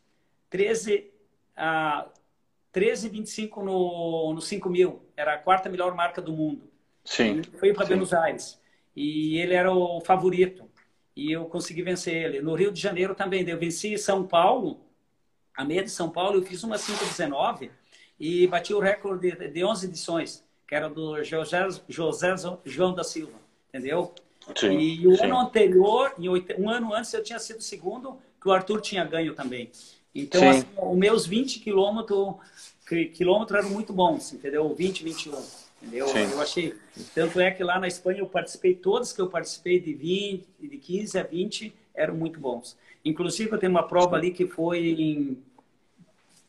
13, 0.50 1.12
a 1.56 2.08
13,25 2.74 3.64
no, 3.64 4.34
no 4.34 4.42
5 4.42 4.70
mil. 4.70 5.02
Era 5.16 5.36
a 5.36 5.38
quarta 5.38 5.70
melhor 5.70 5.94
marca 5.94 6.22
do 6.22 6.32
mundo. 6.32 6.70
Sim. 7.04 7.32
Ele 7.32 7.44
foi 7.60 7.74
para 7.74 7.86
Buenos 7.86 8.14
Aires. 8.14 8.60
E 8.96 9.38
ele 9.38 9.54
era 9.54 9.72
o 9.72 10.02
favorito. 10.02 10.70
E 11.16 11.32
eu 11.32 11.46
consegui 11.46 11.82
vencer 11.82 12.16
ele. 12.16 12.42
No 12.42 12.56
Rio 12.56 12.72
de 12.72 12.80
Janeiro 12.80 13.14
também. 13.14 13.48
Eu 13.48 13.58
venci 13.58 13.98
São 13.98 14.26
Paulo, 14.26 14.80
a 15.56 15.66
meia 15.66 15.84
de 15.84 15.92
São 15.92 16.10
Paulo, 16.10 16.38
eu 16.38 16.44
fiz 16.44 16.64
uma 16.64 16.78
5,19 16.78 17.70
e 18.20 18.48
bati 18.48 18.74
o 18.74 18.80
recorde 18.80 19.32
de, 19.32 19.48
de 19.50 19.66
11 19.66 19.88
edições, 19.88 20.44
que 20.68 20.76
era 20.76 20.88
do 20.88 21.24
José, 21.24 21.68
José 21.90 22.36
João 22.64 22.94
da 22.94 23.04
Silva. 23.04 23.38
Entendeu? 23.70 24.14
Sim, 24.56 24.78
e 24.78 25.08
o 25.08 25.16
sim. 25.16 25.26
ano 25.26 25.40
anterior, 25.40 26.14
um 26.58 26.70
ano 26.70 26.94
antes, 26.94 27.14
eu 27.14 27.24
tinha 27.24 27.40
sido 27.40 27.62
segundo, 27.62 28.18
que 28.40 28.48
o 28.48 28.52
Arthur 28.52 28.82
tinha 28.82 29.04
ganho 29.04 29.34
também. 29.34 29.72
Então, 30.14 30.50
assim, 30.50 30.66
os 30.78 30.98
meus 30.98 31.26
20 31.26 31.60
quilômetros 31.60 32.36
quilômetro 33.14 33.58
eram 33.58 33.70
muito 33.70 33.94
bons, 33.94 34.34
entendeu? 34.34 34.74
20, 34.74 35.04
21, 35.04 35.44
entendeu? 35.82 36.08
Sim. 36.08 36.32
Eu 36.32 36.42
achei. 36.42 36.76
Tanto 37.14 37.40
é 37.40 37.52
que 37.52 37.64
lá 37.64 37.80
na 37.80 37.88
Espanha 37.88 38.20
eu 38.20 38.28
participei, 38.28 38.76
todos 38.76 39.14
que 39.14 39.22
eu 39.22 39.28
participei 39.28 39.80
de 39.80 39.94
20, 39.94 40.48
de 40.60 40.78
15 40.78 41.20
a 41.20 41.24
20 41.24 41.74
eram 41.94 42.16
muito 42.16 42.40
bons. 42.40 42.78
Inclusive, 43.04 43.52
eu 43.52 43.58
tenho 43.58 43.72
uma 43.72 43.88
prova 43.88 44.16
ali 44.16 44.32
que 44.32 44.46
foi 44.46 44.80
em. 44.80 45.38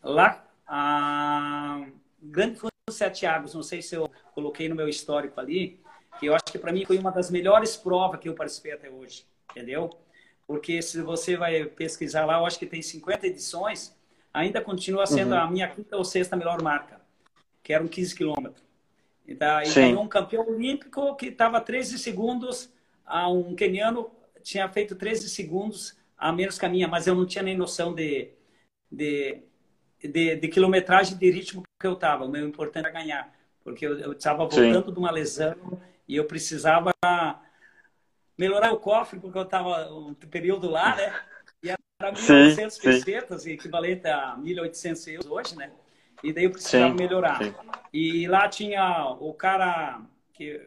Lá, 0.03 0.45
a 0.67 1.87
Grande 2.21 2.59
Fundo 2.59 2.73
Sete 2.91 3.25
Águas, 3.25 3.55
não 3.55 3.63
sei 3.63 3.81
se 3.81 3.95
eu 3.95 4.11
coloquei 4.35 4.69
no 4.69 4.75
meu 4.75 4.89
histórico 4.89 5.41
ali, 5.41 5.79
que 6.19 6.27
eu 6.27 6.35
acho 6.35 6.45
que 6.45 6.59
para 6.59 6.73
mim 6.73 6.85
foi 6.85 6.99
uma 6.99 7.11
das 7.11 7.31
melhores 7.31 7.77
provas 7.77 8.21
que 8.21 8.29
eu 8.29 8.35
participei 8.35 8.73
até 8.73 8.91
hoje, 8.91 9.25
entendeu? 9.51 9.91
Porque 10.47 10.83
se 10.83 11.01
você 11.01 11.37
vai 11.37 11.65
pesquisar 11.65 12.25
lá, 12.25 12.39
eu 12.39 12.47
acho 12.47 12.59
que 12.59 12.67
tem 12.67 12.83
50 12.83 13.27
edições, 13.27 13.95
ainda 14.33 14.61
continua 14.61 15.07
sendo 15.07 15.33
uhum. 15.33 15.41
a 15.41 15.51
minha 15.51 15.69
quinta 15.69 15.97
ou 15.97 16.05
sexta 16.05 16.37
melhor 16.37 16.63
marca, 16.63 17.01
que 17.63 17.73
eram 17.73 17.87
15 17.87 18.15
quilômetros. 18.15 18.63
E 19.27 19.35
ganhou 19.35 20.03
um 20.03 20.09
campeão 20.09 20.49
olímpico 20.49 21.15
que 21.17 21.27
estava 21.27 21.61
13 21.61 21.99
segundos, 21.99 22.73
a 23.05 23.29
um 23.29 23.55
keniano 23.55 24.11
tinha 24.43 24.69
feito 24.69 24.97
13 24.97 25.29
segundos 25.29 25.97
a 26.17 26.33
menos 26.33 26.59
que 26.59 26.65
a 26.65 26.69
minha, 26.69 26.87
mas 26.87 27.07
eu 27.07 27.15
não 27.15 27.27
tinha 27.27 27.43
nem 27.43 27.57
noção 27.57 27.93
de, 27.93 28.31
de, 28.91 29.43
de, 30.01 30.37
de 30.37 30.49
quilometragem 30.49 31.17
de 31.17 31.31
ritmo 31.31 31.65
que 31.81 31.87
eu 31.87 31.95
estava. 31.95 32.25
O 32.25 32.29
meu 32.29 32.47
importante 32.47 32.87
era 32.87 32.95
ganhar, 32.95 33.35
porque 33.65 33.85
eu 33.85 34.13
estava 34.13 34.39
voltando 34.39 34.87
Sim. 34.87 34.93
de 34.93 34.99
uma 34.99 35.11
lesão 35.11 35.81
e 36.07 36.17
eu 36.17 36.25
precisava 36.25 36.93
melhorar 38.39 38.73
o 38.73 38.79
cofre, 38.79 39.19
porque 39.19 39.37
eu 39.37 39.43
estava 39.43 39.93
um 39.93 40.15
período 40.15 40.71
lá, 40.71 40.95
né? 40.95 41.13
Era 42.03 42.13
1.800 42.13 42.83
pesetas, 42.83 43.47
equivalente 43.47 44.09
a 44.09 44.37
1.800 44.37 45.13
euros 45.13 45.27
hoje, 45.27 45.57
né? 45.57 45.71
E 46.23 46.33
daí 46.33 46.45
eu 46.45 46.51
precisava 46.51 46.91
sim, 46.91 46.97
melhorar. 46.97 47.43
Sim. 47.43 47.55
E 47.93 48.27
lá 48.27 48.49
tinha 48.49 49.17
o 49.21 49.33
cara, 49.33 50.01
que, 50.33 50.61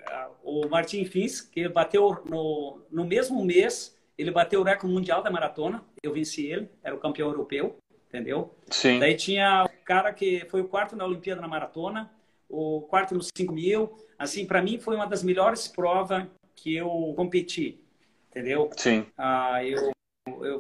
o 0.43 0.67
Martin 0.67 1.03
Fins, 1.05 1.41
que 1.41 1.67
bateu 1.67 2.21
no, 2.25 2.81
no 2.89 3.05
mesmo 3.05 3.43
mês, 3.43 3.97
ele 4.17 4.31
bateu 4.31 4.61
o 4.61 4.63
recorde 4.63 4.93
mundial 4.93 5.21
da 5.21 5.29
maratona. 5.29 5.83
Eu 6.01 6.13
venci 6.13 6.45
ele, 6.45 6.69
era 6.81 6.95
o 6.95 6.99
campeão 6.99 7.29
europeu, 7.29 7.77
entendeu? 8.07 8.53
Sim. 8.69 8.99
Daí 8.99 9.15
tinha 9.15 9.65
o 9.65 9.86
cara 9.86 10.13
que 10.13 10.45
foi 10.49 10.61
o 10.61 10.67
quarto 10.67 10.95
na 10.95 11.05
Olimpíada 11.05 11.41
na 11.41 11.47
maratona, 11.47 12.11
o 12.49 12.81
quarto 12.81 13.13
nos 13.13 13.29
5 13.36 13.53
mil. 13.53 13.97
Assim, 14.17 14.45
para 14.45 14.61
mim 14.61 14.79
foi 14.79 14.95
uma 14.95 15.05
das 15.05 15.23
melhores 15.23 15.67
provas 15.67 16.25
que 16.55 16.75
eu 16.75 17.13
competi, 17.15 17.81
entendeu? 18.29 18.69
Sim. 18.77 19.05
Ah, 19.17 19.63
eu, 19.63 19.91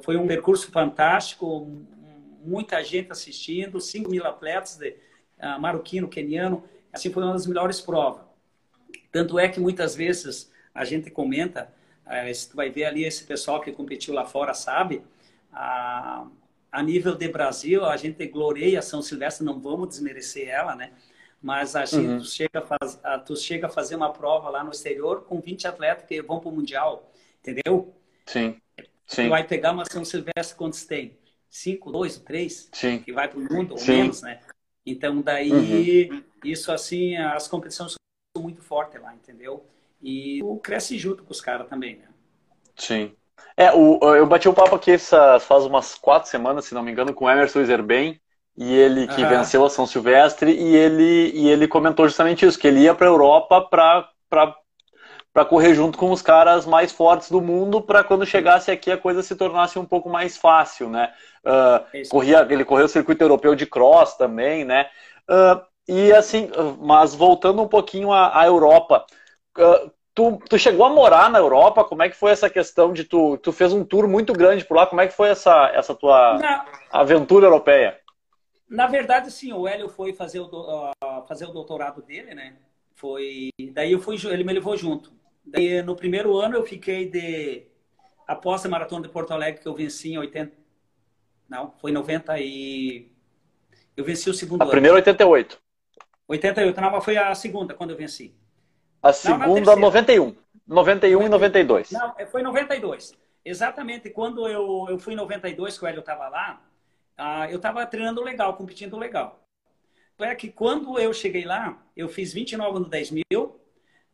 foi 0.03 0.17
um 0.17 0.27
percurso 0.27 0.71
fantástico, 0.71 1.67
muita 2.43 2.83
gente 2.83 3.11
assistindo, 3.11 3.81
5 3.81 4.09
mil 4.09 4.25
atletas, 4.25 4.77
de, 4.77 4.95
ah, 5.39 5.57
marroquino, 5.57 6.07
keniano. 6.07 6.63
Assim, 6.93 7.11
foi 7.11 7.23
uma 7.23 7.33
das 7.33 7.47
melhores 7.47 7.81
provas. 7.81 8.23
Tanto 9.11 9.39
é 9.39 9.49
que 9.49 9.59
muitas 9.59 9.95
vezes 9.95 10.51
a 10.73 10.85
gente 10.85 11.09
comenta, 11.09 11.73
ah, 12.05 12.31
se 12.33 12.49
tu 12.49 12.55
vai 12.55 12.69
ver 12.69 12.85
ali 12.85 13.03
esse 13.03 13.23
pessoal 13.23 13.59
que 13.61 13.71
competiu 13.71 14.13
lá 14.13 14.25
fora, 14.25 14.53
sabe? 14.53 15.01
A 15.51 16.83
nível 16.83 17.15
de 17.15 17.27
Brasil, 17.29 17.85
a 17.85 17.95
gente 17.97 18.25
gloreia 18.27 18.81
São 18.81 19.01
Silvestre, 19.01 19.45
não 19.45 19.59
vamos 19.59 19.89
desmerecer 19.89 20.49
ela, 20.49 20.75
né? 20.75 20.91
mas 21.41 21.75
a 21.75 21.85
gente 21.85 22.07
uhum. 22.07 22.17
tu, 22.17 22.25
chega 22.25 22.59
a 22.59 22.61
faz, 22.61 22.99
a, 23.03 23.19
tu 23.19 23.35
chega 23.35 23.67
a 23.67 23.69
fazer 23.69 23.95
uma 23.95 24.11
prova 24.11 24.49
lá 24.49 24.63
no 24.63 24.71
exterior 24.71 25.25
com 25.25 25.39
20 25.39 25.67
atletas 25.67 26.05
que 26.07 26.19
vão 26.19 26.39
para 26.39 26.49
o 26.49 26.51
Mundial, 26.51 27.11
entendeu? 27.39 27.93
Sim. 28.25 28.59
Sim. 29.05 29.29
Vai 29.29 29.43
pegar 29.43 29.71
uma 29.71 29.85
São 29.85 30.03
Silvestre 30.03 30.55
quantos 30.57 30.85
tem? 30.85 31.17
Cinco, 31.49 31.91
dois, 31.91 32.17
três? 32.17 32.69
Sim. 32.73 32.99
Que 32.99 33.13
vai 33.13 33.27
para 33.27 33.39
o 33.39 33.41
mundo, 33.41 33.71
ou 33.71 33.77
Sim. 33.77 33.93
menos, 33.93 34.21
né? 34.21 34.39
Então, 34.85 35.21
daí, 35.21 35.51
uhum. 36.09 36.23
isso 36.43 36.71
assim, 36.71 37.15
as 37.15 37.47
competições 37.47 37.93
são 38.35 38.43
muito 38.43 38.61
fortes 38.61 39.01
lá, 39.01 39.13
entendeu? 39.13 39.65
E 40.01 40.39
tu 40.39 40.57
cresce 40.57 40.97
junto 40.97 41.23
com 41.23 41.31
os 41.31 41.41
caras 41.41 41.67
também, 41.67 41.97
né? 41.97 42.07
Sim. 42.75 43.13
É, 43.57 43.71
o, 43.71 43.99
eu 44.15 44.25
bati 44.25 44.47
o 44.47 44.51
um 44.51 44.53
papo 44.53 44.75
aqui 44.75 44.91
essa, 44.91 45.39
faz 45.39 45.63
umas 45.63 45.95
quatro 45.95 46.29
semanas, 46.29 46.65
se 46.65 46.73
não 46.73 46.83
me 46.83 46.91
engano, 46.91 47.13
com 47.13 47.25
o 47.25 47.29
Emerson 47.29 47.61
Iserben, 47.61 48.19
e 48.57 48.73
ele 48.73 49.07
que 49.07 49.21
uhum. 49.21 49.29
venceu 49.29 49.65
a 49.65 49.69
São 49.69 49.85
Silvestre 49.85 50.51
e 50.51 50.75
ele 50.75 51.31
e 51.33 51.49
ele 51.49 51.67
comentou 51.67 52.07
justamente 52.07 52.45
isso, 52.45 52.59
que 52.59 52.67
ele 52.67 52.81
ia 52.81 52.93
para 52.93 53.07
a 53.07 53.09
Europa 53.09 53.61
para 53.61 54.55
para 55.35 55.43
correr 55.43 55.73
junto 55.73 55.97
com 55.97 56.11
os 56.11 56.21
caras 56.21 56.65
mais 56.65 56.93
fortes 56.93 57.29
do 57.29 57.41
mundo 57.41 57.81
para 57.81 58.05
quando 58.05 58.25
chegasse 58.25 58.71
aqui 58.71 58.89
a 58.89 58.97
coisa 58.97 59.21
se 59.21 59.35
tornasse 59.35 59.77
um 59.77 59.83
pouco 59.83 60.07
mais 60.07 60.37
fácil, 60.37 60.89
né? 60.89 61.13
Uh, 61.43 62.07
corria, 62.07 62.47
ele 62.49 62.63
correu 62.63 62.85
o 62.85 62.89
circuito 62.89 63.21
europeu 63.21 63.53
de 63.53 63.65
cross 63.65 64.15
também, 64.15 64.63
né? 64.63 64.89
Uh, 65.29 65.61
e 65.89 66.13
assim, 66.13 66.49
mas 66.79 67.13
voltando 67.13 67.61
um 67.61 67.67
pouquinho 67.67 68.13
à, 68.13 68.39
à 68.39 68.45
Europa, 68.45 69.05
uh, 69.57 69.91
tu, 70.13 70.39
tu 70.49 70.57
chegou 70.57 70.85
a 70.85 70.89
morar 70.89 71.29
na 71.29 71.39
Europa? 71.39 71.83
Como 71.83 72.01
é 72.01 72.07
que 72.07 72.15
foi 72.15 72.31
essa 72.31 72.49
questão 72.49 72.93
de 72.93 73.03
tu, 73.03 73.37
tu 73.39 73.51
fez 73.51 73.73
um 73.73 73.83
tour 73.83 74.07
muito 74.07 74.31
grande 74.31 74.63
por 74.63 74.77
lá? 74.77 74.87
Como 74.87 75.01
é 75.01 75.07
que 75.07 75.13
foi 75.13 75.27
essa, 75.27 75.69
essa 75.75 75.93
tua 75.93 76.37
na, 76.37 76.65
aventura 76.89 77.47
europeia? 77.47 77.99
Na 78.69 78.87
verdade, 78.87 79.29
sim, 79.29 79.51
o 79.51 79.67
Hélio 79.67 79.89
foi 79.89 80.13
fazer 80.13 80.39
o, 80.39 80.45
uh, 80.45 81.27
fazer 81.27 81.43
o 81.43 81.51
doutorado 81.51 82.01
dele, 82.01 82.33
né? 82.33 82.55
Foi, 82.93 83.49
daí 83.73 83.91
eu 83.91 83.99
fui, 83.99 84.15
ele 84.31 84.45
me 84.45 84.53
levou 84.53 84.77
junto. 84.77 85.13
Daí, 85.45 85.81
no 85.81 85.95
primeiro 85.95 86.37
ano 86.37 86.55
eu 86.55 86.65
fiquei 86.65 87.09
de 87.09 87.67
após 88.27 88.65
a 88.65 88.69
maratona 88.69 89.03
de 89.03 89.13
Porto 89.13 89.31
Alegre 89.31 89.61
que 89.61 89.67
eu 89.67 89.75
venci 89.75 90.13
em 90.13 90.17
80 90.17 90.65
não, 91.47 91.73
foi 91.79 91.91
90 91.91 92.39
e 92.39 93.11
eu 93.95 94.03
venci 94.03 94.29
o 94.29 94.33
segundo 94.33 94.61
a 94.61 94.65
ano. 94.65 94.71
primeira 94.71 94.95
88. 94.95 95.59
88, 96.27 96.81
não, 96.81 96.91
mas 96.91 97.05
foi 97.05 97.17
a 97.17 97.33
segunda 97.35 97.73
quando 97.73 97.91
eu 97.91 97.97
venci. 97.97 98.35
A 99.01 99.13
segunda, 99.13 99.75
não, 99.75 99.81
91. 99.81 100.35
91 100.67 101.23
e 101.23 101.29
92. 101.29 101.91
Não, 101.91 102.15
é, 102.17 102.25
foi 102.25 102.41
92. 102.41 103.13
Exatamente 103.43 104.09
quando 104.09 104.47
eu, 104.47 104.87
eu 104.89 104.97
fui 104.97 105.13
em 105.13 105.17
92, 105.17 105.77
que 105.77 105.85
o 105.85 105.87
Hélio 105.87 105.99
estava 105.99 106.27
lá, 106.27 106.61
uh, 107.19 107.45
eu 107.51 107.57
estava 107.57 107.85
treinando 107.85 108.23
legal, 108.23 108.55
competindo 108.55 108.97
legal. 108.97 109.39
É 110.17 110.33
que 110.33 110.49
quando 110.49 110.97
eu 110.97 111.13
cheguei 111.13 111.45
lá, 111.45 111.77
eu 111.95 112.09
fiz 112.09 112.33
29 112.33 112.79
no 112.79 112.85
10 112.85 113.11
mil, 113.11 113.54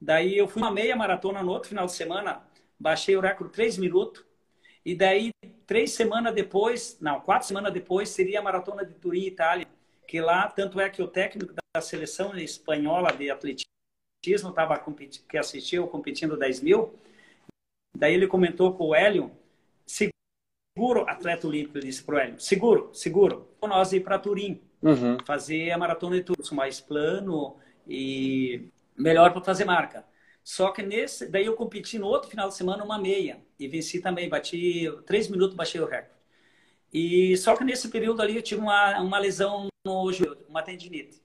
daí 0.01 0.35
eu 0.35 0.47
fui 0.47 0.61
uma 0.61 0.71
meia 0.71 0.95
maratona 0.95 1.43
no 1.43 1.51
outro 1.51 1.69
final 1.69 1.85
de 1.85 1.93
semana, 1.93 2.41
baixei 2.79 3.15
o 3.15 3.21
recorde 3.21 3.53
3 3.53 3.77
minutos, 3.77 4.25
e 4.83 4.95
daí 4.95 5.31
três 5.65 5.91
semanas 5.91 6.33
depois, 6.33 6.97
não, 6.99 7.21
quatro 7.21 7.47
semanas 7.47 7.71
depois, 7.71 8.09
seria 8.09 8.39
a 8.39 8.41
maratona 8.41 8.83
de 8.83 8.93
Turim, 8.95 9.25
Itália, 9.25 9.67
que 10.07 10.19
lá, 10.19 10.47
tanto 10.49 10.79
é 10.79 10.89
que 10.89 11.01
o 11.01 11.07
técnico 11.07 11.53
da 11.53 11.79
seleção 11.81 12.35
espanhola 12.37 13.13
de 13.13 13.29
atletismo 13.29 14.49
estava 14.49 14.83
que 15.29 15.37
assistiu 15.37 15.87
competindo 15.87 16.35
10 16.35 16.61
mil. 16.61 16.93
Daí 17.95 18.13
ele 18.13 18.27
comentou 18.27 18.73
com 18.73 18.89
o 18.89 18.95
Hélio, 18.95 19.31
seguro, 19.85 21.07
atleta 21.07 21.47
olímpico, 21.47 21.77
ele 21.77 21.87
disse 21.87 22.03
para 22.03 22.15
o 22.15 22.19
Hélio, 22.19 22.39
seguro, 22.39 22.89
seguro, 22.93 23.47
nós 23.61 23.93
ir 23.93 24.01
para 24.01 24.19
Turim, 24.19 24.59
uhum. 24.81 25.17
fazer 25.25 25.71
a 25.71 25.77
maratona 25.77 26.17
de 26.17 26.23
Turim, 26.23 26.55
mais 26.55 26.81
plano 26.81 27.55
e 27.87 28.67
melhor 28.97 29.31
para 29.31 29.41
fazer 29.43 29.65
marca. 29.65 30.05
Só 30.43 30.71
que 30.71 30.81
nesse, 30.81 31.27
daí 31.29 31.45
eu 31.45 31.55
competi 31.55 31.99
no 31.99 32.07
outro 32.07 32.29
final 32.29 32.47
de 32.49 32.55
semana 32.55 32.83
uma 32.83 32.97
meia 32.97 33.43
e 33.59 33.67
venci 33.67 34.01
também, 34.01 34.27
bati 34.29 34.87
três 35.05 35.27
minutos, 35.27 35.55
baixei 35.55 35.79
o 35.81 35.85
recorde. 35.85 36.19
E 36.93 37.37
só 37.37 37.55
que 37.55 37.63
nesse 37.63 37.89
período 37.89 38.21
ali 38.21 38.35
eu 38.35 38.41
tive 38.41 38.61
uma, 38.61 38.99
uma 38.99 39.19
lesão 39.19 39.67
no 39.85 40.11
joelho, 40.11 40.45
uma 40.49 40.61
tendinite. 40.61 41.21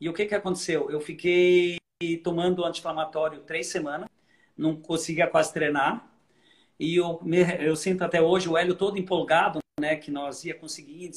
E 0.00 0.08
o 0.08 0.12
que 0.12 0.26
que 0.26 0.34
aconteceu? 0.34 0.90
Eu 0.90 1.00
fiquei 1.00 1.78
tomando 2.22 2.64
anti-inflamatório 2.64 3.40
três 3.42 3.68
semanas, 3.68 4.08
não 4.56 4.76
conseguia 4.76 5.26
quase 5.26 5.52
treinar. 5.52 6.08
E 6.78 6.96
eu, 6.96 7.20
me, 7.22 7.38
eu 7.60 7.74
sinto 7.76 8.02
até 8.02 8.20
hoje 8.22 8.48
o 8.48 8.56
Hélio 8.56 8.74
todo 8.76 8.98
empolgado, 8.98 9.58
né, 9.80 9.96
que 9.96 10.10
nós 10.10 10.44
ia 10.44 10.54
conseguir 10.54 11.10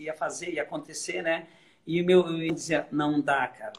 ia 0.00 0.14
fazer, 0.14 0.52
ia 0.54 0.62
acontecer, 0.62 1.22
né? 1.22 1.48
E 1.86 2.02
meu 2.02 2.26
eu 2.28 2.54
dizia, 2.54 2.86
não 2.92 3.20
dá, 3.20 3.48
cara. 3.48 3.72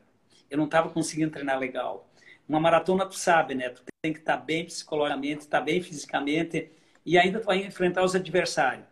Eu 0.50 0.58
não 0.58 0.66
estava 0.66 0.90
conseguindo 0.90 1.32
treinar 1.32 1.60
legal. 1.60 2.10
Uma 2.48 2.60
maratona, 2.60 3.06
tu 3.06 3.16
sabe, 3.16 3.56
né? 3.56 3.70
Tu 3.70 3.84
tem 4.02 4.14
que 4.14 4.20
estar 4.20 4.38
tá 4.38 4.44
bem 4.44 4.66
psicologicamente, 4.66 5.42
estar 5.42 5.60
tá 5.60 5.64
bem 5.64 5.82
fisicamente 5.82 6.72
e 7.06 7.18
ainda 7.18 7.40
tu 7.40 7.46
vai 7.46 7.58
enfrentar 7.66 8.04
os 8.04 8.16
adversários. 8.16 8.86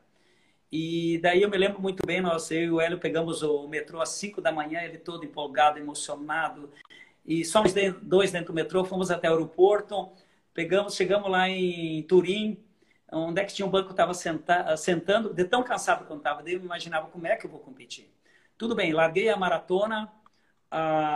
E 0.71 1.19
daí 1.19 1.41
eu 1.41 1.49
me 1.49 1.57
lembro 1.57 1.81
muito 1.81 2.05
bem, 2.05 2.21
nós, 2.21 2.51
eu 2.51 2.61
e 2.61 2.71
o 2.71 2.81
Hélio 2.81 2.99
pegamos 2.99 3.41
o 3.41 3.67
metrô 3.67 4.01
às 4.01 4.09
5 4.09 4.41
da 4.41 4.51
manhã, 4.51 4.81
ele 4.81 4.97
todo 4.97 5.23
empolgado, 5.25 5.79
emocionado. 5.79 6.71
E 7.25 7.45
só 7.45 7.61
nós 7.61 7.73
dois 8.01 8.31
dentro 8.31 8.47
do 8.47 8.53
metrô, 8.53 8.83
fomos 8.85 9.11
até 9.11 9.29
o 9.29 9.33
aeroporto, 9.33 10.11
pegamos, 10.53 10.95
chegamos 10.95 11.29
lá 11.31 11.49
em 11.49 12.03
Turim, 12.03 12.57
onde 13.11 13.41
é 13.41 13.45
que 13.45 13.53
tinha 13.53 13.65
um 13.65 13.71
banco 13.71 13.91
estava 13.91 14.13
senta, 14.13 14.75
sentando, 14.77 15.33
de 15.33 15.45
tão 15.45 15.63
cansado 15.63 16.05
que 16.05 16.11
eu 16.11 16.17
estava, 16.17 16.43
daí 16.43 16.53
eu 16.53 16.59
imaginava 16.61 17.07
como 17.07 17.27
é 17.27 17.35
que 17.35 17.45
eu 17.45 17.51
vou 17.51 17.59
competir. 17.59 18.11
Tudo 18.57 18.75
bem, 18.75 18.91
larguei 18.93 19.29
a 19.29 19.37
maratona. 19.37 20.11
A... 20.71 21.15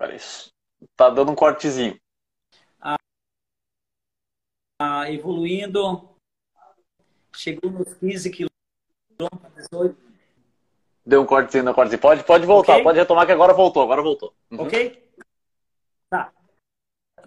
Parece. 0.00 0.50
Tá 0.96 1.10
dando 1.10 1.30
um 1.30 1.34
cortezinho. 1.34 2.00
A... 2.80 2.96
A... 4.80 5.12
Evoluindo, 5.12 6.16
chegou 7.36 7.70
nos 7.70 7.92
15 7.98 8.30
quilômetros, 8.30 9.68
18. 9.70 10.10
Deu 11.04 11.20
um 11.20 11.26
cortezinho 11.26 11.64
na 11.64 11.74
cortezinho. 11.74 12.00
Pode, 12.00 12.24
pode 12.24 12.46
voltar, 12.46 12.72
okay? 12.72 12.82
pode 12.82 12.98
retomar 12.98 13.26
que 13.26 13.32
agora 13.32 13.52
voltou, 13.52 13.82
agora 13.82 14.00
voltou. 14.00 14.34
Uhum. 14.50 14.62
Ok? 14.62 15.06
Tá. 16.08 16.32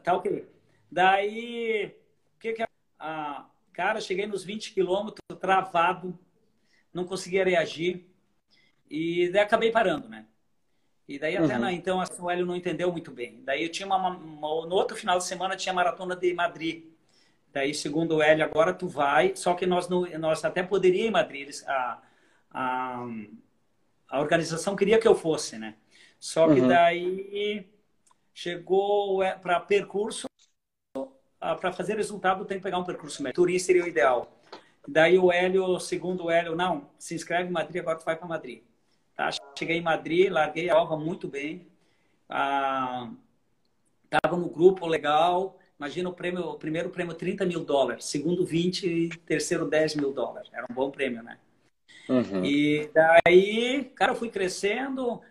Tá 0.04 0.16
ok. 0.16 0.52
Daí, 0.92 1.96
o 2.36 2.40
que 2.40 2.54
que... 2.54 2.66
Ah, 2.98 3.46
cara, 3.72 4.02
cheguei 4.02 4.26
nos 4.26 4.44
20 4.44 4.74
quilômetros, 4.74 5.22
travado, 5.40 6.18
não 6.92 7.06
conseguia 7.06 7.46
reagir. 7.46 8.10
E 8.90 9.30
daí 9.30 9.44
acabei 9.44 9.72
parando, 9.72 10.10
né? 10.10 10.26
E 11.08 11.20
daí 11.20 11.36
até 11.36 11.56
uhum. 11.56 11.60
na, 11.60 11.74
então 11.74 11.99
a 11.99 12.06
Suélio 12.06 12.45
não 12.45 12.56
entendeu 12.56 12.91
muito 12.91 13.12
bem. 13.12 13.41
Daí 13.43 13.64
eu 13.64 13.70
tinha 13.70 13.86
uma, 13.86 13.97
uma, 13.97 14.66
no 14.66 14.76
outro 14.76 14.95
final 14.95 15.18
de 15.18 15.26
semana 15.26 15.56
tinha 15.56 15.74
a 15.74 15.76
maratona 15.76 16.16
de 16.16 16.34
Madrid. 16.34 16.86
Daí, 17.51 17.74
segundo 17.74 18.16
o 18.16 18.22
Hélio, 18.22 18.43
agora 18.43 18.74
tu 18.74 18.88
vai, 18.88 19.36
só 19.36 19.54
que 19.54 19.66
nós, 19.68 19.88
não, 19.88 20.01
nós 20.18 20.43
até 20.43 20.64
poderia 20.64 21.04
ir 21.04 21.08
em 21.08 21.12
Madrid, 21.12 21.54
a, 21.68 22.01
a, 22.49 23.06
a 24.10 24.20
organização 24.20 24.76
queria 24.76 24.97
que 24.97 25.08
eu 25.08 25.14
fosse, 25.14 25.60
né? 25.60 25.76
Só 26.20 26.51
que 26.51 26.62
uhum. 26.62 26.68
daí 26.68 27.70
chegou 28.34 29.22
é, 29.22 29.36
para 29.36 29.60
percurso, 29.60 30.26
para 31.39 31.72
fazer 31.74 31.97
resultado 31.97 32.45
tem 32.45 32.58
que 32.58 32.64
pegar 32.64 32.80
um 32.80 32.84
percurso 32.84 33.22
médio. 33.22 33.36
Turim 33.36 33.60
seria 33.60 33.84
o 33.84 33.88
ideal. 33.88 34.41
Daí 34.88 35.20
o 35.20 35.32
Hélio, 35.32 35.80
segundo 35.80 36.26
o 36.26 36.32
Hélio, 36.32 36.56
não, 36.56 36.89
se 36.97 37.14
inscreve 37.14 37.49
em 37.49 37.51
Madrid, 37.51 37.82
agora 37.82 37.99
tu 37.99 38.06
vai 38.06 38.16
para 38.16 38.28
Madrid. 38.28 38.64
Tá? 39.16 39.30
Cheguei 39.57 39.78
em 39.78 39.82
Madrid, 39.82 40.32
larguei 40.32 40.70
a 40.70 40.74
prova 40.74 40.97
muito 40.97 41.28
bem. 41.28 41.68
Ah, 42.30 43.09
tava 44.09 44.38
no 44.38 44.49
grupo 44.49 44.88
legal, 44.88 45.59
Imagina 45.84 46.07
o 46.07 46.14
prêmio, 46.14 46.47
o 46.47 46.55
primeiro 46.55 46.89
prêmio 46.89 47.14
30 47.14 47.45
mil 47.45 47.66
dólares, 47.66 48.05
segundo 48.05 48.45
20 48.45 48.88
e 48.88 49.09
terceiro 49.09 49.66
10 49.68 49.95
mil 49.95 50.14
dólares. 50.14 50.49
Era 50.53 50.66
um 50.70 50.74
bom 50.74 50.89
prêmio, 50.89 51.22
né? 51.22 51.38
Uhum. 52.07 52.43
E 52.43 52.89
daí, 52.93 53.91
cara, 53.95 54.11
eu 54.11 54.16
fui 54.16 54.30
crescendo. 54.30 55.22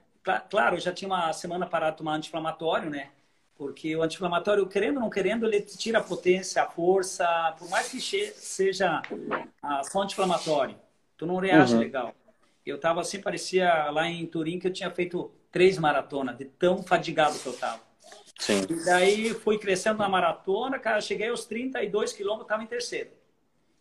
Claro, 0.50 0.76
eu 0.76 0.80
já 0.80 0.92
tinha 0.92 1.08
uma 1.08 1.32
semana 1.32 1.66
parado 1.66 1.92
de 1.92 1.98
tomar 1.98 2.16
anti-inflamatório, 2.16 2.90
né? 2.90 3.08
Porque 3.56 3.96
o 3.96 4.02
anti-inflamatório, 4.02 4.66
querendo 4.66 4.96
ou 4.96 5.02
não 5.02 5.10
querendo, 5.10 5.46
ele 5.46 5.62
tira 5.62 6.00
a 6.00 6.02
potência, 6.02 6.62
a 6.62 6.66
força, 6.68 7.54
por 7.58 7.70
mais 7.70 7.88
que 7.88 8.00
seja 8.00 9.00
só 9.84 10.02
anti-inflamatório. 10.02 10.76
Tu 11.16 11.24
não 11.24 11.36
reage 11.36 11.72
uhum. 11.72 11.80
legal. 11.80 12.14
Eu 12.64 12.78
tava 12.78 13.00
assim, 13.00 13.20
parecia 13.20 13.90
lá 13.90 14.08
em 14.08 14.26
Turim 14.26 14.58
que 14.58 14.68
eu 14.68 14.72
tinha 14.72 14.90
feito 14.90 15.30
três 15.50 15.78
maratonas, 15.78 16.36
de 16.38 16.44
tão 16.44 16.82
fadigado 16.82 17.38
que 17.38 17.46
eu 17.46 17.52
tava. 17.52 17.80
Sim. 18.38 18.62
E 18.68 18.84
daí 18.84 19.34
fui 19.34 19.58
crescendo 19.58 19.98
na 19.98 20.08
maratona, 20.08 20.78
cara, 20.78 21.00
cheguei 21.00 21.28
aos 21.28 21.44
32 21.44 22.12
quilômetros, 22.12 22.46
estava 22.46 22.62
em 22.62 22.66
terceiro. 22.66 23.10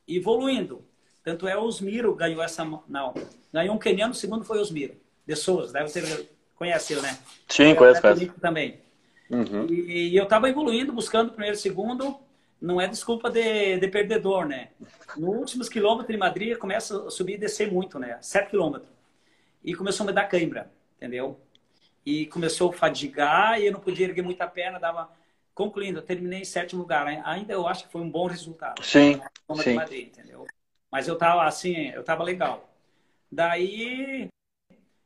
Evoluindo. 0.07 0.83
Tanto 1.23 1.47
é 1.47 1.55
o 1.55 1.63
Osmiro 1.63 2.15
ganhou 2.15 2.41
essa. 2.43 2.65
Não, 2.65 3.13
ganhou 3.53 3.75
um 3.75 3.79
queniano, 3.79 4.11
o 4.11 4.15
segundo 4.15 4.43
foi 4.43 4.59
Osmiro. 4.59 4.95
De 5.25 5.35
Souza, 5.35 5.71
deve 5.71 5.91
ter 5.91 6.29
conhecido, 6.55 7.01
né? 7.01 7.17
Sim, 7.47 7.75
conheço, 7.75 8.01
conheço. 8.01 8.33
Também. 8.39 8.79
Uhum. 9.29 9.65
E, 9.69 10.09
e, 10.09 10.17
eu 10.17 10.23
estava 10.23 10.49
evoluindo, 10.49 10.91
buscando 10.91 11.31
primeiro 11.31 11.55
e 11.55 11.59
segundo. 11.59 12.19
Não 12.61 12.79
é 12.79 12.87
desculpa 12.87 13.29
de, 13.29 13.77
de 13.77 13.87
perdedor, 13.87 14.45
né? 14.45 14.69
Nos 15.17 15.35
últimos 15.35 15.67
quilômetros 15.67 16.13
de 16.13 16.17
Madrid, 16.17 16.57
começa 16.57 17.07
a 17.07 17.09
subir 17.09 17.33
e 17.33 17.37
descer 17.37 17.71
muito, 17.71 17.97
né? 17.97 18.19
7 18.21 18.51
quilômetros. 18.51 18.91
E 19.63 19.73
começou 19.73 20.03
a 20.03 20.07
me 20.07 20.13
dar 20.13 20.27
cãibra, 20.27 20.71
entendeu? 20.95 21.39
e 22.05 22.25
começou 22.27 22.69
a 22.69 22.73
fadigar 22.73 23.59
e 23.59 23.67
eu 23.67 23.71
não 23.71 23.79
podia 23.79 24.07
erguer 24.07 24.21
muita 24.21 24.47
perna, 24.47 24.79
dava 24.79 25.09
concluindo, 25.53 25.99
eu 25.99 26.03
terminei 26.03 26.41
em 26.41 26.45
sétimo 26.45 26.81
lugar. 26.81 27.07
Ainda 27.25 27.53
eu 27.53 27.67
acho 27.67 27.85
que 27.85 27.91
foi 27.91 28.01
um 28.01 28.09
bom 28.09 28.27
resultado. 28.27 28.83
Sim. 28.83 29.21
sim. 29.57 29.73
Madrid, 29.73 30.07
entendeu? 30.07 30.47
Mas 30.91 31.07
eu 31.07 31.17
tava 31.17 31.43
assim, 31.43 31.89
eu 31.89 32.03
tava 32.03 32.23
legal. 32.23 32.69
Daí, 33.31 34.27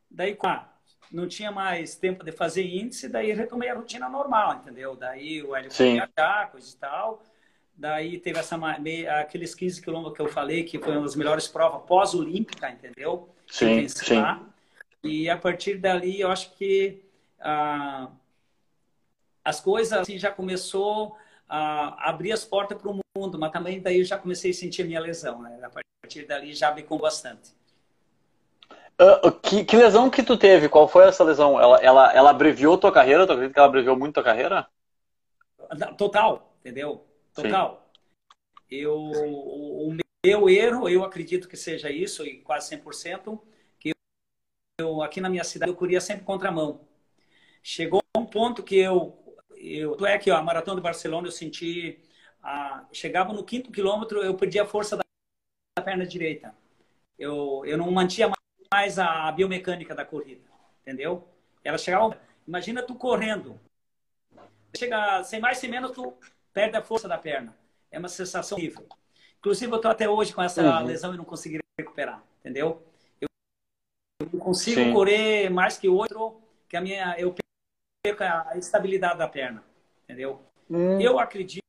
daí 0.09 0.37
ah, 0.43 0.67
não 1.11 1.27
tinha 1.27 1.51
mais 1.51 1.95
tempo 1.95 2.23
de 2.23 2.31
fazer 2.31 2.63
índice, 2.63 3.09
daí 3.09 3.33
retomei 3.33 3.69
a 3.69 3.75
rotina 3.75 4.09
normal, 4.09 4.55
entendeu? 4.55 4.95
Daí 4.95 5.43
o 5.43 5.55
Hélio 5.55 5.71
foi 5.71 5.93
viajar, 5.93 6.51
coisa 6.51 6.73
e 6.73 6.77
tal. 6.77 7.21
Daí 7.77 8.19
teve 8.19 8.39
essa, 8.39 8.57
aqueles 9.19 9.53
15 9.53 9.81
quilômetros 9.81 10.15
que 10.15 10.21
eu 10.21 10.29
falei, 10.29 10.63
que 10.63 10.79
foi 10.79 10.93
uma 10.93 11.01
das 11.03 11.15
melhores 11.15 11.47
provas 11.47 11.81
pós-olímpica, 11.85 12.69
entendeu? 12.69 13.29
Sim, 13.47 13.87
sim. 13.89 14.23
E 15.03 15.29
a 15.29 15.37
partir 15.37 15.77
dali, 15.77 16.21
eu 16.21 16.31
acho 16.31 16.55
que 16.55 17.03
ah, 17.39 18.09
as 19.43 19.59
coisas 19.59 19.93
assim, 19.93 20.17
já 20.17 20.31
começou 20.31 21.15
a 21.47 22.09
abrir 22.09 22.31
as 22.31 22.43
portas 22.43 22.77
para 22.81 22.89
o 22.89 22.99
mundo, 23.15 23.37
mas 23.37 23.51
também 23.51 23.81
daí 23.81 23.99
eu 23.99 24.05
já 24.05 24.17
comecei 24.17 24.51
a 24.51 24.53
sentir 24.53 24.81
a 24.81 24.85
minha 24.85 24.99
lesão, 24.99 25.41
né? 25.41 25.59
A 25.61 25.69
partir 26.01 26.25
dali 26.25 26.53
já 26.53 26.73
me 26.73 26.81
com 26.81 26.97
bastante. 26.97 27.53
Uh, 28.99 29.31
que, 29.31 29.65
que, 29.65 29.75
lesão 29.75 30.09
que 30.09 30.23
tu 30.23 30.37
teve? 30.37 30.69
Qual 30.69 30.87
foi 30.87 31.05
essa 31.05 31.23
lesão? 31.23 31.59
Ela, 31.59 31.77
ela, 31.81 32.13
ela 32.13 32.29
abreviou 32.29 32.77
tua 32.77 32.91
carreira? 32.91 33.27
Tu 33.27 33.33
acredita 33.33 33.53
que 33.53 33.59
ela 33.59 33.67
abreviou 33.67 33.97
muito 33.97 34.13
tua 34.13 34.23
carreira? 34.23 34.65
Total, 35.97 36.55
entendeu? 36.61 37.05
Total. 37.35 37.91
Eu, 38.71 38.95
o, 38.95 39.89
o, 39.89 39.97
meu 40.25 40.49
erro, 40.49 40.89
eu 40.89 41.03
acredito 41.03 41.47
que 41.47 41.57
seja 41.57 41.91
isso, 41.91 42.25
e 42.25 42.39
quase 42.41 42.69
100%, 42.69 43.39
que 43.77 43.89
eu, 43.89 43.95
eu 44.79 45.03
aqui 45.03 45.21
na 45.21 45.29
minha 45.29 45.43
cidade 45.43 45.71
eu 45.71 45.75
corria 45.75 46.01
sempre 46.01 46.25
contramão. 46.25 46.87
Chegou 47.61 48.01
um 48.17 48.25
ponto 48.25 48.63
que 48.63 48.77
eu, 48.77 49.37
eu 49.55 50.05
é 50.05 50.17
que 50.17 50.31
ó, 50.31 50.37
a 50.37 50.41
maratona 50.41 50.77
de 50.77 50.83
Barcelona 50.83 51.27
eu 51.27 51.31
senti, 51.31 52.01
ah, 52.41 52.87
chegava 52.91 53.33
no 53.33 53.43
quinto 53.43 53.71
quilômetro 53.71 54.23
eu 54.23 54.35
perdi 54.35 54.59
a 54.59 54.65
força 54.65 54.95
da, 54.95 55.03
da 55.77 55.83
perna 55.83 56.07
direita. 56.07 56.55
Eu, 57.19 57.63
eu 57.65 57.77
não 57.77 57.91
mantinha 57.91 58.31
mais 58.73 58.97
a 58.97 59.31
biomecânica 59.31 59.93
da 59.93 60.05
corrida, 60.05 60.49
entendeu? 60.81 61.27
Ela 61.63 61.77
chegava, 61.77 62.19
imagina 62.47 62.81
tu 62.81 62.95
correndo, 62.95 63.59
chega 64.75 65.23
sem 65.23 65.39
mais 65.39 65.57
sem 65.57 65.69
menos 65.69 65.91
tu 65.91 66.17
perde 66.55 66.77
a 66.77 66.81
força 66.81 67.07
da 67.07 67.17
perna. 67.17 67.53
É 67.91 67.99
uma 67.99 68.07
sensação 68.07 68.57
horrível. 68.57 68.87
Inclusive, 69.39 69.71
eu 69.71 69.75
estou 69.75 69.91
até 69.91 70.09
hoje 70.09 70.33
com 70.33 70.41
essa 70.41 70.63
uhum. 70.63 70.85
lesão 70.85 71.13
e 71.13 71.17
não 71.17 71.25
consegui 71.25 71.59
recuperar, 71.77 72.23
entendeu? 72.39 72.81
Eu 73.19 74.39
consigo 74.39 74.81
Sim. 74.81 74.93
correr 74.93 75.49
mais 75.49 75.77
que 75.77 75.89
outro, 75.89 76.41
que 76.69 76.77
a 76.77 76.81
minha, 76.81 77.15
eu 77.19 77.35
perco 78.01 78.23
a 78.23 78.57
estabilidade 78.57 79.19
da 79.19 79.27
perna, 79.27 79.63
entendeu? 80.05 80.41
Hum. 80.69 80.99
Eu 80.99 81.19
acredito 81.19 81.61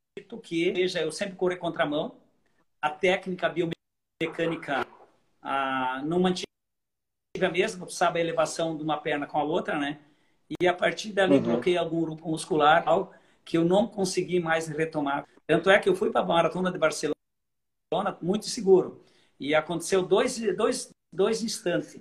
que, 0.43 0.71
veja, 0.71 1.01
eu 1.01 1.11
sempre 1.11 1.35
corri 1.35 1.57
contramão, 1.57 2.17
a 2.81 2.89
técnica 2.89 3.49
biomecânica 3.49 4.87
ah, 5.43 6.01
não 6.05 6.21
mantive 6.21 6.47
a 7.43 7.51
mesma, 7.51 7.89
sabe 7.91 8.21
a 8.21 8.23
elevação 8.23 8.77
de 8.77 8.85
uma 8.85 8.97
perna 8.99 9.27
com 9.27 9.39
a 9.39 9.43
outra, 9.43 9.77
né? 9.77 9.99
E 10.61 10.69
a 10.69 10.73
partir 10.73 11.13
dali 11.13 11.35
uhum. 11.35 11.43
bloqueei 11.43 11.77
algum 11.77 12.01
grupo 12.01 12.29
muscular, 12.29 12.85
que 13.47 13.57
eu 13.57 13.65
não 13.65 13.87
consegui 13.87 14.41
mais 14.41 14.67
retomar. 14.67 15.25
Tanto 15.47 15.71
é 15.71 15.79
que 15.79 15.89
eu 15.89 15.95
fui 15.95 16.11
para 16.11 16.21
a 16.21 16.27
maratona 16.27 16.71
de 16.71 16.77
Barcelona 16.77 17.15
muito 18.21 18.47
seguro. 18.47 19.05
E 19.39 19.55
aconteceu 19.55 20.03
dois, 20.03 20.39
dois, 20.57 20.91
dois 21.13 21.43
instantes, 21.43 22.01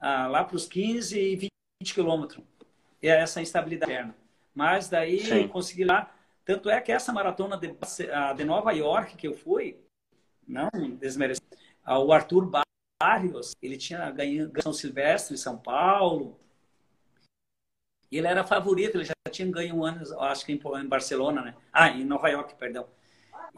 ah, 0.00 0.26
lá 0.26 0.42
para 0.42 0.56
os 0.56 0.66
15 0.66 1.16
e 1.16 1.36
20 1.80 1.94
quilômetros. 1.94 2.44
E 3.00 3.08
é 3.08 3.20
essa 3.20 3.40
instabilidade 3.40 3.92
interna. 3.92 4.16
Mas 4.52 4.88
daí 4.88 5.20
Sim. 5.20 5.42
eu 5.42 5.48
consegui 5.48 5.84
lá. 5.84 6.12
Tanto 6.44 6.68
é 6.68 6.80
que 6.80 6.90
essa 6.90 7.12
maratona 7.12 7.56
de, 7.56 7.72
de 8.36 8.44
Nova 8.44 8.72
York 8.72 9.16
que 9.16 9.28
eu 9.28 9.34
fui, 9.34 9.78
não 10.46 10.70
desmerecendo, 10.98 11.46
ah, 11.84 12.00
o 12.00 12.12
Arthur 12.12 12.50
Barrios, 13.00 13.52
ele 13.62 13.76
tinha 13.76 14.10
ganho 14.10 14.50
São 14.60 14.72
Silvestre 14.72 15.34
em 15.34 15.38
São 15.38 15.56
Paulo, 15.56 16.40
ele 18.16 18.26
era 18.26 18.42
favorito, 18.44 18.96
ele 18.96 19.04
já 19.04 19.12
tinha 19.30 19.50
ganho 19.50 19.76
um 19.76 19.84
ano, 19.84 20.00
acho 20.22 20.46
que 20.46 20.52
em 20.52 20.88
Barcelona, 20.88 21.42
né? 21.42 21.54
Ah, 21.72 21.90
em 21.90 22.04
Nova 22.04 22.28
York, 22.28 22.54
perdão. 22.54 22.86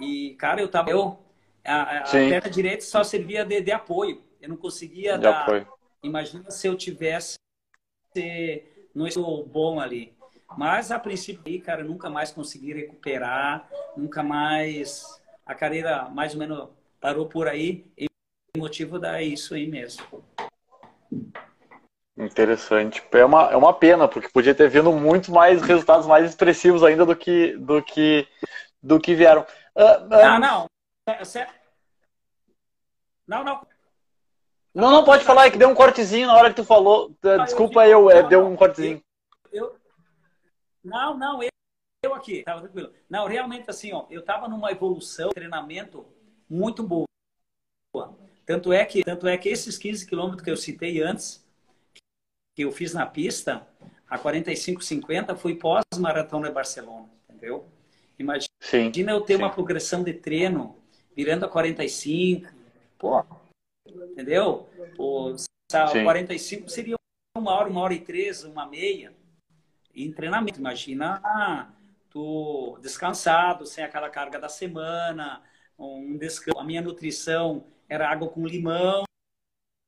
E, 0.00 0.34
cara, 0.38 0.60
eu 0.60 0.68
tava. 0.68 0.90
Eu, 0.90 1.18
a, 1.64 1.98
a 1.98 2.10
perna 2.10 2.50
direita 2.50 2.84
só 2.84 3.04
servia 3.04 3.44
de, 3.44 3.60
de, 3.60 3.70
apoio. 3.70 4.22
Eu 4.40 4.48
não 4.48 4.56
conseguia 4.56 5.16
de 5.16 5.22
dar. 5.22 5.42
Apoio. 5.42 5.68
Imagina 6.02 6.50
se 6.50 6.66
eu 6.66 6.76
tivesse 6.76 7.36
no 8.94 9.06
estou 9.06 9.46
bom 9.46 9.78
ali. 9.78 10.12
Mas 10.56 10.90
a 10.90 10.98
princípio, 10.98 11.42
aí, 11.46 11.60
cara, 11.60 11.84
nunca 11.84 12.10
mais 12.10 12.32
consegui 12.32 12.72
recuperar, 12.72 13.68
nunca 13.96 14.22
mais. 14.22 15.04
A 15.46 15.54
carreira 15.54 16.08
mais 16.08 16.32
ou 16.32 16.40
menos 16.40 16.68
parou 17.00 17.26
por 17.26 17.46
aí. 17.46 17.86
E 17.96 18.06
o 18.56 18.58
motivo 18.58 18.98
da 18.98 19.22
isso 19.22 19.54
aí 19.54 19.66
mesmo. 19.66 20.24
Interessante. 22.20 23.02
É 23.12 23.24
uma, 23.24 23.50
é 23.50 23.56
uma 23.56 23.72
pena, 23.72 24.06
porque 24.06 24.28
podia 24.28 24.54
ter 24.54 24.68
vindo 24.68 24.92
muito 24.92 25.32
mais 25.32 25.62
resultados 25.62 26.06
mais 26.06 26.28
expressivos 26.28 26.82
ainda 26.84 27.06
do 27.06 27.16
que, 27.16 27.56
do 27.56 27.82
que, 27.82 28.28
do 28.82 29.00
que 29.00 29.14
vieram. 29.14 29.42
Uh, 29.74 30.04
uh... 30.04 30.08
Não, 30.08 30.38
não. 30.38 30.66
Não, 33.26 33.44
não. 33.44 33.66
Não, 34.72 34.90
não, 34.90 35.04
pode 35.04 35.24
falar, 35.24 35.46
é 35.46 35.50
que 35.50 35.58
deu 35.58 35.68
um 35.68 35.74
cortezinho 35.74 36.28
na 36.28 36.34
hora 36.34 36.50
que 36.50 36.56
tu 36.56 36.64
falou. 36.64 37.12
Desculpa, 37.44 37.86
eu, 37.86 38.10
eu 38.10 38.28
deu 38.28 38.46
um 38.46 38.54
cortezinho. 38.54 39.02
Eu, 39.52 39.76
não, 40.84 41.16
não, 41.16 41.42
eu, 41.42 41.48
eu 42.04 42.14
aqui, 42.14 42.42
tava 42.44 42.60
tranquilo. 42.60 42.92
Não, 43.08 43.26
realmente 43.26 43.68
assim, 43.68 43.92
ó, 43.92 44.06
eu 44.10 44.22
tava 44.22 44.46
numa 44.46 44.70
evolução, 44.70 45.30
treinamento 45.30 46.06
muito 46.48 46.82
boa. 46.84 47.06
Tanto 48.46 48.72
é 48.72 48.84
que, 48.84 49.02
tanto 49.02 49.26
é 49.26 49.36
que 49.36 49.48
esses 49.48 49.76
15 49.76 50.06
quilômetros 50.06 50.42
que 50.42 50.50
eu 50.50 50.56
citei 50.56 51.02
antes, 51.02 51.44
que 52.60 52.64
eu 52.66 52.70
fiz 52.70 52.92
na 52.92 53.06
pista, 53.06 53.66
a 54.06 54.18
45,50 54.18 55.34
foi 55.34 55.54
pós-maratona 55.54 56.48
de 56.48 56.54
Barcelona, 56.54 57.08
entendeu? 57.26 57.64
Imagina 58.18 58.50
sim, 58.60 58.92
eu 59.08 59.20
ter 59.22 59.36
sim. 59.36 59.42
uma 59.42 59.48
progressão 59.48 60.04
de 60.04 60.12
treino 60.12 60.76
virando 61.16 61.46
a 61.46 61.48
45, 61.48 62.52
pô, 62.98 63.24
entendeu? 64.10 64.68
Pô, 64.94 65.34
45 65.70 66.68
seria 66.68 66.96
uma 67.34 67.52
hora, 67.52 67.70
uma 67.70 67.80
hora 67.80 67.94
e 67.94 68.00
três, 68.00 68.44
uma 68.44 68.66
meia 68.66 69.14
em 69.94 70.12
treinamento. 70.12 70.60
Imagina 70.60 71.18
ah, 71.24 71.70
tu 72.10 72.78
descansado, 72.82 73.64
sem 73.64 73.82
aquela 73.82 74.10
carga 74.10 74.38
da 74.38 74.50
semana, 74.50 75.42
um 75.78 76.14
descanso. 76.18 76.58
A 76.58 76.64
minha 76.64 76.82
nutrição 76.82 77.64
era 77.88 78.06
água 78.06 78.28
com 78.28 78.46
limão, 78.46 79.04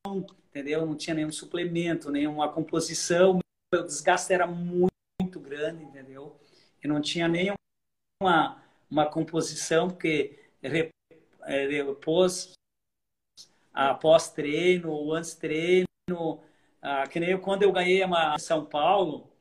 entendeu? 0.07 0.85
Não 0.85 0.97
tinha 0.97 1.15
nenhum 1.15 1.33
suplemento, 1.33 2.11
nenhuma 2.11 2.51
composição. 2.53 3.39
O 3.73 3.83
desgaste 3.83 4.33
era 4.33 4.47
muito, 4.47 4.93
muito 5.21 5.41
grande, 5.41 5.85
entendeu? 5.85 6.39
E 6.83 6.89
não 6.89 7.01
tinha 7.01 7.29
nenhuma 7.29 7.57
uma 8.91 9.07
composição, 9.07 9.89
porque 9.89 10.39
repôs 11.43 12.53
após 13.73 14.31
treino 14.31 14.91
ou 14.91 15.15
antes 15.15 15.35
treino. 15.35 15.87
Ah, 16.81 17.07
que 17.07 17.19
nem 17.19 17.31
eu, 17.31 17.41
quando 17.41 17.63
eu 17.63 17.73
ganhei 17.73 18.05
uma 18.05 18.39
São 18.39 18.67
Paulo, 18.67 19.33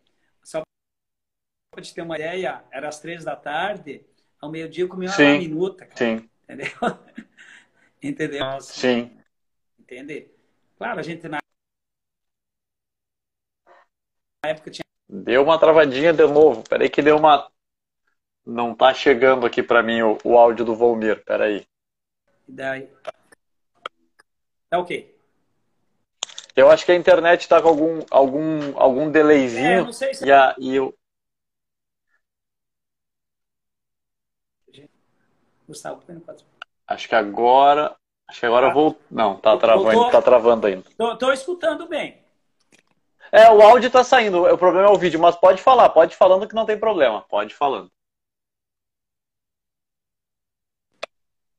só 0.43 0.62
para 1.74 1.84
te 1.84 1.93
ter 1.93 2.01
uma 2.01 2.16
ideia, 2.16 2.64
era 2.72 2.88
às 2.88 2.99
três 2.99 3.26
da 3.26 3.36
tarde, 3.36 4.05
ao 4.39 4.49
meio-dia 4.49 4.84
eu 4.84 4.88
comia 4.88 5.09
uma 5.09 5.16
sim, 5.16 5.39
minuta. 5.39 5.86
Cara, 5.86 5.97
sim. 5.97 6.30
Entendeu? 6.43 6.72
entendeu? 8.01 8.62
Sim. 8.62 9.18
Entender? 9.80 10.40
Claro, 10.82 10.99
a 10.99 11.03
gente 11.03 11.27
na 11.27 11.38
época 14.43 14.71
tinha. 14.71 14.84
Deu 15.07 15.43
uma 15.43 15.59
travadinha 15.59 16.11
de 16.11 16.25
novo. 16.25 16.63
Peraí 16.67 16.89
que 16.89 17.03
deu 17.03 17.17
uma. 17.17 17.51
Não 18.43 18.73
tá 18.73 18.91
chegando 18.91 19.45
aqui 19.45 19.61
para 19.61 19.84
mim 19.84 20.01
o, 20.01 20.17
o 20.23 20.39
áudio 20.39 20.65
do 20.65 20.75
Volmir. 20.75 21.23
Peraí. 21.23 21.67
Daí. 22.47 22.89
Tá 24.71 24.79
ok. 24.79 25.15
Eu 26.55 26.71
acho 26.71 26.84
que 26.84 26.91
a 26.91 26.95
internet 26.95 27.47
tá 27.47 27.61
com 27.61 27.67
algum, 27.67 28.03
algum, 28.09 28.79
algum 28.79 29.11
delayzinho. 29.11 29.82
É, 29.82 29.84
não 29.84 29.93
sei 29.93 30.15
se... 30.15 30.25
E, 30.25 30.32
a, 30.32 30.55
e 30.57 30.75
eu... 30.77 30.97
Gustavo, 35.67 36.01
Acho 36.88 37.07
que 37.07 37.13
agora. 37.13 37.95
Acho 38.32 38.39
que 38.39 38.45
agora 38.45 38.67
ah. 38.67 38.73
vou. 38.73 38.97
Não, 39.11 39.36
tá 39.36 39.57
travando, 39.57 39.91
tô, 39.91 40.09
tá 40.09 40.21
travando 40.21 40.65
ainda. 40.65 40.86
Tô, 40.97 41.17
tô, 41.17 41.34
escutando 41.34 41.86
bem. 41.86 42.23
É, 43.29 43.51
o 43.51 43.61
áudio 43.61 43.91
tá 43.91 44.05
saindo. 44.05 44.45
O 44.45 44.57
problema 44.57 44.88
é 44.88 44.89
o 44.89 44.97
vídeo, 44.97 45.19
mas 45.19 45.36
pode 45.36 45.61
falar, 45.61 45.89
pode 45.89 46.15
falando 46.15 46.47
que 46.47 46.55
não 46.55 46.65
tem 46.65 46.79
problema. 46.79 47.25
Pode 47.27 47.53
falando. 47.53 47.91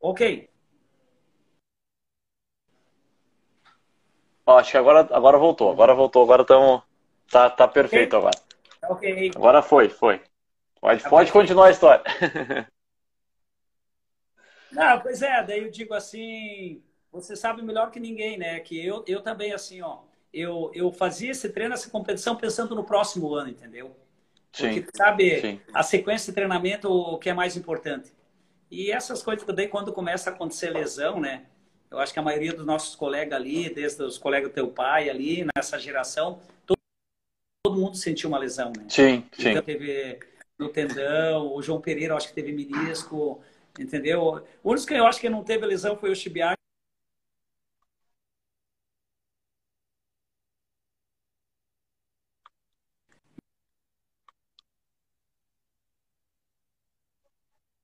Ok. 0.01 0.49
Ó, 4.47 4.59
acho 4.59 4.71
que 4.71 4.79
agora, 4.79 5.01
agora 5.13 5.37
voltou. 5.37 5.71
Agora 5.71 5.95
voltou. 5.95 6.23
Agora 6.23 6.41
estamos. 6.41 6.83
Tá, 7.31 7.51
tá 7.51 7.69
perfeito 7.69 8.17
okay. 8.17 8.19
agora. 8.19 8.41
Ok. 8.89 9.31
Agora 9.37 9.63
foi, 9.63 9.91
foi. 9.91 10.23
Pode, 10.81 11.03
tá 11.03 11.11
pode 11.11 11.31
continuar 11.31 11.67
a 11.67 11.71
história. 11.71 12.03
Não, 14.73 15.01
pois 15.01 15.23
é, 15.23 15.43
daí 15.43 15.63
eu 15.63 15.71
digo 15.71 15.95
assim, 15.95 16.83
você 17.11 17.37
sabe 17.37 17.63
melhor 17.63 17.91
que 17.91 18.01
ninguém, 18.01 18.39
né? 18.39 18.59
Que 18.61 18.85
eu, 18.85 19.05
eu 19.07 19.21
também, 19.21 19.53
assim, 19.53 19.83
ó, 19.83 19.99
eu, 20.33 20.71
eu 20.75 20.91
fazia 20.91 21.31
esse 21.31 21.49
treino, 21.51 21.75
essa 21.75 21.91
competição 21.91 22.35
pensando 22.37 22.75
no 22.75 22.85
próximo 22.85 23.35
ano, 23.35 23.51
entendeu? 23.51 23.95
Porque, 24.51 24.81
sim, 24.83 24.87
sabe, 24.95 25.41
sim. 25.41 25.61
a 25.73 25.83
sequência 25.83 26.31
de 26.31 26.35
treinamento, 26.35 26.91
o 26.91 27.19
que 27.19 27.31
é 27.31 27.35
mais 27.35 27.57
importante. 27.57 28.13
E 28.71 28.91
essas 28.91 29.23
coisas 29.23 29.45
também, 29.45 29.69
quando 29.69 29.93
começa 29.93 30.31
a 30.31 30.33
acontecer 30.33 30.71
lesão, 30.71 31.21
né? 31.21 31.45
Eu 31.91 31.99
acho 31.99 32.13
que 32.13 32.19
a 32.19 32.23
maioria 32.23 32.55
dos 32.55 32.65
nossos 32.65 32.97
colegas 32.97 33.39
ali, 33.39 33.69
desde 33.69 34.03
os 34.03 34.17
colegas 34.17 34.51
do 34.51 34.55
teu 34.55 34.69
pai 34.69 35.11
ali, 35.11 35.47
nessa 35.55 35.79
geração, 35.79 36.41
todo, 36.67 36.79
todo 37.63 37.79
mundo 37.79 37.99
sentiu 37.99 38.31
uma 38.31 38.39
lesão, 38.39 38.73
né? 38.75 38.87
Sim, 38.89 39.25
sim. 39.33 39.51
Então, 39.51 39.63
teve 39.63 40.19
no 40.59 40.71
tendão, 40.71 41.55
o 41.55 41.61
João 41.61 41.83
Pereira, 41.83 42.17
acho 42.17 42.29
que 42.29 42.35
teve 42.35 42.53
menisco, 42.53 43.43
entendeu? 43.79 44.45
O 44.63 44.71
único 44.71 44.87
que 44.87 44.95
eu 44.95 45.07
acho 45.07 45.21
que 45.21 45.29
não 45.29 45.45
teve 45.45 45.67
lesão 45.67 45.97
foi 45.97 46.11
o 46.11 46.17
Chibiac, 46.17 46.57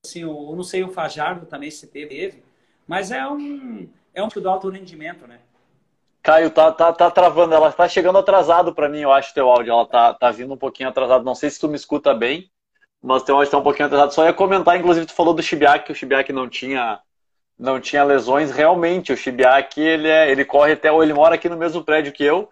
assim, 0.05 0.21
eu 0.21 0.53
não 0.55 0.63
sei 0.63 0.83
o 0.83 0.89
Fajardo 0.89 1.45
também 1.45 1.69
se 1.69 1.87
teve, 1.87 2.43
mas 2.87 3.11
é 3.11 3.27
um 3.27 3.87
é 4.13 4.23
um 4.23 4.27
do 4.27 4.49
alto 4.49 4.69
rendimento, 4.69 5.27
né? 5.27 5.39
Caio, 6.21 6.51
tá, 6.51 6.71
tá, 6.71 6.91
tá 6.91 7.09
travando, 7.09 7.53
ela 7.55 7.71
tá 7.71 7.87
chegando 7.87 8.17
atrasado 8.17 8.73
para 8.73 8.89
mim, 8.89 8.99
eu 8.99 9.11
acho, 9.11 9.33
teu 9.33 9.49
áudio, 9.49 9.71
ela 9.71 9.85
tá, 9.85 10.13
tá 10.13 10.31
vindo 10.31 10.53
um 10.53 10.57
pouquinho 10.57 10.89
atrasado, 10.89 11.23
não 11.23 11.33
sei 11.33 11.49
se 11.49 11.59
tu 11.59 11.69
me 11.69 11.75
escuta 11.75 12.13
bem, 12.13 12.51
mas 13.01 13.23
teu 13.23 13.35
áudio 13.35 13.51
tá 13.51 13.57
um 13.57 13.63
pouquinho 13.63 13.87
atrasado, 13.87 14.13
só 14.13 14.25
ia 14.25 14.33
comentar, 14.33 14.77
inclusive 14.77 15.05
tu 15.05 15.13
falou 15.13 15.33
do 15.33 15.41
Chibiak, 15.41 15.85
que 15.85 15.91
o 15.91 15.95
Chibiak 15.95 16.31
não 16.33 16.49
tinha 16.49 16.99
não 17.57 17.79
tinha 17.79 18.05
lesões, 18.05 18.51
realmente, 18.51 19.11
o 19.11 19.17
Chibiak, 19.17 19.81
ele, 19.81 20.07
é, 20.07 20.31
ele 20.31 20.45
corre 20.45 20.73
até, 20.73 20.87
ele 20.95 21.13
mora 21.13 21.35
aqui 21.35 21.49
no 21.49 21.57
mesmo 21.57 21.83
prédio 21.83 22.13
que 22.13 22.23
eu, 22.23 22.49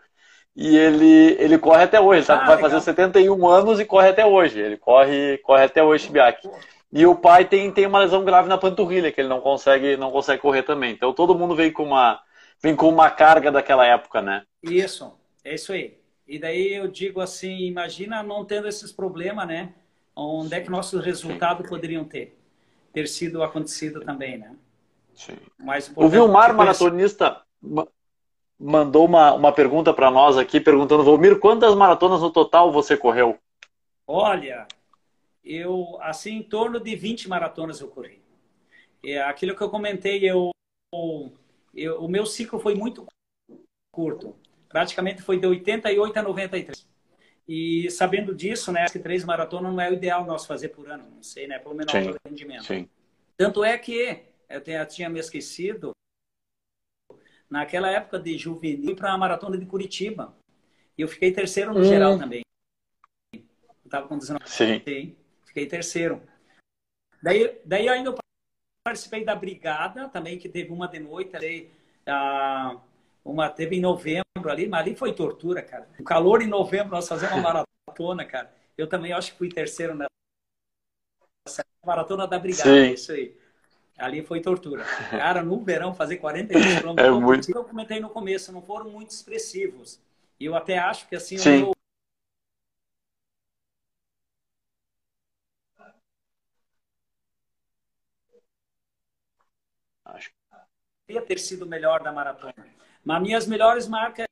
e 0.54 0.76
ele, 0.76 1.38
ele 1.40 1.58
corre 1.58 1.84
até 1.84 2.00
hoje, 2.00 2.20
ele 2.20 2.28
tá, 2.28 2.34
ah, 2.34 2.46
vai 2.46 2.56
legal. 2.56 2.70
fazer 2.70 2.84
71 2.84 3.48
anos 3.48 3.80
e 3.80 3.86
corre 3.86 4.10
até 4.10 4.26
hoje, 4.26 4.60
ele 4.60 4.76
corre, 4.76 5.38
corre 5.38 5.64
até 5.64 5.82
hoje, 5.82 6.06
Chibiak. 6.06 6.50
E 6.92 7.06
o 7.06 7.16
pai 7.16 7.46
tem, 7.46 7.72
tem 7.72 7.86
uma 7.86 8.00
lesão 8.00 8.26
grave 8.26 8.50
na 8.50 8.58
panturrilha, 8.58 9.12
que 9.12 9.22
ele 9.22 9.30
não 9.30 9.40
consegue, 9.40 9.96
não 9.98 10.12
consegue 10.12 10.42
correr 10.42 10.64
também. 10.64 10.92
Então 10.92 11.14
todo 11.14 11.38
mundo 11.38 11.56
vem 11.56 11.72
com 11.72 11.84
uma, 11.84 12.20
vem 12.62 12.76
com 12.76 12.90
uma 12.90 13.10
carga 13.10 13.52
daquela 13.52 13.86
época, 13.86 14.22
né? 14.22 14.44
Isso, 14.64 15.14
é 15.44 15.54
isso 15.56 15.72
aí. 15.72 15.98
E 16.28 16.40
daí 16.40 16.74
eu 16.74 16.88
digo 16.88 17.22
assim, 17.22 17.68
imagina 17.68 18.24
não 18.24 18.44
tendo 18.44 18.68
esses 18.68 18.92
problemas, 18.92 19.48
né? 19.48 19.74
Onde 20.20 20.56
é 20.56 20.62
que 20.62 20.70
nossos 20.72 21.06
resultados 21.06 21.70
poderiam 21.70 22.04
ter? 22.04 22.36
Ter 22.92 23.08
sido 23.08 23.44
acontecido 23.44 24.02
também, 24.02 24.36
né? 24.36 24.56
Sim. 25.14 25.38
Mais 25.60 25.92
o 25.96 26.10
Vilmar, 26.10 26.56
maratonista, 26.56 27.44
mandou 28.60 29.06
uma, 29.06 29.34
uma 29.34 29.52
pergunta 29.52 29.94
para 29.94 30.10
nós 30.10 30.36
aqui, 30.36 30.60
perguntando, 30.60 31.04
Volmir, 31.04 31.40
quantas 31.40 31.76
maratonas 31.76 32.22
no 32.22 32.32
total 32.32 32.72
você 32.72 32.98
correu? 32.98 33.38
Olha, 34.08 34.68
eu, 35.44 36.00
assim, 36.02 36.38
em 36.38 36.44
torno 36.44 36.80
de 36.80 36.96
20 36.96 37.30
maratonas 37.30 37.80
eu 37.80 37.88
corri. 37.88 38.20
É, 39.04 39.22
aquilo 39.22 39.56
que 39.56 39.62
eu 39.62 39.70
comentei, 39.70 40.28
eu, 40.28 40.50
eu, 41.76 42.04
o 42.04 42.08
meu 42.08 42.26
ciclo 42.26 42.60
foi 42.60 42.74
muito 42.74 43.06
curto. 43.92 44.36
Praticamente 44.68 45.22
foi 45.22 45.40
de 45.40 45.46
88 45.46 46.18
a 46.18 46.24
93. 46.24 46.88
E 47.48 47.90
sabendo 47.90 48.36
disso, 48.36 48.72
né, 48.72 48.86
que 48.92 49.00
três 49.00 49.24
maratonas 49.24 49.72
não 49.72 49.80
é 49.80 49.90
o 49.90 49.94
ideal 49.94 50.26
nós 50.26 50.46
fazer 50.46 50.70
por 50.70 50.90
ano, 50.90 51.10
não 51.10 51.24
sei, 51.24 51.48
né, 51.48 51.60
pelo 51.60 51.76
menor 51.76 51.92
sim, 51.92 52.14
rendimento. 52.28 52.66
Sim. 52.66 52.90
Tanto 53.38 53.64
é 53.64 53.78
que 53.78 54.24
eu 54.50 54.62
tinha, 54.62 54.86
tinha 54.86 55.10
me 55.10 55.20
esquecido, 55.20 55.92
naquela 57.50 57.90
época 57.90 58.20
de 58.20 58.38
juvenil 58.38 58.96
para 58.96 59.14
a 59.14 59.18
maratona 59.18 59.58
de 59.58 59.66
Curitiba. 59.66 60.36
E 60.98 61.02
eu 61.02 61.08
fiquei 61.08 61.32
terceiro 61.32 61.74
no 61.74 61.80
hum. 61.80 61.84
geral 61.86 62.18
também. 62.18 62.42
Eu 63.34 63.42
estava 63.86 64.08
com 64.08 64.18
19. 64.18 64.50
Sim 64.50 65.16
fiquei 65.58 65.66
terceiro. 65.66 66.22
Daí, 67.22 67.60
daí 67.66 67.90
ainda 67.90 68.12
eu 68.12 68.16
participei 68.84 69.26
da 69.26 69.36
brigada 69.36 70.08
também, 70.08 70.38
que 70.38 70.48
teve 70.48 70.72
uma 70.72 70.88
de 70.88 71.00
noite 71.00 71.36
ali, 71.36 71.72
ah, 72.06 72.80
uma 73.28 73.50
teve 73.50 73.76
em 73.76 73.82
novembro 73.82 74.24
ali, 74.50 74.68
mas 74.68 74.82
ali 74.82 74.96
foi 74.96 75.14
tortura, 75.14 75.62
cara. 75.62 75.88
O 76.00 76.04
calor 76.04 76.42
em 76.42 76.48
novembro, 76.48 76.92
nós 76.92 77.08
fazemos 77.08 77.36
uma 77.36 77.44
maratona, 77.44 78.26
cara. 78.26 78.54
Eu 78.78 78.88
também 78.88 79.12
acho 79.12 79.32
que 79.32 79.38
fui 79.38 79.50
terceiro 79.50 79.94
nessa 79.94 80.10
maratona 81.86 82.26
da 82.28 82.40
brigada, 82.40 82.70
Sim. 82.70 82.94
isso 82.94 83.12
aí. 83.12 83.36
Ali 83.98 84.24
foi 84.24 84.40
tortura. 84.42 84.86
Cara, 85.10 85.42
no 85.42 85.60
verão, 85.64 85.94
fazer 85.94 86.18
42 86.18 86.80
km. 86.80 86.96
É 87.02 87.10
muito... 87.10 87.52
Eu 87.52 87.64
comentei 87.64 88.00
no 88.00 88.10
começo, 88.10 88.52
não 88.52 88.62
foram 88.62 88.90
muito 88.90 89.10
expressivos. 89.10 90.00
E 90.40 90.46
eu 90.46 90.56
até 90.56 90.78
acho 90.78 91.08
que 91.10 91.16
assim, 91.16 91.38
Sim. 91.38 91.64
o 91.64 91.74
poderia 101.08 101.22
ter 101.26 101.40
sido 101.40 101.66
melhor 101.66 102.04
da 102.04 102.12
maratona. 102.12 102.54
Mas 103.08 103.22
minhas 103.22 103.48
melhores 103.48 103.88
marcas, 103.88 104.28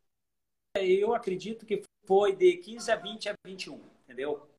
eu 0.75 1.15
acredito 1.15 1.65
que 1.65 1.81
foi 2.05 2.35
de 2.35 2.57
15 2.57 2.91
a 2.91 2.97
20 2.97 3.29
a 3.29 3.33
21, 3.45 3.79
entendeu? 4.03 4.49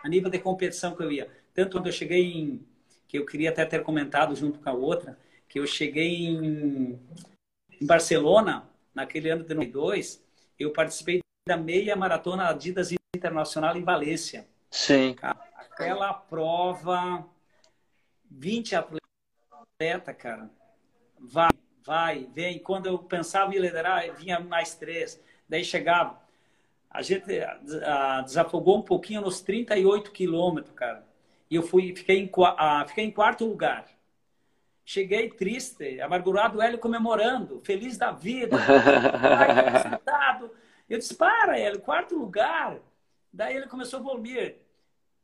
A 0.00 0.08
nível 0.08 0.30
de 0.30 0.38
competição 0.38 0.94
que 0.94 1.02
eu 1.02 1.10
ia. 1.10 1.28
Tanto 1.52 1.76
quando 1.76 1.88
eu 1.88 1.92
cheguei 1.92 2.22
em. 2.22 2.64
que 3.08 3.18
eu 3.18 3.26
queria 3.26 3.50
até 3.50 3.66
ter 3.66 3.82
comentado 3.82 4.36
junto 4.36 4.60
com 4.60 4.70
a 4.70 4.72
outra, 4.72 5.18
que 5.48 5.58
eu 5.58 5.66
cheguei 5.66 6.24
em, 6.24 7.00
em 7.80 7.84
Barcelona, 7.84 8.70
naquele 8.94 9.28
ano 9.28 9.42
de 9.42 9.54
92, 9.54 10.24
eu 10.56 10.72
participei 10.72 11.18
da 11.48 11.56
meia 11.56 11.96
maratona 11.96 12.48
Adidas 12.48 12.92
Internacional 13.16 13.76
em 13.76 13.82
Valência. 13.82 14.46
Sim. 14.70 15.16
Aquela 15.56 16.14
prova, 16.14 17.26
20 18.30 18.76
atletas, 18.76 20.16
cara 20.16 20.48
vai, 21.20 21.50
vai, 21.84 22.28
vem. 22.34 22.58
Quando 22.58 22.86
eu 22.86 22.98
pensava 22.98 23.54
em 23.54 23.58
liderar, 23.58 24.12
vinha 24.14 24.40
mais 24.40 24.74
três. 24.74 25.20
Daí 25.48 25.64
chegava. 25.64 26.20
A 26.90 27.02
gente 27.02 27.24
a, 27.84 28.22
desafogou 28.22 28.78
um 28.78 28.82
pouquinho 28.82 29.20
nos 29.20 29.40
38 29.40 30.10
quilômetros, 30.10 30.74
cara. 30.74 31.06
E 31.50 31.56
eu 31.56 31.62
fui, 31.62 31.94
fiquei 31.94 32.18
em, 32.18 32.30
a, 32.56 32.84
fiquei 32.86 33.04
em 33.04 33.10
quarto 33.10 33.44
lugar. 33.44 33.86
Cheguei 34.84 35.28
triste, 35.28 36.00
amargurado, 36.00 36.60
Hélio 36.60 36.78
comemorando, 36.78 37.60
feliz 37.64 37.96
da 37.96 38.10
vida. 38.10 38.56
Eu 40.88 40.98
disse, 40.98 41.14
para, 41.14 41.56
Hélio, 41.56 41.80
quarto 41.80 42.18
lugar. 42.18 42.80
Daí 43.32 43.54
ele 43.54 43.68
começou 43.68 44.00
a 44.00 44.02
volver. 44.02 44.66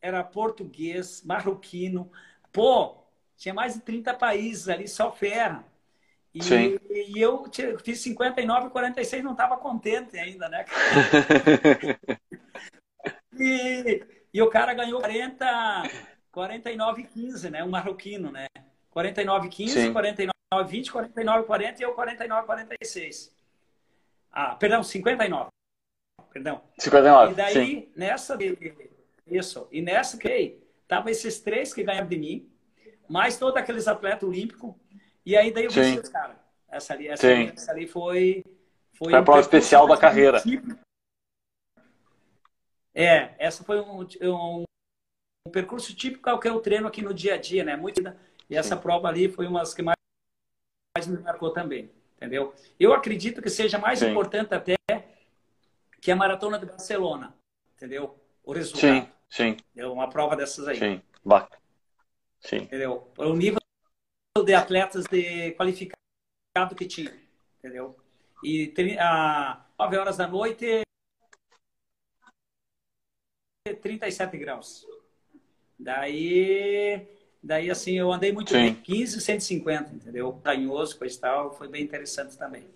Era 0.00 0.22
português, 0.22 1.24
marroquino. 1.24 2.08
Pô, 2.52 2.98
tinha 3.36 3.52
mais 3.52 3.74
de 3.74 3.80
30 3.80 4.14
países 4.14 4.68
ali, 4.68 4.86
só 4.86 5.10
fera. 5.10 5.64
E, 6.36 6.44
Sim. 6.44 6.78
e 6.90 7.18
eu 7.18 7.46
fiz 7.82 8.00
59 8.00 8.66
e 8.66 8.70
46, 8.70 9.24
não 9.24 9.32
estava 9.32 9.56
contente 9.56 10.18
ainda, 10.18 10.50
né? 10.50 10.66
e, 13.40 14.04
e 14.34 14.42
o 14.42 14.50
cara 14.50 14.74
ganhou 14.74 15.00
40, 15.00 15.82
49 16.30 17.00
e 17.00 17.06
15, 17.06 17.48
né? 17.48 17.64
Um 17.64 17.70
marroquino, 17.70 18.30
né? 18.30 18.48
49 18.90 19.48
15, 19.48 19.92
49 19.92 20.34
20, 20.68 20.92
49 20.92 21.46
40 21.46 21.80
e 21.80 21.84
eu 21.84 21.94
49 21.94 22.46
46. 22.46 23.34
Ah, 24.30 24.54
perdão, 24.56 24.82
59. 24.82 25.48
Perdão. 26.34 26.60
59. 26.78 27.32
E 27.32 27.34
daí, 27.34 27.52
sim. 27.54 27.88
nessa. 27.96 28.36
Isso. 29.26 29.66
E 29.72 29.80
nessa 29.80 30.18
que 30.18 30.60
tava 30.86 31.10
esses 31.10 31.40
três 31.40 31.72
que 31.72 31.82
ganharam 31.82 32.06
de 32.06 32.18
mim, 32.18 32.50
mais 33.08 33.38
todos 33.38 33.56
aqueles 33.56 33.88
atletas 33.88 34.28
olímpicos 34.28 34.74
e 35.26 35.36
aí 35.36 35.52
daí 35.52 35.64
eu 35.64 36.00
os 36.00 36.08
caras. 36.08 36.36
Essa 36.68 36.94
ali, 36.94 37.08
essa, 37.08 37.26
ali, 37.26 37.48
essa 37.48 37.72
ali 37.72 37.86
foi. 37.88 38.44
Foi, 38.92 39.10
foi 39.10 39.18
a 39.18 39.22
prova 39.22 39.40
especial 39.40 39.86
da 39.88 39.96
carreira. 39.96 40.40
É, 42.94 43.34
essa 43.38 43.62
foi 43.62 43.78
um, 43.80 44.06
um, 44.22 44.64
um, 45.46 45.50
percurso 45.50 45.94
típico 45.94 46.30
ao 46.30 46.38
que 46.40 46.48
eu 46.48 46.60
treino 46.60 46.86
aqui 46.86 47.02
no 47.02 47.12
dia 47.12 47.34
a 47.34 47.36
dia, 47.36 47.62
né? 47.62 47.76
Muito, 47.76 48.00
e 48.48 48.56
essa 48.56 48.74
Sim. 48.74 48.80
prova 48.80 49.08
ali 49.08 49.28
foi 49.28 49.46
uma 49.46 49.60
das 49.60 49.74
que 49.74 49.82
mais, 49.82 49.96
mais 50.96 51.06
me 51.06 51.18
marcou 51.18 51.50
também, 51.50 51.90
entendeu? 52.16 52.54
Eu 52.80 52.94
acredito 52.94 53.42
que 53.42 53.50
seja 53.50 53.78
mais 53.78 53.98
Sim. 53.98 54.10
importante 54.10 54.54
até 54.54 54.76
que 56.00 56.10
a 56.10 56.16
maratona 56.16 56.58
de 56.58 56.64
Barcelona, 56.64 57.34
entendeu? 57.74 58.18
O 58.42 58.52
resultado. 58.54 59.06
Sim, 59.28 59.56
sim. 59.56 59.56
É 59.76 59.86
uma 59.86 60.08
prova 60.08 60.34
dessas 60.34 60.66
aí. 60.66 60.78
Sim, 60.78 61.02
bacana. 61.22 61.60
Sim. 62.40 62.58
Entendeu? 62.58 63.12
O 63.18 63.34
nível 63.34 63.60
de 64.44 64.54
atletas 64.54 65.04
de 65.04 65.52
qualificado 65.52 65.96
que 66.76 66.86
tinha, 66.86 67.12
entendeu? 67.58 67.96
E 68.42 68.72
a 68.98 69.64
9 69.78 69.96
horas 69.96 70.16
da 70.16 70.26
noite, 70.26 70.82
37 73.74 74.36
graus. 74.38 74.86
Daí, 75.78 77.06
daí 77.42 77.70
assim, 77.70 77.98
eu 77.98 78.12
andei 78.12 78.32
muito 78.32 78.50
Sim. 78.50 78.58
bem, 78.58 78.74
15, 78.74 79.20
150, 79.20 79.94
entendeu? 79.94 80.40
Tanhoso, 80.42 80.98
coisa 80.98 81.16
e 81.16 81.20
tal, 81.20 81.52
foi 81.52 81.68
bem 81.68 81.82
interessante 81.82 82.36
também. 82.38 82.66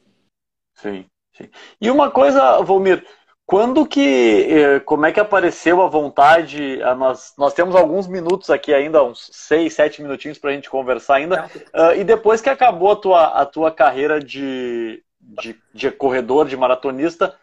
Sim, 0.74 1.06
sim. 1.32 1.48
E 1.80 1.90
uma 1.90 2.10
coisa, 2.10 2.60
Volmir, 2.62 3.06
Quando 3.50 3.84
que, 3.84 4.46
eh, 4.48 4.78
como 4.78 5.06
é 5.06 5.10
que 5.10 5.18
apareceu 5.18 5.82
a 5.82 5.88
vontade? 5.88 6.80
Ah, 6.84 6.94
nós, 6.94 7.34
nós 7.36 7.52
temos 7.52 7.74
alguns 7.74 8.06
minutos 8.06 8.48
aqui 8.48 8.72
ainda, 8.72 9.02
uns 9.02 9.28
seis, 9.32 9.74
sete 9.74 10.00
minutinhos 10.00 10.38
para 10.38 10.50
a 10.50 10.52
gente 10.52 10.70
conversar 10.70 11.16
ainda. 11.16 11.50
Uh, 11.74 11.98
e 11.98 12.04
depois 12.04 12.40
que 12.40 12.48
acabou 12.48 12.92
a 12.92 12.96
tua, 12.96 13.24
a 13.26 13.44
tua 13.44 13.72
carreira 13.72 14.20
de, 14.20 15.02
de, 15.20 15.60
de, 15.74 15.90
corredor, 15.90 16.46
de 16.46 16.56
maratonista, 16.56 17.36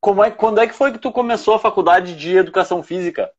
como 0.00 0.24
é, 0.24 0.30
quando 0.30 0.62
é 0.62 0.66
que 0.66 0.72
foi 0.72 0.92
que 0.92 0.98
tu 0.98 1.12
começou 1.12 1.52
a 1.52 1.58
faculdade 1.58 2.16
de 2.16 2.38
educação 2.38 2.82
física? 2.82 3.30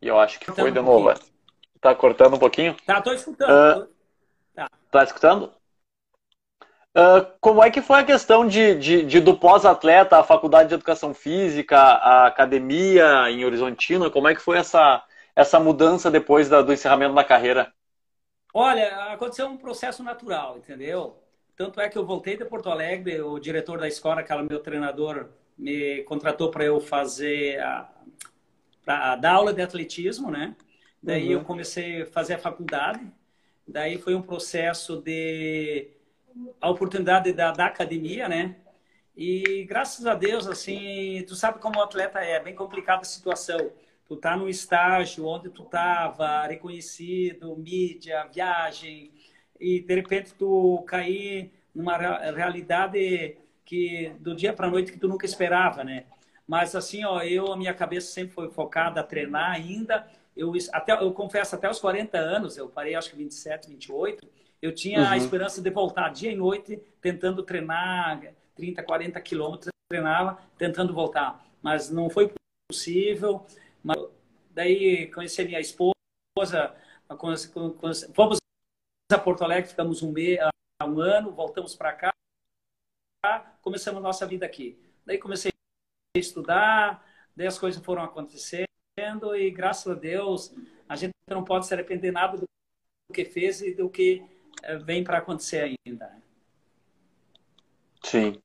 E 0.00 0.08
eu 0.08 0.18
acho 0.18 0.40
que 0.40 0.50
foi 0.50 0.70
de 0.70 0.80
novo. 0.80 1.12
Tá 1.78 1.94
cortando 1.94 2.36
um 2.36 2.38
pouquinho? 2.38 2.74
Tá, 2.86 3.02
tô 3.02 3.12
escutando. 3.12 3.50
Uh, 3.82 4.01
Tá, 4.54 4.68
tá 4.90 5.04
escutando? 5.04 5.52
Uh, 6.94 7.24
como 7.40 7.64
é 7.64 7.70
que 7.70 7.80
foi 7.80 8.00
a 8.00 8.04
questão 8.04 8.46
de, 8.46 8.74
de, 8.74 9.02
de 9.04 9.18
do 9.18 9.38
pós-atleta, 9.38 10.18
a 10.18 10.24
faculdade 10.24 10.68
de 10.68 10.74
educação 10.74 11.14
física, 11.14 11.78
a 11.78 12.26
academia 12.26 13.30
em 13.30 13.44
Horizontina? 13.46 14.10
Como 14.10 14.28
é 14.28 14.34
que 14.34 14.42
foi 14.42 14.58
essa, 14.58 15.02
essa 15.34 15.58
mudança 15.58 16.10
depois 16.10 16.50
da, 16.50 16.60
do 16.60 16.72
encerramento 16.72 17.14
da 17.14 17.24
carreira? 17.24 17.72
Olha, 18.52 19.10
aconteceu 19.10 19.46
um 19.46 19.56
processo 19.56 20.02
natural, 20.02 20.58
entendeu? 20.58 21.18
Tanto 21.56 21.80
é 21.80 21.88
que 21.88 21.96
eu 21.96 22.04
voltei 22.04 22.36
de 22.36 22.44
Porto 22.44 22.68
Alegre, 22.68 23.22
o 23.22 23.38
diretor 23.38 23.78
da 23.78 23.88
escola, 23.88 24.22
que 24.22 24.30
era 24.30 24.42
meu 24.42 24.60
treinador, 24.60 25.30
me 25.56 26.02
contratou 26.02 26.50
para 26.50 26.64
eu 26.64 26.78
fazer 26.78 27.58
a, 27.60 27.88
a, 28.86 29.16
dar 29.16 29.32
aula 29.32 29.54
de 29.54 29.62
atletismo, 29.62 30.30
né? 30.30 30.54
Daí 31.02 31.28
uhum. 31.28 31.40
eu 31.40 31.44
comecei 31.44 32.02
a 32.02 32.06
fazer 32.06 32.34
a 32.34 32.38
faculdade 32.38 33.10
Daí 33.72 33.96
foi 33.96 34.14
um 34.14 34.20
processo 34.20 35.00
de 35.00 35.88
a 36.60 36.68
oportunidade 36.68 37.32
da, 37.32 37.50
da 37.52 37.66
academia, 37.66 38.28
né? 38.28 38.56
E 39.16 39.64
graças 39.64 40.06
a 40.06 40.14
Deus, 40.14 40.46
assim, 40.46 41.24
tu 41.26 41.34
sabe 41.34 41.58
como 41.58 41.78
o 41.78 41.82
atleta 41.82 42.20
é, 42.20 42.38
bem 42.38 42.54
complicada 42.54 43.00
a 43.00 43.04
situação. 43.04 43.72
Tu 44.06 44.16
tá 44.16 44.36
no 44.36 44.46
estágio 44.46 45.26
onde 45.26 45.48
tu 45.48 45.64
tava, 45.64 46.46
reconhecido, 46.46 47.56
mídia, 47.56 48.28
viagem, 48.32 49.10
e 49.58 49.80
de 49.80 49.94
repente 49.94 50.34
tu 50.34 50.84
cair 50.86 51.50
numa 51.74 51.96
realidade 51.96 53.38
que 53.64 54.12
do 54.20 54.34
dia 54.34 54.52
para 54.52 54.68
noite 54.68 54.92
que 54.92 54.98
tu 54.98 55.08
nunca 55.08 55.24
esperava, 55.24 55.82
né? 55.82 56.04
Mas 56.46 56.74
assim, 56.74 57.04
ó, 57.04 57.22
eu 57.22 57.52
a 57.52 57.56
minha 57.56 57.72
cabeça 57.72 58.12
sempre 58.12 58.34
foi 58.34 58.50
focada 58.50 59.00
a 59.00 59.04
treinar 59.04 59.52
ainda 59.52 60.06
eu, 60.36 60.52
até, 60.72 60.92
eu 60.92 61.12
confesso, 61.12 61.54
até 61.54 61.68
os 61.68 61.78
40 61.78 62.18
anos, 62.18 62.56
eu 62.56 62.68
parei 62.68 62.94
acho 62.94 63.10
que 63.10 63.16
27, 63.16 63.68
28, 63.68 64.26
eu 64.60 64.74
tinha 64.74 65.00
uhum. 65.00 65.08
a 65.08 65.16
esperança 65.16 65.60
de 65.60 65.70
voltar 65.70 66.08
dia 66.10 66.30
e 66.30 66.36
noite 66.36 66.80
tentando 67.00 67.42
treinar 67.42 68.22
30, 68.54 68.82
40 68.82 69.20
quilômetros, 69.20 69.70
treinava 69.88 70.38
tentando 70.56 70.94
voltar. 70.94 71.44
Mas 71.60 71.90
não 71.90 72.08
foi 72.08 72.32
possível. 72.68 73.44
Mas, 73.82 73.98
daí 74.50 75.08
conheci 75.08 75.42
a 75.42 75.44
minha 75.44 75.60
esposa, 75.60 75.94
fomos 78.14 78.38
a 79.12 79.18
Porto 79.18 79.44
Alegre, 79.44 79.68
ficamos 79.68 80.02
um, 80.02 80.10
mês, 80.12 80.38
um 80.82 81.00
ano, 81.00 81.32
voltamos 81.32 81.74
para 81.74 81.92
cá, 81.92 82.12
começamos 83.60 83.98
a 83.98 84.02
nossa 84.02 84.26
vida 84.26 84.46
aqui. 84.46 84.78
Daí 85.04 85.18
comecei 85.18 85.50
a 86.16 86.18
estudar, 86.18 87.04
daí 87.36 87.46
as 87.46 87.58
coisas 87.58 87.84
foram 87.84 88.02
acontecendo 88.02 88.71
e 88.98 89.50
graças 89.50 89.90
a 89.90 89.98
Deus 89.98 90.54
a 90.86 90.96
gente 90.96 91.14
não 91.26 91.42
pode 91.42 91.66
se 91.66 91.72
arrepender 91.72 92.12
nada 92.12 92.36
do 92.36 92.46
que 93.14 93.24
fez 93.24 93.62
e 93.62 93.72
do 93.72 93.88
que 93.88 94.22
eh, 94.62 94.76
vem 94.76 95.02
para 95.02 95.16
acontecer 95.16 95.76
ainda. 95.86 96.14
Sim. 98.02 98.38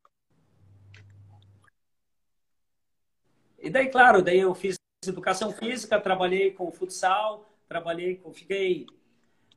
E 3.60 3.70
daí, 3.70 3.90
claro, 3.90 4.22
daí 4.22 4.40
eu 4.40 4.56
fiz 4.56 4.78
educação 5.06 5.52
física, 5.52 6.00
trabalhei 6.00 6.52
com 6.52 6.72
futsal, 6.72 7.46
trabalhei 7.68 8.16
com, 8.16 8.34
fiquei 8.34 8.86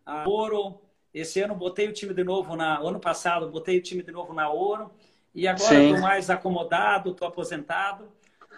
a 0.05 0.28
Ouro. 0.28 0.80
Esse 1.14 1.41
ano 1.41 1.55
botei 1.55 1.88
o 1.88 1.93
time 1.93 2.12
de 2.12 2.24
novo 2.24 2.57
na, 2.57 2.78
ano 2.78 2.99
passado 2.99 3.49
botei 3.49 3.78
o 3.78 3.82
time 3.82 4.03
de 4.03 4.11
novo 4.11 4.32
na 4.32 4.49
Ouro. 4.51 4.91
E 5.32 5.47
agora 5.47 5.84
estou 5.84 6.01
mais 6.01 6.28
acomodado, 6.30 7.12
estou 7.12 7.28
aposentado. 7.28 8.11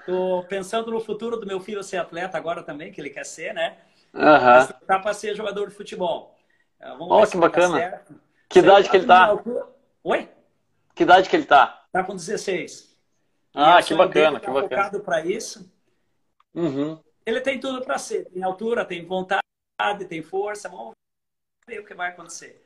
Tô 0.05 0.45
pensando 0.49 0.91
no 0.91 1.01
futuro 1.01 1.37
do 1.37 1.47
meu 1.47 1.61
filho 1.61 1.83
ser 1.83 1.99
atleta 1.99 2.37
agora 2.37 2.63
também, 2.63 2.93
que 2.93 3.01
ele 3.01 3.11
quer 3.11 3.25
ser, 3.25 3.55
né? 3.55 3.79
Uhum. 4.13 4.87
Tá 4.87 4.99
para 4.99 5.15
ser 5.15 5.35
jogador 5.35 5.69
de 5.69 5.75
futebol. 5.75 6.37
É, 6.81 6.89
vamos 6.91 7.09
oh, 7.11 7.27
que 7.27 7.37
bacana. 7.37 8.03
Que 8.49 8.59
idade 8.59 8.91
que 8.91 8.97
ele 8.97 9.07
tá? 9.07 9.39
Oi? 10.03 10.29
Que 10.95 11.05
idade 11.05 11.29
que 11.29 11.37
ele 11.37 11.47
tá? 11.47 11.87
Tá 11.93 12.03
com 12.03 12.15
16. 12.15 12.93
Ah, 13.55 13.83
que 13.83 13.95
bacana, 13.95 14.41
que 14.41 14.47
tá 14.47 14.53
bacana. 14.53 14.83
focado 14.83 15.01
para 15.01 15.25
isso. 15.25 15.71
Uhum. 16.55 16.99
Ele 17.25 17.41
tem 17.41 17.61
tudo 17.61 17.83
para 17.83 17.99
ser. 17.99 18.25
Tem 18.27 18.43
altura, 18.43 18.85
tem 18.85 19.05
vontade, 19.05 19.43
tem 20.09 20.23
força. 20.23 20.69
Vamos 20.69 20.93
ver 21.67 21.81
o 21.81 21.85
que 21.85 21.95
vai 21.95 22.11
acontecer. 22.11 22.61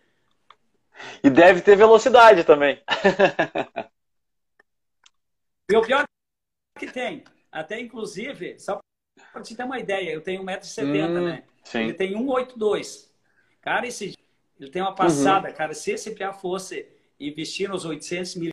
E 1.22 1.28
deve 1.28 1.61
ter 1.61 1.76
velocidade 1.76 2.43
também. 2.43 2.82
e 5.70 5.76
o 5.76 5.82
pior 5.82 6.05
que 6.79 6.87
tem. 6.87 7.24
Até, 7.51 7.81
inclusive, 7.81 8.59
só 8.59 8.79
para 9.33 9.43
te 9.43 9.57
ter 9.57 9.64
uma 9.64 9.79
ideia, 9.79 10.11
eu 10.11 10.20
tenho 10.20 10.43
1,70m, 10.43 11.09
hum, 11.09 11.24
né? 11.24 11.45
Sim. 11.64 11.81
Ele 11.81 11.95
tem 11.95 12.14
1,82. 12.14 13.11
Cara, 13.61 13.87
esse, 13.87 14.16
ele 14.61 14.70
tem 14.70 14.83
uma 14.83 14.95
passada, 14.95 15.49
uhum. 15.49 15.55
cara. 15.55 15.74
Se 15.74 15.91
esse 15.93 16.14
PA 16.14 16.33
fosse 16.33 16.89
investir 17.18 17.68
nos 17.68 17.85
800 17.85 18.35
milhões. 18.37 18.53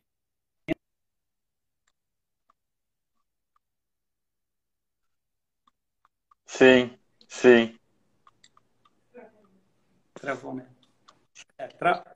Sim, 6.46 6.98
sim. 7.28 7.78
Travou, 10.14 10.56
né? 10.56 10.66
É, 11.58 11.68
tra... 11.68 12.13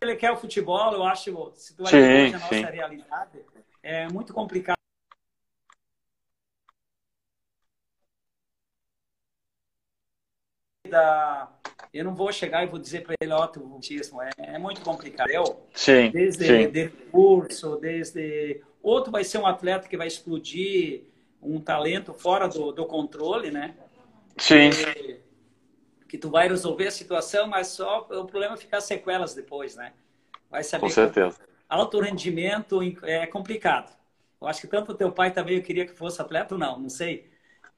Ele 0.00 0.16
quer 0.16 0.30
o 0.30 0.36
futebol, 0.36 0.92
eu 0.92 1.02
acho, 1.02 1.52
se 1.56 1.76
tu 1.76 1.84
sim, 1.86 1.96
a 2.34 2.38
nossa 2.38 2.70
realidade, 2.70 3.44
é 3.82 4.08
muito 4.08 4.32
complicado 4.32 4.78
eu 11.92 12.04
não 12.04 12.14
vou 12.14 12.32
chegar 12.32 12.62
e 12.62 12.66
vou 12.66 12.78
dizer 12.78 13.02
para 13.02 13.14
ele, 13.20 13.32
ó, 13.32 13.48
oh, 13.56 13.74
autismo 13.74 14.22
é, 14.22 14.30
é 14.38 14.58
muito 14.58 14.80
complicado. 14.80 15.30
Eu, 15.30 15.66
sim, 15.74 16.10
desde 16.10 16.46
sim. 16.46 16.70
De 16.70 16.88
curso, 17.10 17.76
desde 17.76 18.62
outro 18.82 19.10
vai 19.10 19.24
ser 19.24 19.38
um 19.38 19.46
atleta 19.46 19.88
que 19.88 19.96
vai 19.96 20.06
explodir 20.06 21.02
um 21.42 21.60
talento 21.60 22.14
fora 22.14 22.48
do, 22.48 22.72
do 22.72 22.86
controle, 22.86 23.50
né? 23.50 23.74
Sim. 24.36 24.70
Que, 24.70 25.20
que 26.08 26.16
tu 26.16 26.30
vai 26.30 26.48
resolver 26.48 26.86
a 26.86 26.90
situação, 26.90 27.46
mas 27.46 27.68
só 27.68 28.06
o 28.10 28.24
problema 28.24 28.54
é 28.54 28.56
ficar 28.56 28.80
sequelas 28.80 29.34
depois, 29.34 29.76
né? 29.76 29.92
Vai 30.50 30.64
saber. 30.64 30.86
Com 30.86 30.90
certeza. 30.90 31.38
Alto 31.68 32.00
rendimento 32.00 32.80
é 33.02 33.26
complicado. 33.26 33.92
Eu 34.40 34.48
acho 34.48 34.62
que 34.62 34.66
tanto 34.66 34.92
o 34.92 34.94
teu 34.94 35.12
pai 35.12 35.30
também 35.30 35.60
queria 35.60 35.84
que 35.84 35.92
fosse 35.92 36.20
atleta 36.20 36.54
ou 36.54 36.58
não, 36.58 36.78
não 36.78 36.88
sei. 36.88 37.28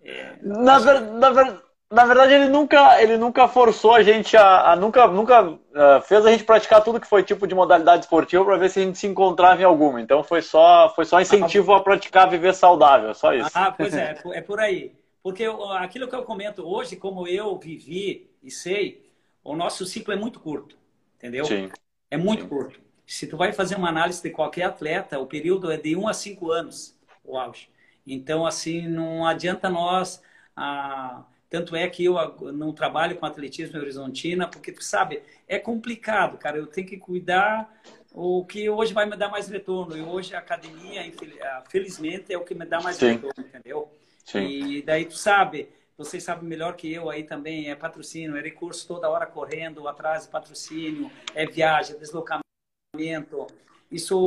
É, 0.02 0.36
na, 0.42 0.78
ver, 0.78 1.00
na, 1.00 1.30
ver, 1.30 1.62
na 1.90 2.04
verdade, 2.04 2.34
ele 2.34 2.48
nunca, 2.48 3.02
ele 3.02 3.16
nunca 3.16 3.48
forçou 3.48 3.94
a 3.94 4.02
gente 4.02 4.36
a. 4.36 4.72
a 4.72 4.76
nunca 4.76 5.08
nunca 5.08 5.42
uh, 5.42 5.58
fez 6.04 6.24
a 6.24 6.30
gente 6.30 6.44
praticar 6.44 6.84
tudo 6.84 7.00
que 7.00 7.06
foi 7.06 7.24
tipo 7.24 7.46
de 7.46 7.54
modalidade 7.54 8.04
esportiva 8.04 8.44
para 8.44 8.56
ver 8.56 8.70
se 8.70 8.78
a 8.78 8.82
gente 8.84 8.98
se 8.98 9.08
encontrava 9.08 9.60
em 9.60 9.64
alguma. 9.64 10.00
Então 10.00 10.22
foi 10.22 10.40
só, 10.40 10.92
foi 10.94 11.04
só 11.04 11.20
incentivo 11.20 11.72
a 11.72 11.82
praticar 11.82 12.30
viver 12.30 12.54
saudável, 12.54 13.12
só 13.12 13.34
isso. 13.34 13.50
Ah, 13.54 13.72
pois 13.72 13.92
é, 13.94 14.16
é 14.32 14.40
por 14.40 14.60
aí. 14.60 14.99
Porque 15.22 15.44
aquilo 15.78 16.08
que 16.08 16.14
eu 16.14 16.22
comento 16.22 16.66
hoje, 16.66 16.96
como 16.96 17.26
eu 17.26 17.58
vivi 17.58 18.30
e 18.42 18.50
sei, 18.50 19.10
o 19.44 19.54
nosso 19.54 19.84
ciclo 19.84 20.12
é 20.12 20.16
muito 20.16 20.40
curto, 20.40 20.76
entendeu? 21.16 21.44
Sim. 21.44 21.70
É 22.10 22.16
muito 22.16 22.42
Sim. 22.42 22.48
curto. 22.48 22.80
Se 23.06 23.26
tu 23.26 23.36
vai 23.36 23.52
fazer 23.52 23.76
uma 23.76 23.88
análise 23.88 24.22
de 24.22 24.30
qualquer 24.30 24.64
atleta, 24.64 25.18
o 25.18 25.26
período 25.26 25.70
é 25.70 25.76
de 25.76 25.96
1 25.96 26.08
a 26.08 26.14
5 26.14 26.50
anos, 26.50 26.96
o 27.24 27.36
auge. 27.36 27.68
Então, 28.06 28.46
assim, 28.46 28.88
não 28.88 29.26
adianta 29.26 29.68
nós... 29.68 30.22
Ah, 30.56 31.24
tanto 31.48 31.74
é 31.74 31.88
que 31.88 32.04
eu 32.04 32.14
não 32.52 32.72
trabalho 32.72 33.16
com 33.16 33.26
atletismo 33.26 33.76
em 33.76 33.80
horizontina, 33.80 34.46
porque 34.46 34.70
tu 34.70 34.84
sabe, 34.84 35.20
é 35.48 35.58
complicado, 35.58 36.38
cara. 36.38 36.56
Eu 36.56 36.68
tenho 36.68 36.86
que 36.86 36.96
cuidar 36.96 37.68
o 38.12 38.44
que 38.44 38.70
hoje 38.70 38.94
vai 38.94 39.04
me 39.04 39.16
dar 39.16 39.28
mais 39.28 39.48
retorno. 39.48 39.96
E 39.96 40.00
hoje 40.00 40.32
a 40.32 40.38
academia, 40.38 41.02
ah, 41.42 41.64
felizmente, 41.68 42.32
é 42.32 42.38
o 42.38 42.44
que 42.44 42.54
me 42.54 42.64
dá 42.64 42.80
mais 42.80 42.96
Sim. 42.96 43.14
retorno, 43.14 43.44
entendeu? 43.44 43.90
Sim. 44.24 44.46
E 44.46 44.82
daí 44.82 45.04
tu 45.04 45.16
sabe, 45.16 45.68
vocês 45.96 46.22
sabem 46.22 46.48
melhor 46.48 46.76
que 46.76 46.92
eu 46.92 47.10
aí 47.10 47.24
também, 47.24 47.70
é 47.70 47.74
patrocínio, 47.74 48.36
é 48.36 48.40
recurso 48.40 48.86
toda 48.86 49.10
hora 49.10 49.26
correndo 49.26 49.86
atrás 49.86 50.24
de 50.24 50.30
patrocínio, 50.30 51.10
é 51.34 51.46
viagem, 51.46 51.96
é 51.96 51.98
deslocamento. 51.98 53.46
Isso 53.90 54.24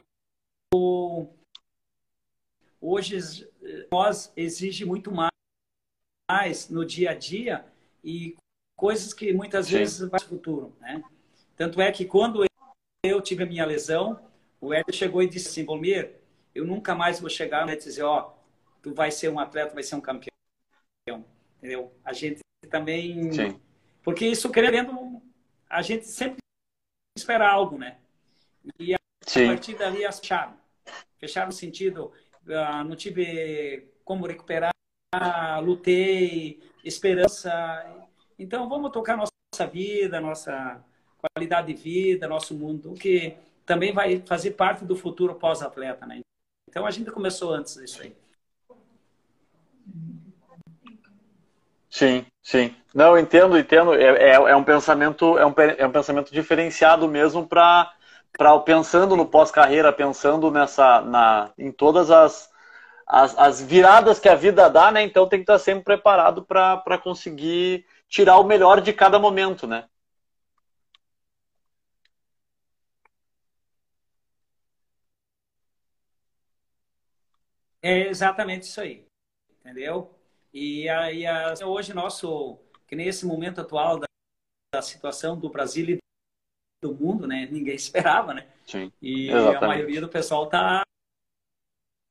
hoje 2.79 3.49
nós 3.91 4.31
exige 4.35 4.85
muito 4.85 5.11
mais 5.11 6.69
no 6.69 6.85
dia 6.85 7.11
a 7.11 7.13
dia 7.13 7.65
e 8.03 8.35
coisas 8.75 9.13
que 9.13 9.33
muitas 9.33 9.67
Sim. 9.67 9.77
vezes 9.77 9.99
vai 10.01 10.19
para 10.19 10.25
o 10.25 10.29
futuro, 10.29 10.75
né? 10.81 11.03
Tanto 11.55 11.81
é 11.81 11.91
que 11.91 12.05
quando 12.05 12.45
eu 13.03 13.21
tive 13.21 13.43
a 13.43 13.45
minha 13.45 13.65
lesão, 13.65 14.19
o 14.59 14.73
Hélio 14.73 14.93
chegou 14.93 15.21
e 15.23 15.27
disse 15.27 15.47
assim, 15.47 15.65
Volmir, 15.65 16.11
eu 16.53 16.65
nunca 16.65 16.93
mais 16.93 17.19
vou 17.19 17.29
chegar 17.29 17.67
e 17.69 17.75
dizer, 17.75 18.03
ó, 18.03 18.29
oh, 18.29 18.42
tu 18.84 18.93
vai 18.93 19.09
ser 19.09 19.29
um 19.29 19.39
atleta, 19.39 19.73
vai 19.73 19.81
ser 19.81 19.95
um 19.95 20.01
campeão. 20.01 20.29
Entendeu? 21.57 21.91
A 22.03 22.13
gente 22.13 22.41
também... 22.69 23.31
Sim. 23.31 23.59
Porque 24.03 24.27
isso, 24.27 24.51
querendo, 24.51 25.21
a 25.69 25.81
gente 25.81 26.05
sempre 26.05 26.38
espera 27.17 27.49
algo, 27.49 27.77
né? 27.77 27.97
E 28.77 28.93
a 28.93 28.97
Sim. 29.25 29.47
partir 29.47 29.75
dali 29.75 29.99
fecharam. 30.11 30.57
Fecharam 31.17 31.47
no 31.47 31.53
sentido, 31.53 32.11
uh, 32.45 32.84
não 32.84 32.97
tive 32.97 33.88
como 34.03 34.27
recuperar, 34.27 34.73
lutei, 35.63 36.61
esperança. 36.84 37.51
Então, 38.38 38.67
vamos 38.67 38.91
tocar 38.91 39.15
nossa 39.15 39.71
vida, 39.71 40.19
nossa 40.19 40.84
qualidade 41.17 41.73
de 41.73 41.81
vida, 41.81 42.27
nosso 42.27 42.53
mundo, 42.53 42.93
que 42.95 43.38
também 43.65 43.93
vai 43.93 44.21
fazer 44.25 44.51
parte 44.51 44.84
do 44.84 44.97
futuro 44.97 45.36
pós-atleta, 45.36 46.05
né? 46.05 46.19
Então, 46.69 46.86
a 46.86 46.91
gente 46.91 47.09
começou 47.11 47.53
antes 47.53 47.75
disso 47.75 48.01
aí. 48.01 48.13
Sim, 51.93 52.25
sim. 52.41 52.75
Não, 52.93 53.15
entendo, 53.17 53.55
entendo. 53.57 53.93
É, 53.93 54.31
é, 54.31 54.33
é, 54.33 54.55
um 54.55 54.63
pensamento, 54.63 55.37
é 55.37 55.45
um, 55.45 55.53
é 55.77 55.85
um 55.85 55.91
pensamento 55.91 56.31
diferenciado 56.33 57.07
mesmo 57.07 57.47
para 57.47 57.91
para 58.35 58.57
pensando 58.61 59.15
no 59.15 59.27
pós-carreira, 59.27 59.93
pensando 59.93 60.49
nessa, 60.49 61.01
na, 61.01 61.51
em 61.55 61.71
todas 61.71 62.09
as, 62.09 62.49
as, 63.07 63.37
as, 63.37 63.61
viradas 63.61 64.19
que 64.19 64.27
a 64.27 64.33
vida 64.35 64.67
dá, 64.71 64.91
né? 64.91 65.03
Então 65.03 65.29
tem 65.29 65.39
que 65.39 65.43
estar 65.43 65.59
sempre 65.59 65.83
preparado 65.83 66.43
para 66.43 66.97
conseguir 67.03 67.85
tirar 68.09 68.39
o 68.39 68.43
melhor 68.43 68.81
de 68.81 68.91
cada 68.93 69.19
momento, 69.19 69.67
né? 69.67 69.85
É 77.83 78.07
exatamente 78.07 78.63
isso 78.63 78.81
aí, 78.81 79.05
entendeu? 79.59 80.15
E 80.54 80.88
aí 80.88 81.24
hoje 81.66 81.95
nosso, 81.95 82.60
que 82.86 82.95
nesse 82.95 83.26
momento 83.26 83.60
atual 83.60 83.97
da, 83.97 84.06
da 84.72 84.82
situação 84.84 85.38
do 85.38 85.49
Brasil 85.49 85.89
e 85.89 85.97
do 86.80 86.93
mundo, 86.93 87.26
né? 87.26 87.47
Ninguém 87.49 87.74
esperava, 87.76 88.36
né? 88.36 88.47
Sim, 88.68 88.91
e 89.01 89.30
exatamente. 89.30 89.64
a 89.64 89.68
maioria 89.68 90.01
do 90.01 90.08
pessoal 90.08 90.47
tá, 90.47 90.84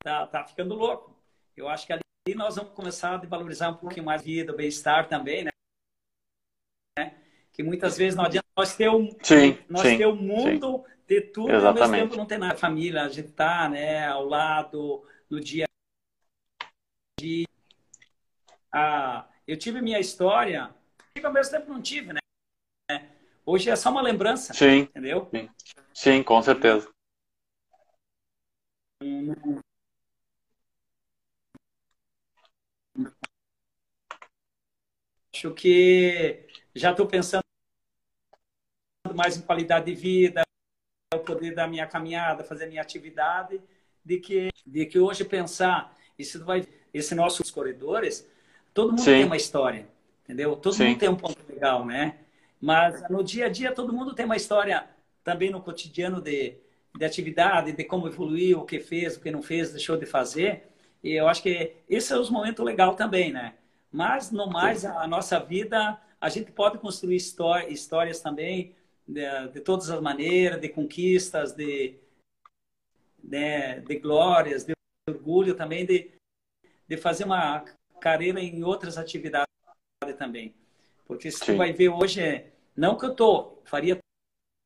tá, 0.03 0.27
tá 0.27 0.43
ficando 0.43 0.75
louco. 0.75 1.15
Eu 1.55 1.69
acho 1.69 1.87
que 1.87 1.93
ali 1.93 2.35
nós 2.35 2.57
vamos 2.57 2.73
começar 2.73 3.13
a 3.15 3.17
valorizar 3.17 3.69
um 3.69 3.77
pouquinho 3.77 4.05
mais 4.05 4.21
a 4.21 4.25
vida, 4.25 4.51
o 4.51 4.57
bem-estar 4.57 5.07
também, 5.07 5.45
né? 5.45 5.51
Que 7.53 7.63
muitas 7.63 7.97
vezes 7.97 8.15
não 8.15 8.25
adianta 8.25 8.47
nós 8.57 8.75
ter 8.75 8.89
um, 8.89 9.09
sim, 9.21 9.57
nós 9.69 9.83
sim, 9.83 9.97
ter 9.97 10.07
um 10.07 10.15
mundo, 10.15 10.83
sim. 10.85 10.95
ter 11.07 11.31
tudo, 11.31 11.51
e 11.51 11.55
ao 11.55 11.73
mesmo 11.73 11.95
tempo 11.95 12.15
não 12.17 12.25
ter 12.25 12.37
nada. 12.37 12.57
Família, 12.57 13.03
a 13.03 13.09
gente 13.09 13.31
tá, 13.31 13.69
né, 13.69 14.07
ao 14.07 14.25
lado, 14.25 15.05
no 15.29 15.39
dia 15.39 15.65
a 15.65 16.65
dia. 17.21 17.52
Ah, 18.75 19.29
eu 19.47 19.55
tive 19.55 19.83
minha 19.83 19.99
história, 19.99 20.73
e 21.15 21.23
ao 21.23 21.31
mesmo 21.31 21.51
tempo 21.51 21.71
não 21.71 21.79
tive, 21.79 22.11
né? 22.11 22.19
Hoje 23.45 23.69
é 23.69 23.75
só 23.75 23.91
uma 23.91 24.01
lembrança. 24.01 24.51
Sim. 24.51 24.79
Entendeu? 24.79 25.29
Sim, 25.31 25.49
sim 25.93 26.23
com 26.23 26.41
certeza. 26.41 26.89
Acho 35.31 35.53
que 35.53 36.47
já 36.73 36.91
estou 36.91 37.05
pensando 37.05 37.43
mais 39.13 39.37
em 39.37 39.41
qualidade 39.41 39.85
de 39.85 39.93
vida, 39.93 40.41
o 41.13 41.19
poder 41.19 41.53
da 41.53 41.67
minha 41.67 41.85
caminhada, 41.85 42.43
fazer 42.43 42.65
minha 42.65 42.81
atividade, 42.81 43.61
de 44.03 44.19
que, 44.19 44.49
de 44.65 44.85
que 44.87 44.97
hoje 44.97 45.23
pensar, 45.23 45.95
isso 46.17 46.43
vai, 46.43 46.67
esse 46.91 47.13
nossos 47.13 47.51
corredores, 47.51 48.27
todo 48.73 48.89
mundo 48.89 49.01
Sim. 49.01 49.11
tem 49.11 49.25
uma 49.25 49.37
história, 49.37 49.87
entendeu? 50.23 50.55
Todo 50.55 50.73
Sim. 50.73 50.89
mundo 50.89 50.99
tem 50.99 51.09
um 51.09 51.15
ponto 51.15 51.37
legal, 51.47 51.85
né? 51.85 52.19
Mas 52.59 53.07
no 53.09 53.23
dia 53.23 53.47
a 53.47 53.49
dia 53.49 53.73
todo 53.73 53.93
mundo 53.93 54.13
tem 54.13 54.25
uma 54.25 54.35
história 54.35 54.87
também 55.23 55.49
no 55.49 55.61
cotidiano 55.61 56.21
de, 56.21 56.55
de 56.95 57.05
atividade, 57.05 57.71
de 57.71 57.83
como 57.83 58.07
evoluiu, 58.07 58.59
o 58.59 58.65
que 58.65 58.79
fez, 58.79 59.15
o 59.15 59.21
que 59.21 59.31
não 59.31 59.41
fez, 59.41 59.71
deixou 59.71 59.97
de 59.97 60.05
fazer. 60.05 60.63
E 61.03 61.11
eu 61.11 61.27
acho 61.27 61.43
que 61.43 61.73
esse 61.89 62.13
é 62.13 62.17
os 62.17 62.29
momentos 62.29 62.63
legal 62.63 62.95
também, 62.95 63.31
né? 63.31 63.55
Mas 63.91 64.31
no 64.31 64.47
mais 64.47 64.85
a, 64.85 65.01
a 65.01 65.07
nossa 65.07 65.39
vida 65.39 65.99
a 66.19 66.29
gente 66.29 66.51
pode 66.51 66.77
construir 66.77 67.17
história, 67.17 67.67
histórias 67.69 68.21
também 68.21 68.73
de, 69.05 69.21
de, 69.51 69.59
todas 69.59 69.89
as 69.89 69.99
maneiras, 70.01 70.61
de 70.61 70.69
conquistas, 70.69 71.51
de, 71.51 71.97
de, 73.21 73.37
né, 73.37 73.81
de 73.81 73.99
glórias, 73.99 74.63
de 74.63 74.73
orgulho 75.09 75.53
também, 75.53 75.85
de, 75.85 76.11
de 76.87 76.97
fazer 76.97 77.25
uma 77.25 77.65
carreira 78.03 78.41
em 78.41 78.63
outras 78.65 78.97
atividades 78.97 79.47
também. 80.17 80.53
Porque 81.05 81.31
se 81.31 81.39
Sim. 81.39 81.45
tu 81.45 81.57
vai 81.57 81.71
ver 81.71 81.87
hoje, 81.87 82.19
é, 82.19 82.51
não 82.75 82.97
que 82.97 83.05
eu 83.05 83.15
tô, 83.15 83.59
faria 83.63 83.97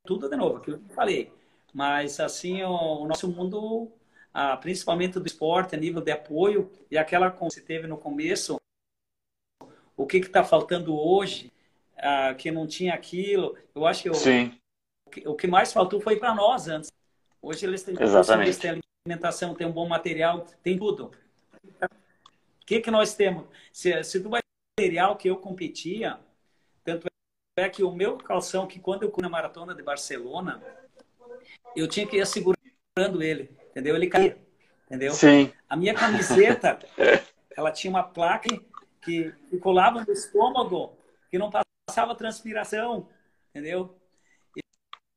tudo 0.03 0.27
de 0.27 0.35
novo, 0.35 0.57
aquilo 0.57 0.79
que 0.79 0.89
eu 0.89 0.95
falei. 0.95 1.31
Mas, 1.71 2.19
assim, 2.19 2.63
o, 2.63 3.03
o 3.03 3.07
nosso 3.07 3.27
mundo, 3.27 3.91
ah, 4.33 4.57
principalmente 4.57 5.19
do 5.19 5.27
esporte, 5.27 5.75
a 5.75 5.77
nível 5.79 6.01
de 6.01 6.09
apoio, 6.11 6.71
e 6.89 6.97
aquela 6.97 7.29
que 7.29 7.39
você 7.39 7.61
teve 7.61 7.85
no 7.85 7.97
começo, 7.97 8.57
o 9.95 10.07
que 10.07 10.17
está 10.17 10.43
faltando 10.43 10.97
hoje, 10.97 11.51
ah, 11.95 12.33
que 12.33 12.49
não 12.49 12.65
tinha 12.65 12.95
aquilo, 12.95 13.55
eu 13.75 13.85
acho 13.85 14.01
que, 14.01 14.09
eu, 14.09 14.13
o, 14.13 15.09
que 15.11 15.27
o 15.27 15.35
que 15.35 15.47
mais 15.47 15.71
faltou 15.71 16.01
foi 16.01 16.15
para 16.17 16.33
nós 16.33 16.67
antes. 16.67 16.91
Hoje 17.39 17.67
eles 17.67 17.83
têm, 17.83 17.95
eles 18.41 18.57
têm 18.57 18.81
alimentação, 19.05 19.53
tem 19.53 19.67
um 19.67 19.71
bom 19.71 19.87
material, 19.87 20.43
tem 20.63 20.75
tudo. 20.75 21.11
O 22.67 22.69
que, 22.69 22.81
que 22.81 22.91
nós 22.91 23.13
temos? 23.13 23.47
Se, 23.71 24.03
se 24.03 24.19
tu 24.19 24.29
vai 24.29 24.41
material 24.77 25.15
que 25.15 25.29
eu 25.29 25.37
competia, 25.37 26.19
tanto 26.83 27.07
é 27.57 27.69
que 27.69 27.81
o 27.81 27.91
meu 27.91 28.17
calção, 28.17 28.67
que 28.67 28.77
quando 28.77 29.03
eu 29.03 29.11
fui 29.11 29.23
na 29.23 29.29
maratona 29.29 29.73
de 29.73 29.81
Barcelona, 29.81 30.61
eu 31.77 31.87
tinha 31.87 32.05
que 32.05 32.17
ir 32.17 32.27
segurando 32.27 33.23
ele, 33.23 33.57
entendeu? 33.71 33.95
Ele 33.95 34.07
caía, 34.07 34.37
entendeu? 34.85 35.13
Sim. 35.13 35.51
A 35.69 35.77
minha 35.77 35.93
camiseta, 35.93 36.77
ela 37.55 37.71
tinha 37.71 37.89
uma 37.89 38.03
placa 38.03 38.49
que, 39.01 39.31
que 39.31 39.57
colava 39.59 40.03
no 40.03 40.11
estômago, 40.11 40.97
que 41.31 41.37
não 41.37 41.49
passava 41.49 42.15
transpiração, 42.15 43.07
entendeu? 43.49 43.97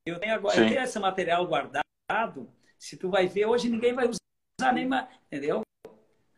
Eu 0.06 0.20
tenho 0.20 0.34
agora, 0.34 0.56
eu 0.56 0.68
tenho 0.68 0.80
esse 0.80 0.98
material 1.00 1.44
guardado. 1.46 2.48
Se 2.78 2.96
tu 2.96 3.10
vai 3.10 3.26
ver, 3.26 3.44
hoje 3.44 3.68
ninguém 3.68 3.92
vai 3.92 4.08
usar 4.08 4.72
nem 4.72 4.86
mais, 4.86 5.06
entendeu? 5.26 5.62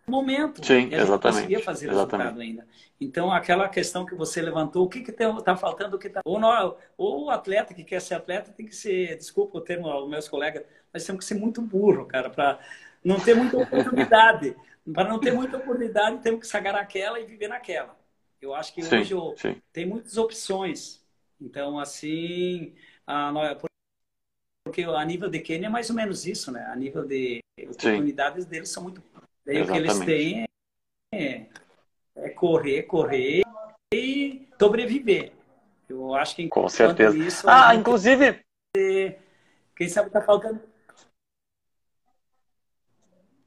Momento. 0.06 0.64
Sim, 0.64 0.88
e 0.88 0.94
a 0.94 1.02
exatamente. 1.02 1.36
conseguia 1.36 1.60
fazer 1.60 1.90
exatamente. 1.90 2.40
ainda. 2.40 2.66
Então, 3.00 3.32
aquela 3.32 3.68
questão 3.68 4.06
que 4.06 4.14
você 4.14 4.40
levantou, 4.40 4.84
o 4.84 4.88
que 4.88 4.98
está 4.98 5.56
faltando, 5.56 5.96
o 5.96 5.98
que 5.98 6.08
está... 6.08 6.20
Ou, 6.24 6.38
não, 6.38 6.76
ou 6.96 7.24
o 7.24 7.30
atleta 7.30 7.74
que 7.74 7.84
quer 7.84 8.00
ser 8.00 8.14
atleta 8.14 8.52
tem 8.52 8.66
que 8.66 8.74
ser, 8.74 9.16
desculpa 9.16 9.58
o 9.58 9.60
termo 9.60 9.88
aos 9.88 10.08
meus 10.08 10.28
colegas, 10.28 10.64
mas 10.92 11.04
temos 11.04 11.24
que 11.24 11.28
ser 11.28 11.40
muito 11.40 11.60
burro, 11.60 12.06
cara, 12.06 12.30
para 12.30 12.60
não 13.04 13.18
ter 13.18 13.34
muita 13.34 13.56
oportunidade. 13.58 14.56
para 14.92 15.08
não 15.08 15.18
ter 15.18 15.32
muita 15.32 15.56
oportunidade, 15.56 16.22
temos 16.22 16.40
que 16.40 16.46
sagar 16.46 16.72
naquela 16.72 17.20
e 17.20 17.24
viver 17.24 17.48
naquela. 17.48 17.96
Eu 18.40 18.54
acho 18.54 18.74
que 18.74 18.82
sim, 18.82 18.96
hoje 18.96 19.14
eu, 19.14 19.34
tem 19.72 19.86
muitas 19.86 20.16
opções. 20.16 21.00
Então, 21.40 21.78
assim, 21.78 22.74
a, 23.06 23.56
porque 24.64 24.82
a 24.82 25.04
nível 25.04 25.28
de 25.28 25.40
Quênia 25.40 25.66
é 25.66 25.70
mais 25.70 25.90
ou 25.90 25.96
menos 25.96 26.26
isso, 26.26 26.50
né? 26.50 26.64
A 26.66 26.76
nível 26.76 27.04
de 27.04 27.40
oportunidades 27.60 28.44
sim. 28.44 28.50
deles 28.50 28.68
são 28.68 28.82
muito 28.82 29.00
Daí 29.44 29.62
o 29.62 29.66
que 29.66 29.76
eles 29.76 29.98
têm 30.00 30.44
é, 31.12 31.46
é, 32.16 32.28
correr, 32.30 32.84
correr 32.84 33.42
e 33.92 34.48
sobreviver. 34.58 35.32
Eu 35.88 36.14
acho 36.14 36.36
que 36.36 36.48
Com 36.48 36.68
certeza. 36.68 37.16
Isso, 37.16 37.48
ah, 37.48 37.74
inclusive. 37.74 38.40
Quem 39.76 39.88
sabe 39.88 40.06
está 40.06 40.22
faltando. 40.22 40.60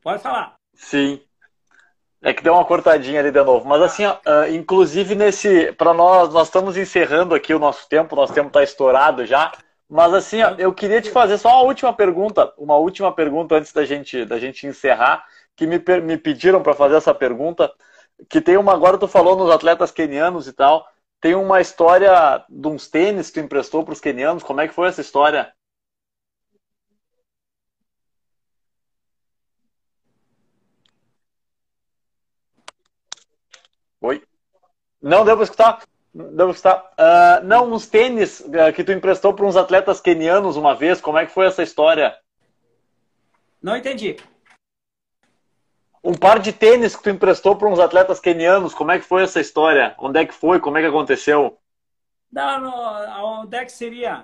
Pode 0.02 0.22
falar. 0.22 0.56
Sim. 0.76 1.22
É 2.22 2.34
que 2.34 2.44
deu 2.44 2.54
uma 2.54 2.66
cortadinha 2.66 3.20
ali 3.20 3.32
de 3.32 3.44
novo. 3.44 3.68
Mas 3.68 3.82
assim, 3.82 4.06
ó, 4.06 4.16
uh, 4.16 4.54
inclusive 4.54 5.16
nesse. 5.16 5.72
Para 5.74 5.94
nós, 5.94 6.34
nós 6.34 6.48
estamos 6.48 6.78
encerrando 6.78 7.34
aqui 7.34 7.54
o 7.54 7.60
nosso 7.60 7.88
tempo, 7.88 8.16
nosso 8.16 8.34
tempo 8.34 8.48
está 8.48 8.62
estourado 8.62 9.26
já. 9.26 9.52
Mas 9.90 10.14
assim, 10.14 10.42
ó, 10.42 10.56
eu 10.58 10.74
queria 10.74 11.02
te 11.02 11.12
fazer 11.12 11.38
só 11.38 11.50
uma 11.50 11.64
última 11.64 11.94
pergunta, 11.94 12.54
uma 12.58 12.76
última 12.78 13.12
pergunta 13.14 13.56
antes 13.56 13.72
da 13.72 13.86
gente, 13.86 14.26
da 14.26 14.40
gente 14.40 14.68
encerrar 14.68 15.26
que 15.56 15.66
me, 15.66 15.80
me 16.02 16.18
pediram 16.18 16.62
para 16.62 16.74
fazer 16.74 16.96
essa 16.96 17.14
pergunta, 17.14 17.72
que 18.30 18.42
tem 18.42 18.58
uma, 18.58 18.74
agora 18.74 18.98
tu 18.98 19.08
falou 19.08 19.38
nos 19.38 19.52
atletas 19.52 19.92
quenianos 19.92 20.48
e 20.48 20.54
tal, 20.54 20.88
tem 21.22 21.36
uma 21.36 21.62
história 21.62 22.46
de 22.50 22.68
uns 22.68 22.88
tênis 22.88 23.30
que 23.30 23.40
tu 23.40 23.46
emprestou 23.46 23.84
para 23.84 23.94
os 23.94 24.02
quenianos, 24.02 24.44
como 24.44 24.62
é 24.62 24.68
que 24.68 24.74
foi 24.74 24.88
essa 24.90 25.02
história? 25.02 25.54
Oi? 34.02 34.24
Não 35.02 35.24
para 35.24 35.44
escutar? 35.44 35.84
Não, 36.14 36.52
está, 36.52 36.78
uh, 36.78 37.46
não, 37.46 37.74
uns 37.74 37.88
tênis 37.88 38.40
uh, 38.40 38.72
que 38.74 38.84
tu 38.84 38.92
emprestou 38.92 39.34
para 39.34 39.46
uns 39.46 39.58
atletas 39.58 40.00
quenianos 40.00 40.56
uma 40.56 40.74
vez, 40.74 41.02
como 41.02 41.18
é 41.18 41.26
que 41.26 41.32
foi 41.34 41.46
essa 41.46 41.64
história? 41.64 42.16
Não 43.62 43.76
entendi. 43.76 44.16
Um 46.06 46.14
par 46.14 46.38
de 46.38 46.54
tênis 46.54 46.96
que 46.96 47.02
tu 47.02 47.10
emprestou 47.10 47.56
para 47.56 47.68
uns 47.68 47.80
atletas 47.80 48.20
quenianos, 48.20 48.76
como 48.76 48.92
é 48.92 49.00
que 49.00 49.06
foi 49.06 49.24
essa 49.24 49.40
história? 49.40 49.96
Onde 49.98 50.20
é 50.20 50.26
que 50.26 50.36
foi? 50.36 50.60
Como 50.60 50.78
é 50.78 50.82
que 50.82 50.88
aconteceu? 50.88 51.58
Não, 52.32 52.60
não 52.62 53.42
onde 53.42 53.58
é 53.58 53.66
que 53.66 53.72
seria? 53.72 54.24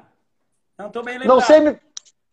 Não 0.78 0.88
estou 0.88 1.04
bem 1.04 1.18
lembrado. 1.18 1.36
Não 1.36 1.42
sei, 1.42 1.60
me, 1.60 1.80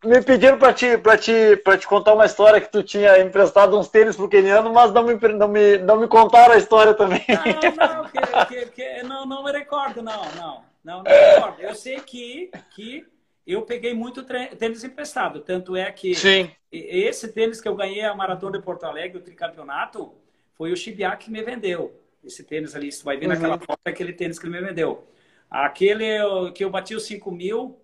me 0.05 0.21
pediram 0.21 0.59
para 0.59 0.71
te, 0.71 0.99
pra 0.99 1.17
te, 1.17 1.57
pra 1.57 1.75
te 1.79 1.87
contar 1.87 2.13
uma 2.13 2.27
história 2.27 2.61
que 2.61 2.71
tu 2.71 2.83
tinha 2.83 3.19
emprestado 3.19 3.75
uns 3.75 3.87
tênis 3.87 4.15
pro 4.15 4.29
keniano, 4.29 4.71
mas 4.71 4.93
não 4.93 5.01
me, 5.01 5.15
não 5.15 5.47
me, 5.47 5.77
não 5.79 5.97
me 5.97 6.07
contaram 6.07 6.53
a 6.53 6.57
história 6.57 6.93
também. 6.93 7.25
Não, 7.27 8.03
não, 8.03 8.05
que, 8.05 8.45
que, 8.45 8.65
que, 8.67 9.03
não, 9.03 9.25
não 9.25 9.43
me 9.43 9.51
recordo, 9.51 10.03
não, 10.03 10.21
não, 10.35 10.63
não, 10.83 10.97
não 10.97 11.03
me 11.03 11.09
recordo. 11.09 11.59
Eu 11.59 11.73
sei 11.73 11.99
que, 12.01 12.51
que 12.69 13.03
eu 13.51 13.63
peguei 13.63 13.95
muito 13.95 14.23
tênis 14.23 14.83
emprestado, 14.83 15.41
tanto 15.41 15.75
é 15.75 15.91
que 15.91 16.13
Sim. 16.13 16.51
esse 16.71 17.33
tênis 17.33 17.59
que 17.59 17.67
eu 17.67 17.75
ganhei 17.75 18.03
a 18.03 18.13
Maratona 18.13 18.59
de 18.59 18.63
Porto 18.63 18.83
Alegre, 18.83 19.17
o 19.17 19.23
tricampeonato, 19.23 20.13
foi 20.53 20.71
o 20.71 20.77
Chibiac 20.77 21.25
que 21.25 21.31
me 21.31 21.41
vendeu. 21.41 21.99
Esse 22.23 22.43
tênis 22.43 22.75
ali, 22.75 22.91
você 22.91 23.03
vai 23.03 23.17
ver 23.17 23.25
uhum. 23.25 23.33
naquela 23.33 23.57
foto, 23.57 23.79
é 23.85 23.89
aquele 23.89 24.13
tênis 24.13 24.37
que 24.37 24.45
ele 24.45 24.59
me 24.59 24.67
vendeu. 24.67 25.07
Aquele 25.49 26.51
que 26.53 26.63
eu 26.63 26.69
bati 26.69 26.93
os 26.93 27.07
5 27.07 27.31
mil, 27.31 27.81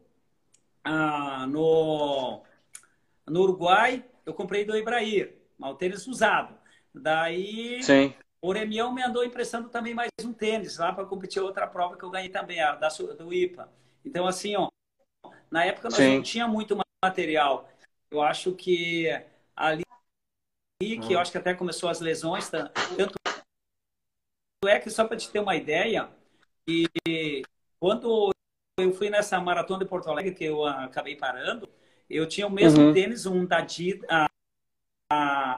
ah, 0.83 1.47
no, 1.47 2.43
no 3.25 3.41
Uruguai, 3.41 4.05
eu 4.23 4.35
comprei 4.35 4.65
do 4.65 4.77
Ibrahir, 4.77 5.35
um 5.59 5.73
tênis 5.73 6.05
usado. 6.05 6.55
Daí, 6.93 7.81
Sim. 7.81 8.13
o 8.39 8.51
Remião 8.51 8.93
me 8.93 9.01
andou 9.01 9.23
emprestando 9.23 9.69
também 9.69 9.95
mais 9.95 10.11
um 10.23 10.31
tênis 10.31 10.77
lá 10.77 10.93
para 10.93 11.05
competir 11.05 11.41
outra 11.41 11.65
prova 11.65 11.97
que 11.97 12.03
eu 12.03 12.11
ganhei 12.11 12.29
também, 12.29 12.61
a 12.61 12.75
da, 12.75 12.89
do 13.17 13.33
IPA. 13.33 13.67
Então, 14.05 14.27
assim, 14.27 14.55
ó, 14.55 14.69
na 15.49 15.65
época 15.65 15.89
nós 15.89 15.97
Sim. 15.97 16.15
não 16.15 16.23
tinha 16.23 16.47
muito 16.47 16.77
material. 17.03 17.69
Eu 18.11 18.21
acho 18.21 18.53
que 18.53 19.07
ali, 19.55 19.83
que 20.79 21.13
eu 21.13 21.19
acho 21.19 21.31
que 21.31 21.37
até 21.37 21.53
começou 21.53 21.89
as 21.89 21.99
lesões, 21.99 22.49
tanto 22.49 23.15
é 24.67 24.79
que 24.79 24.89
só 24.89 25.05
para 25.05 25.17
te 25.17 25.29
ter 25.29 25.39
uma 25.39 25.55
ideia, 25.55 26.09
e 26.67 26.87
quando 27.79 28.31
eu 28.79 28.91
fui 28.93 29.09
nessa 29.09 29.39
maratona 29.39 29.83
de 29.83 29.89
Porto 29.89 30.09
Alegre, 30.09 30.33
que 30.33 30.43
eu 30.43 30.65
acabei 30.65 31.15
parando, 31.15 31.69
eu 32.09 32.27
tinha 32.27 32.47
o 32.47 32.51
mesmo 32.51 32.85
uhum. 32.85 32.93
tênis, 32.93 33.25
um 33.25 33.45
da 33.45 33.65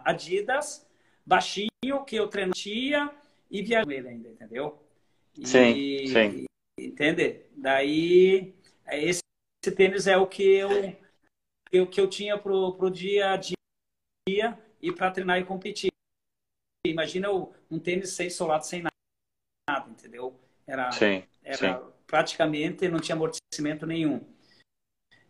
Adidas, 0.04 0.86
baixinho, 1.26 2.06
que 2.06 2.16
eu 2.16 2.28
treinava 2.28 3.16
e 3.50 3.62
viajava 3.62 3.94
ele 3.94 4.10
ainda, 4.10 4.30
entendeu? 4.30 4.84
E, 5.38 5.48
sim, 5.48 6.08
sim. 6.08 6.46
Entende? 6.78 7.42
Daí, 7.56 8.54
esse, 8.92 9.22
esse 9.68 9.76
tênis 9.76 10.08
é 10.08 10.16
o 10.16 10.26
que 10.26 10.44
eu, 10.44 10.70
eu, 11.72 11.88
que 11.88 12.00
eu 12.00 12.10
tinha 12.10 12.38
pro, 12.38 12.74
pro 12.76 12.90
dia 12.90 13.32
a 13.32 13.38
dia 13.38 14.58
e 14.82 14.92
para 14.92 15.12
treinar 15.12 15.40
e 15.40 15.46
competir. 15.46 15.92
Imagina 16.86 17.30
um 17.32 17.78
tênis 17.78 18.12
sem 18.12 18.30
solado, 18.30 18.66
sem 18.66 18.82
nada, 18.82 19.90
entendeu? 19.90 20.40
Era, 20.66 20.92
sim, 20.92 21.24
era 21.44 21.58
sim 21.58 21.92
praticamente 22.08 22.88
não 22.88 23.02
tinha 23.02 23.16
amortecimento 23.16 23.86
nenhum. 23.86 24.26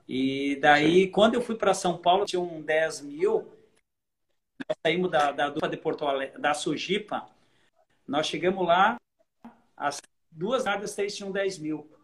E 0.08 0.56
daí, 0.58 1.06
Sim. 1.06 1.12
quando 1.12 1.34
eu 1.34 1.42
fui 1.42 1.56
para 1.56 1.74
São 1.74 1.98
Paulo, 1.98 2.24
tinha 2.24 2.40
um 2.40 2.62
10 2.62 3.02
mil. 3.02 3.52
Nós 4.70 4.78
saímos 4.86 5.10
da, 5.10 5.32
da 5.32 5.50
dupla 5.50 5.68
de 5.68 5.76
Porto 5.76 6.06
Alegre, 6.06 6.40
da 6.40 6.54
Sujipa. 6.54 7.28
Nós 8.08 8.28
chegamos 8.28 8.66
lá, 8.66 8.96
as 9.76 10.00
duas 10.32 10.68
áreas 10.68 10.96
três 10.96 11.16
tinham 11.16 11.32
10 11.32 11.58
mil. 11.58 11.97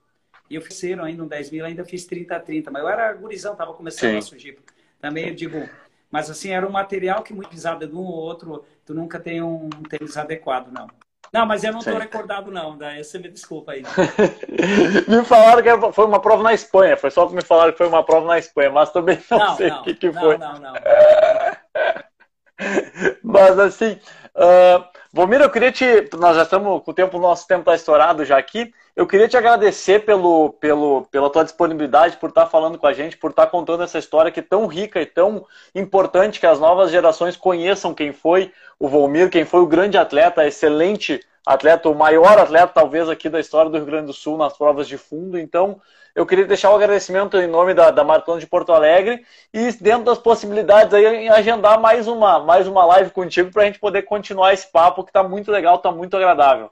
E 0.54 0.56
eu 0.56 0.62
fiz 0.62 0.84
ainda 0.84 1.24
um 1.24 1.28
10 1.28 1.49
mil, 1.49 1.66
ainda 1.66 1.84
fiz 1.84 2.06
30 2.06 2.36
a 2.36 2.39
30. 2.39 2.70
Mas 2.70 2.84
eu 2.84 2.88
era 2.88 3.12
gurizão, 3.14 3.56
tava 3.56 3.74
começando 3.74 4.12
Sim. 4.12 4.18
a 4.18 4.22
Sujipa. 4.22 4.62
Também 5.01 5.30
eu 5.30 5.34
digo, 5.34 5.68
mas 6.12 6.30
assim, 6.30 6.51
era 6.51 6.68
um 6.68 6.70
material 6.70 7.24
que 7.24 7.34
muito 7.34 7.49
pisado 7.49 7.88
de 7.88 7.95
um 7.95 8.01
ou 8.01 8.14
outro, 8.14 8.64
tu 8.86 8.93
nunca 8.93 9.20
tem 9.20 9.41
um 9.41 9.68
tênis 9.89 10.16
adequado, 10.16 10.72
não. 10.72 10.86
Não, 11.34 11.47
mas 11.47 11.64
eu 11.64 11.72
não 11.72 11.80
estou 11.80 11.97
recordado, 11.97 12.51
não. 12.51 12.78
Daí 12.78 13.04
você 13.04 13.18
me 13.18 13.30
desculpa 13.30 13.72
aí. 13.72 13.82
me 15.10 15.26
falaram 15.26 15.64
que 15.64 15.91
foi 15.91 16.06
uma 16.06 16.22
prova 16.22 16.43
na 16.43 16.54
Espanha. 16.54 16.95
Foi 16.95 17.10
só 17.10 17.26
que 17.26 17.34
me 17.34 17.41
falaram 17.41 17.72
que 17.72 17.80
foi 17.80 17.88
uma 17.88 18.04
prova 18.04 18.28
na 18.28 18.38
Espanha, 18.38 18.70
mas 18.70 18.91
também 18.91 19.18
não, 19.32 19.39
não 19.39 19.58
sei 19.58 19.72
o 19.72 19.82
que, 19.82 19.95
que 19.95 20.14
foi. 20.14 20.38
Não, 20.38 20.54
não, 20.54 20.62
não. 20.62 20.74
mas 23.24 23.58
assim, 23.60 23.99
uh, 24.36 24.84
eu 25.41 25.49
queria 25.49 25.72
te. 25.72 26.10
Nós 26.18 26.36
já 26.36 26.43
estamos 26.43 26.84
com 26.84 26.91
o 26.91 26.93
tempo, 26.93 27.20
nosso 27.20 27.47
tempo 27.47 27.62
está 27.62 27.76
estourado 27.76 28.26
já 28.26 28.38
aqui. 28.38 28.74
Eu 28.95 29.08
queria 29.08 29.28
te 29.28 29.36
agradecer 29.36 30.06
pelo, 30.06 30.54
pelo, 30.54 31.08
pela 31.10 31.30
tua 31.30 31.43
disponibilidade, 31.43 32.18
por 32.18 32.30
estar 32.30 32.45
falando 32.45 32.78
com 32.78 32.86
a 32.86 32.93
gente, 32.93 33.18
por 33.18 33.32
estar 33.32 33.47
contando 33.47 33.82
essa 33.82 33.97
história 33.97 34.32
que 34.32 34.39
é 34.39 34.43
tão 34.43 34.68
rica 34.68 35.01
e 35.01 35.06
tão 35.06 35.47
importante 35.74 36.39
que 36.39 36.45
as 36.45 36.60
novas 36.60 36.91
gerações 36.91 37.36
conheçam 37.36 37.93
quem 37.93 38.14
foi 38.14 38.51
o 38.84 38.89
Volmir, 38.89 39.29
quem 39.29 39.45
foi 39.45 39.61
o 39.61 39.65
grande 39.65 39.97
atleta, 39.97 40.45
excelente 40.45 41.25
atleta, 41.45 41.88
o 41.88 41.95
maior 41.95 42.38
atleta 42.38 42.73
talvez 42.73 43.07
aqui 43.07 43.29
da 43.29 43.39
história 43.39 43.71
do 43.71 43.77
Rio 43.77 43.86
Grande 43.86 44.07
do 44.07 44.13
Sul 44.13 44.38
nas 44.38 44.57
provas 44.57 44.89
de 44.89 44.97
fundo. 44.97 45.39
Então, 45.39 45.81
eu 46.13 46.25
queria 46.25 46.45
deixar 46.45 46.69
o 46.69 46.73
um 46.73 46.75
agradecimento 46.75 47.38
em 47.38 47.47
nome 47.47 47.73
da, 47.73 47.91
da 47.91 48.03
Maratona 48.03 48.41
de 48.41 48.47
Porto 48.47 48.73
Alegre 48.73 49.25
e 49.53 49.71
dentro 49.71 50.03
das 50.03 50.17
possibilidades 50.19 50.93
aí 50.93 51.29
agendar 51.29 51.79
mais 51.79 52.09
uma, 52.09 52.39
mais 52.39 52.67
uma 52.67 52.86
live 52.88 53.11
contigo 53.11 53.49
para 53.51 53.63
a 53.63 53.65
gente 53.67 53.79
poder 53.79 54.01
continuar 54.03 54.51
esse 54.53 54.69
papo 54.69 55.01
que 55.05 55.11
está 55.11 55.23
muito 55.23 55.49
legal, 55.49 55.77
está 55.77 55.89
muito 55.89 56.17
agradável. 56.17 56.69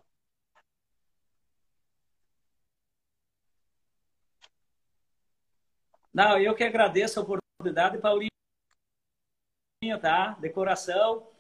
Não, 6.13 6.37
eu 6.37 6.53
que 6.53 6.65
agradeço 6.65 7.21
a 7.21 7.23
oportunidade, 7.23 7.97
Paulinho, 7.99 8.29
tá? 10.01 10.35
Decoração. 10.41 11.30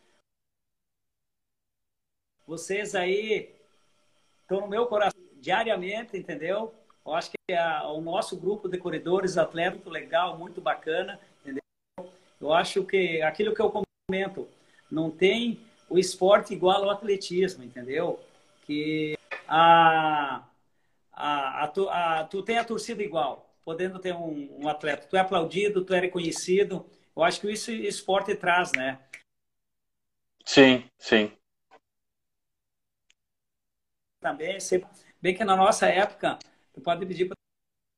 Vocês 2.47 2.95
aí 2.95 3.53
estão 4.41 4.61
no 4.61 4.67
meu 4.67 4.85
coração 4.87 5.21
diariamente, 5.39 6.17
entendeu? 6.17 6.73
Eu 7.05 7.13
acho 7.13 7.31
que 7.31 7.53
a, 7.53 7.87
o 7.89 8.01
nosso 8.01 8.37
grupo 8.37 8.69
de 8.69 8.77
corredores 8.77 9.37
atletas 9.37 9.75
muito 9.75 9.89
legal, 9.89 10.37
muito 10.37 10.61
bacana, 10.61 11.19
entendeu? 11.41 11.61
Eu 12.39 12.53
acho 12.53 12.83
que 12.83 13.21
aquilo 13.21 13.53
que 13.53 13.61
eu 13.61 13.71
comento, 13.71 14.47
não 14.89 15.09
tem 15.09 15.61
o 15.89 15.97
esporte 15.97 16.53
igual 16.53 16.83
ao 16.83 16.89
atletismo, 16.89 17.63
entendeu? 17.63 18.19
Que 18.65 19.17
a, 19.47 20.43
a, 21.13 21.63
a, 21.63 22.19
a, 22.19 22.23
tu 22.25 22.43
tem 22.43 22.57
a 22.57 22.63
torcida 22.63 23.01
igual 23.01 23.51
podendo 23.63 23.99
ter 23.99 24.13
um, 24.13 24.63
um, 24.63 24.67
atleta. 24.67 25.07
Tu 25.07 25.15
é 25.15 25.19
aplaudido, 25.19 25.85
tu 25.85 25.93
é 25.93 25.99
reconhecido. 25.99 26.85
Eu 27.15 27.23
acho 27.23 27.41
que 27.41 27.51
isso 27.51 27.71
esporte 27.71 28.35
traz, 28.35 28.71
né? 28.73 28.99
Sim, 30.45 30.83
sim. 30.97 31.31
Também, 34.21 34.57
bem 35.21 35.35
que 35.35 35.43
na 35.43 35.55
nossa 35.55 35.87
época, 35.87 36.37
tu 36.73 36.79
pode 36.79 37.05
pedir 37.05 37.25
para 37.25 37.35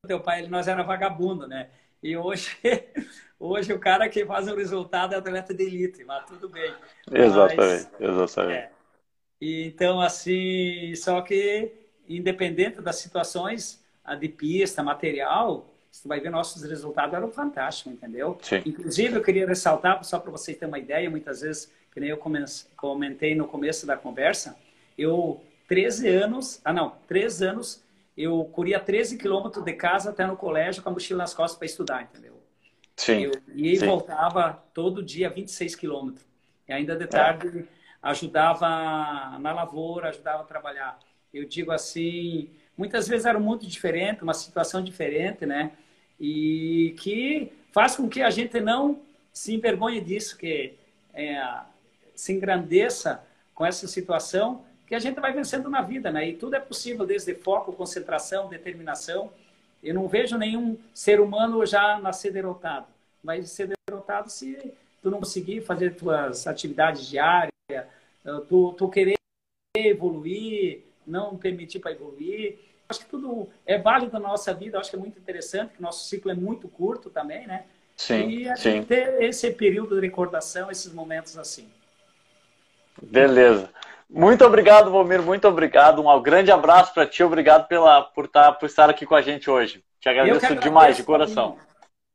teu 0.07 0.19
pai, 0.19 0.39
ele 0.39 0.47
nós 0.47 0.67
era 0.67 0.81
vagabundo, 0.81 1.47
né? 1.47 1.69
E 2.01 2.17
hoje, 2.17 2.57
hoje 3.39 3.71
o 3.73 3.79
cara 3.79 4.09
que 4.09 4.25
faz 4.25 4.47
o 4.47 4.55
resultado 4.55 5.13
é 5.13 5.17
atleta 5.17 5.53
de 5.53 5.63
elite, 5.63 6.03
mas 6.03 6.25
tudo 6.25 6.49
bem. 6.49 6.73
Exatamente, 7.11 7.57
mas, 7.57 7.91
exatamente. 7.99 8.57
É. 8.57 8.71
Então, 9.39 10.01
assim, 10.01 10.95
só 10.95 11.21
que 11.21 11.71
independente 12.07 12.81
das 12.81 12.97
situações, 12.97 13.83
a 14.03 14.15
de 14.15 14.29
pista, 14.29 14.83
material, 14.83 15.69
você 15.89 16.07
vai 16.07 16.19
ver 16.19 16.29
nossos 16.29 16.63
resultados 16.63 17.13
eram 17.13 17.29
fantásticos, 17.31 17.93
entendeu? 17.93 18.37
Sim. 18.41 18.61
Inclusive, 18.65 19.15
eu 19.15 19.21
queria 19.21 19.47
ressaltar, 19.47 20.03
só 20.03 20.19
para 20.19 20.31
vocês 20.31 20.57
terem 20.57 20.71
uma 20.71 20.79
ideia, 20.79 21.09
muitas 21.09 21.41
vezes, 21.41 21.71
que 21.91 21.99
nem 21.99 22.09
eu 22.09 22.19
comentei 22.75 23.35
no 23.35 23.47
começo 23.47 23.85
da 23.85 23.95
conversa, 23.95 24.57
eu, 24.97 25.41
13 25.73 26.07
anos, 26.07 26.61
ah 26.63 26.71
não, 26.71 26.91
3 27.07 27.41
anos, 27.41 27.83
eu 28.15 28.45
corria 28.45 28.79
13 28.79 29.17
quilômetros 29.17 29.65
de 29.65 29.73
casa 29.73 30.11
até 30.11 30.23
no 30.23 30.37
colégio 30.37 30.83
com 30.83 30.89
a 30.89 30.91
mochila 30.91 31.23
nas 31.23 31.33
costas 31.33 31.57
para 31.57 31.65
estudar, 31.65 32.03
entendeu? 32.03 32.39
Sim. 32.95 33.23
Eu 33.23 33.31
ia 33.55 33.73
e 33.73 33.77
voltava 33.79 34.63
todo 34.71 35.01
dia 35.01 35.31
26 35.31 35.75
quilômetros. 35.75 36.23
E 36.67 36.73
ainda 36.73 36.95
de 36.95 37.07
tarde 37.07 37.61
é. 37.61 37.63
ajudava 38.03 38.69
na 39.39 39.51
lavoura, 39.51 40.09
ajudava 40.09 40.43
a 40.43 40.45
trabalhar. 40.45 40.99
Eu 41.33 41.43
digo 41.43 41.71
assim, 41.71 42.51
muitas 42.77 43.07
vezes 43.07 43.25
era 43.25 43.39
mundo 43.39 43.65
diferente, 43.65 44.21
uma 44.21 44.35
situação 44.35 44.83
diferente, 44.83 45.43
né? 45.43 45.71
E 46.19 46.93
que 46.99 47.51
faz 47.71 47.95
com 47.95 48.07
que 48.07 48.21
a 48.21 48.29
gente 48.29 48.61
não 48.61 49.01
se 49.33 49.55
envergonhe 49.55 49.99
disso, 49.99 50.37
que 50.37 50.75
é, 51.15 51.61
se 52.13 52.31
engrandeça 52.31 53.25
com 53.55 53.65
essa 53.65 53.87
situação 53.87 54.63
que 54.85 54.95
a 54.95 54.99
gente 54.99 55.19
vai 55.19 55.33
vencendo 55.33 55.69
na 55.69 55.81
vida, 55.81 56.11
né? 56.11 56.29
E 56.29 56.35
tudo 56.35 56.55
é 56.55 56.59
possível, 56.59 57.05
desde 57.05 57.33
foco, 57.35 57.73
concentração, 57.73 58.49
determinação. 58.49 59.31
Eu 59.83 59.93
não 59.93 60.07
vejo 60.07 60.37
nenhum 60.37 60.77
ser 60.93 61.19
humano 61.19 61.65
já 61.65 61.99
nascer 61.99 62.31
derrotado. 62.31 62.87
Vai 63.23 63.41
ser 63.43 63.73
derrotado 63.87 64.29
se 64.29 64.73
tu 65.01 65.09
não 65.09 65.19
conseguir 65.19 65.61
fazer 65.61 65.95
tuas 65.95 66.47
atividades 66.47 67.07
diárias, 67.07 67.51
tu, 68.47 68.73
tu 68.73 68.89
querer 68.89 69.15
evoluir, 69.75 70.83
não 71.05 71.37
permitir 71.37 71.79
para 71.79 71.91
evoluir. 71.91 72.59
Acho 72.87 73.01
que 73.01 73.05
tudo 73.05 73.49
é 73.65 73.77
válido 73.77 74.13
na 74.13 74.19
nossa 74.19 74.53
vida, 74.53 74.79
acho 74.79 74.89
que 74.89 74.95
é 74.95 74.99
muito 74.99 75.17
interessante, 75.19 75.73
que 75.73 75.81
nosso 75.81 76.07
ciclo 76.07 76.31
é 76.31 76.35
muito 76.35 76.67
curto 76.67 77.09
também, 77.09 77.47
né? 77.47 77.65
Sim, 77.95 78.29
e 78.29 78.49
a 78.49 78.55
sim. 78.55 78.71
gente 78.71 78.87
ter 78.87 79.21
esse 79.21 79.51
período 79.51 79.95
de 79.95 80.01
recordação, 80.01 80.69
esses 80.71 80.91
momentos 80.91 81.37
assim. 81.37 81.69
Beleza. 83.01 83.69
Muito 84.15 84.45
obrigado, 84.45 84.91
Valmir, 84.91 85.23
muito 85.23 85.47
obrigado. 85.47 85.99
Um 85.99 86.21
grande 86.21 86.51
abraço 86.51 86.93
para 86.93 87.07
ti, 87.07 87.23
obrigado 87.23 87.67
pela, 87.67 88.03
por, 88.03 88.25
estar, 88.25 88.51
por 88.53 88.67
estar 88.67 88.87
aqui 88.87 89.07
com 89.07 89.15
a 89.15 89.23
gente 89.23 89.49
hoje. 89.49 89.83
Te 89.99 90.07
agradeço, 90.07 90.37
agradeço 90.37 90.61
demais, 90.61 90.95
de 90.95 91.03
coração. 91.03 91.57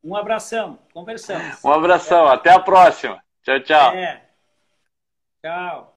Um 0.03 0.15
abração, 0.15 0.79
conversamos. 0.95 1.65
Um 1.65 1.73
abração, 1.73 2.29
até 2.29 2.53
a 2.53 2.61
próxima. 2.61 3.20
Tchau, 3.43 3.61
tchau. 3.61 3.93
É. 3.95 4.23
Tchau. 5.43 5.87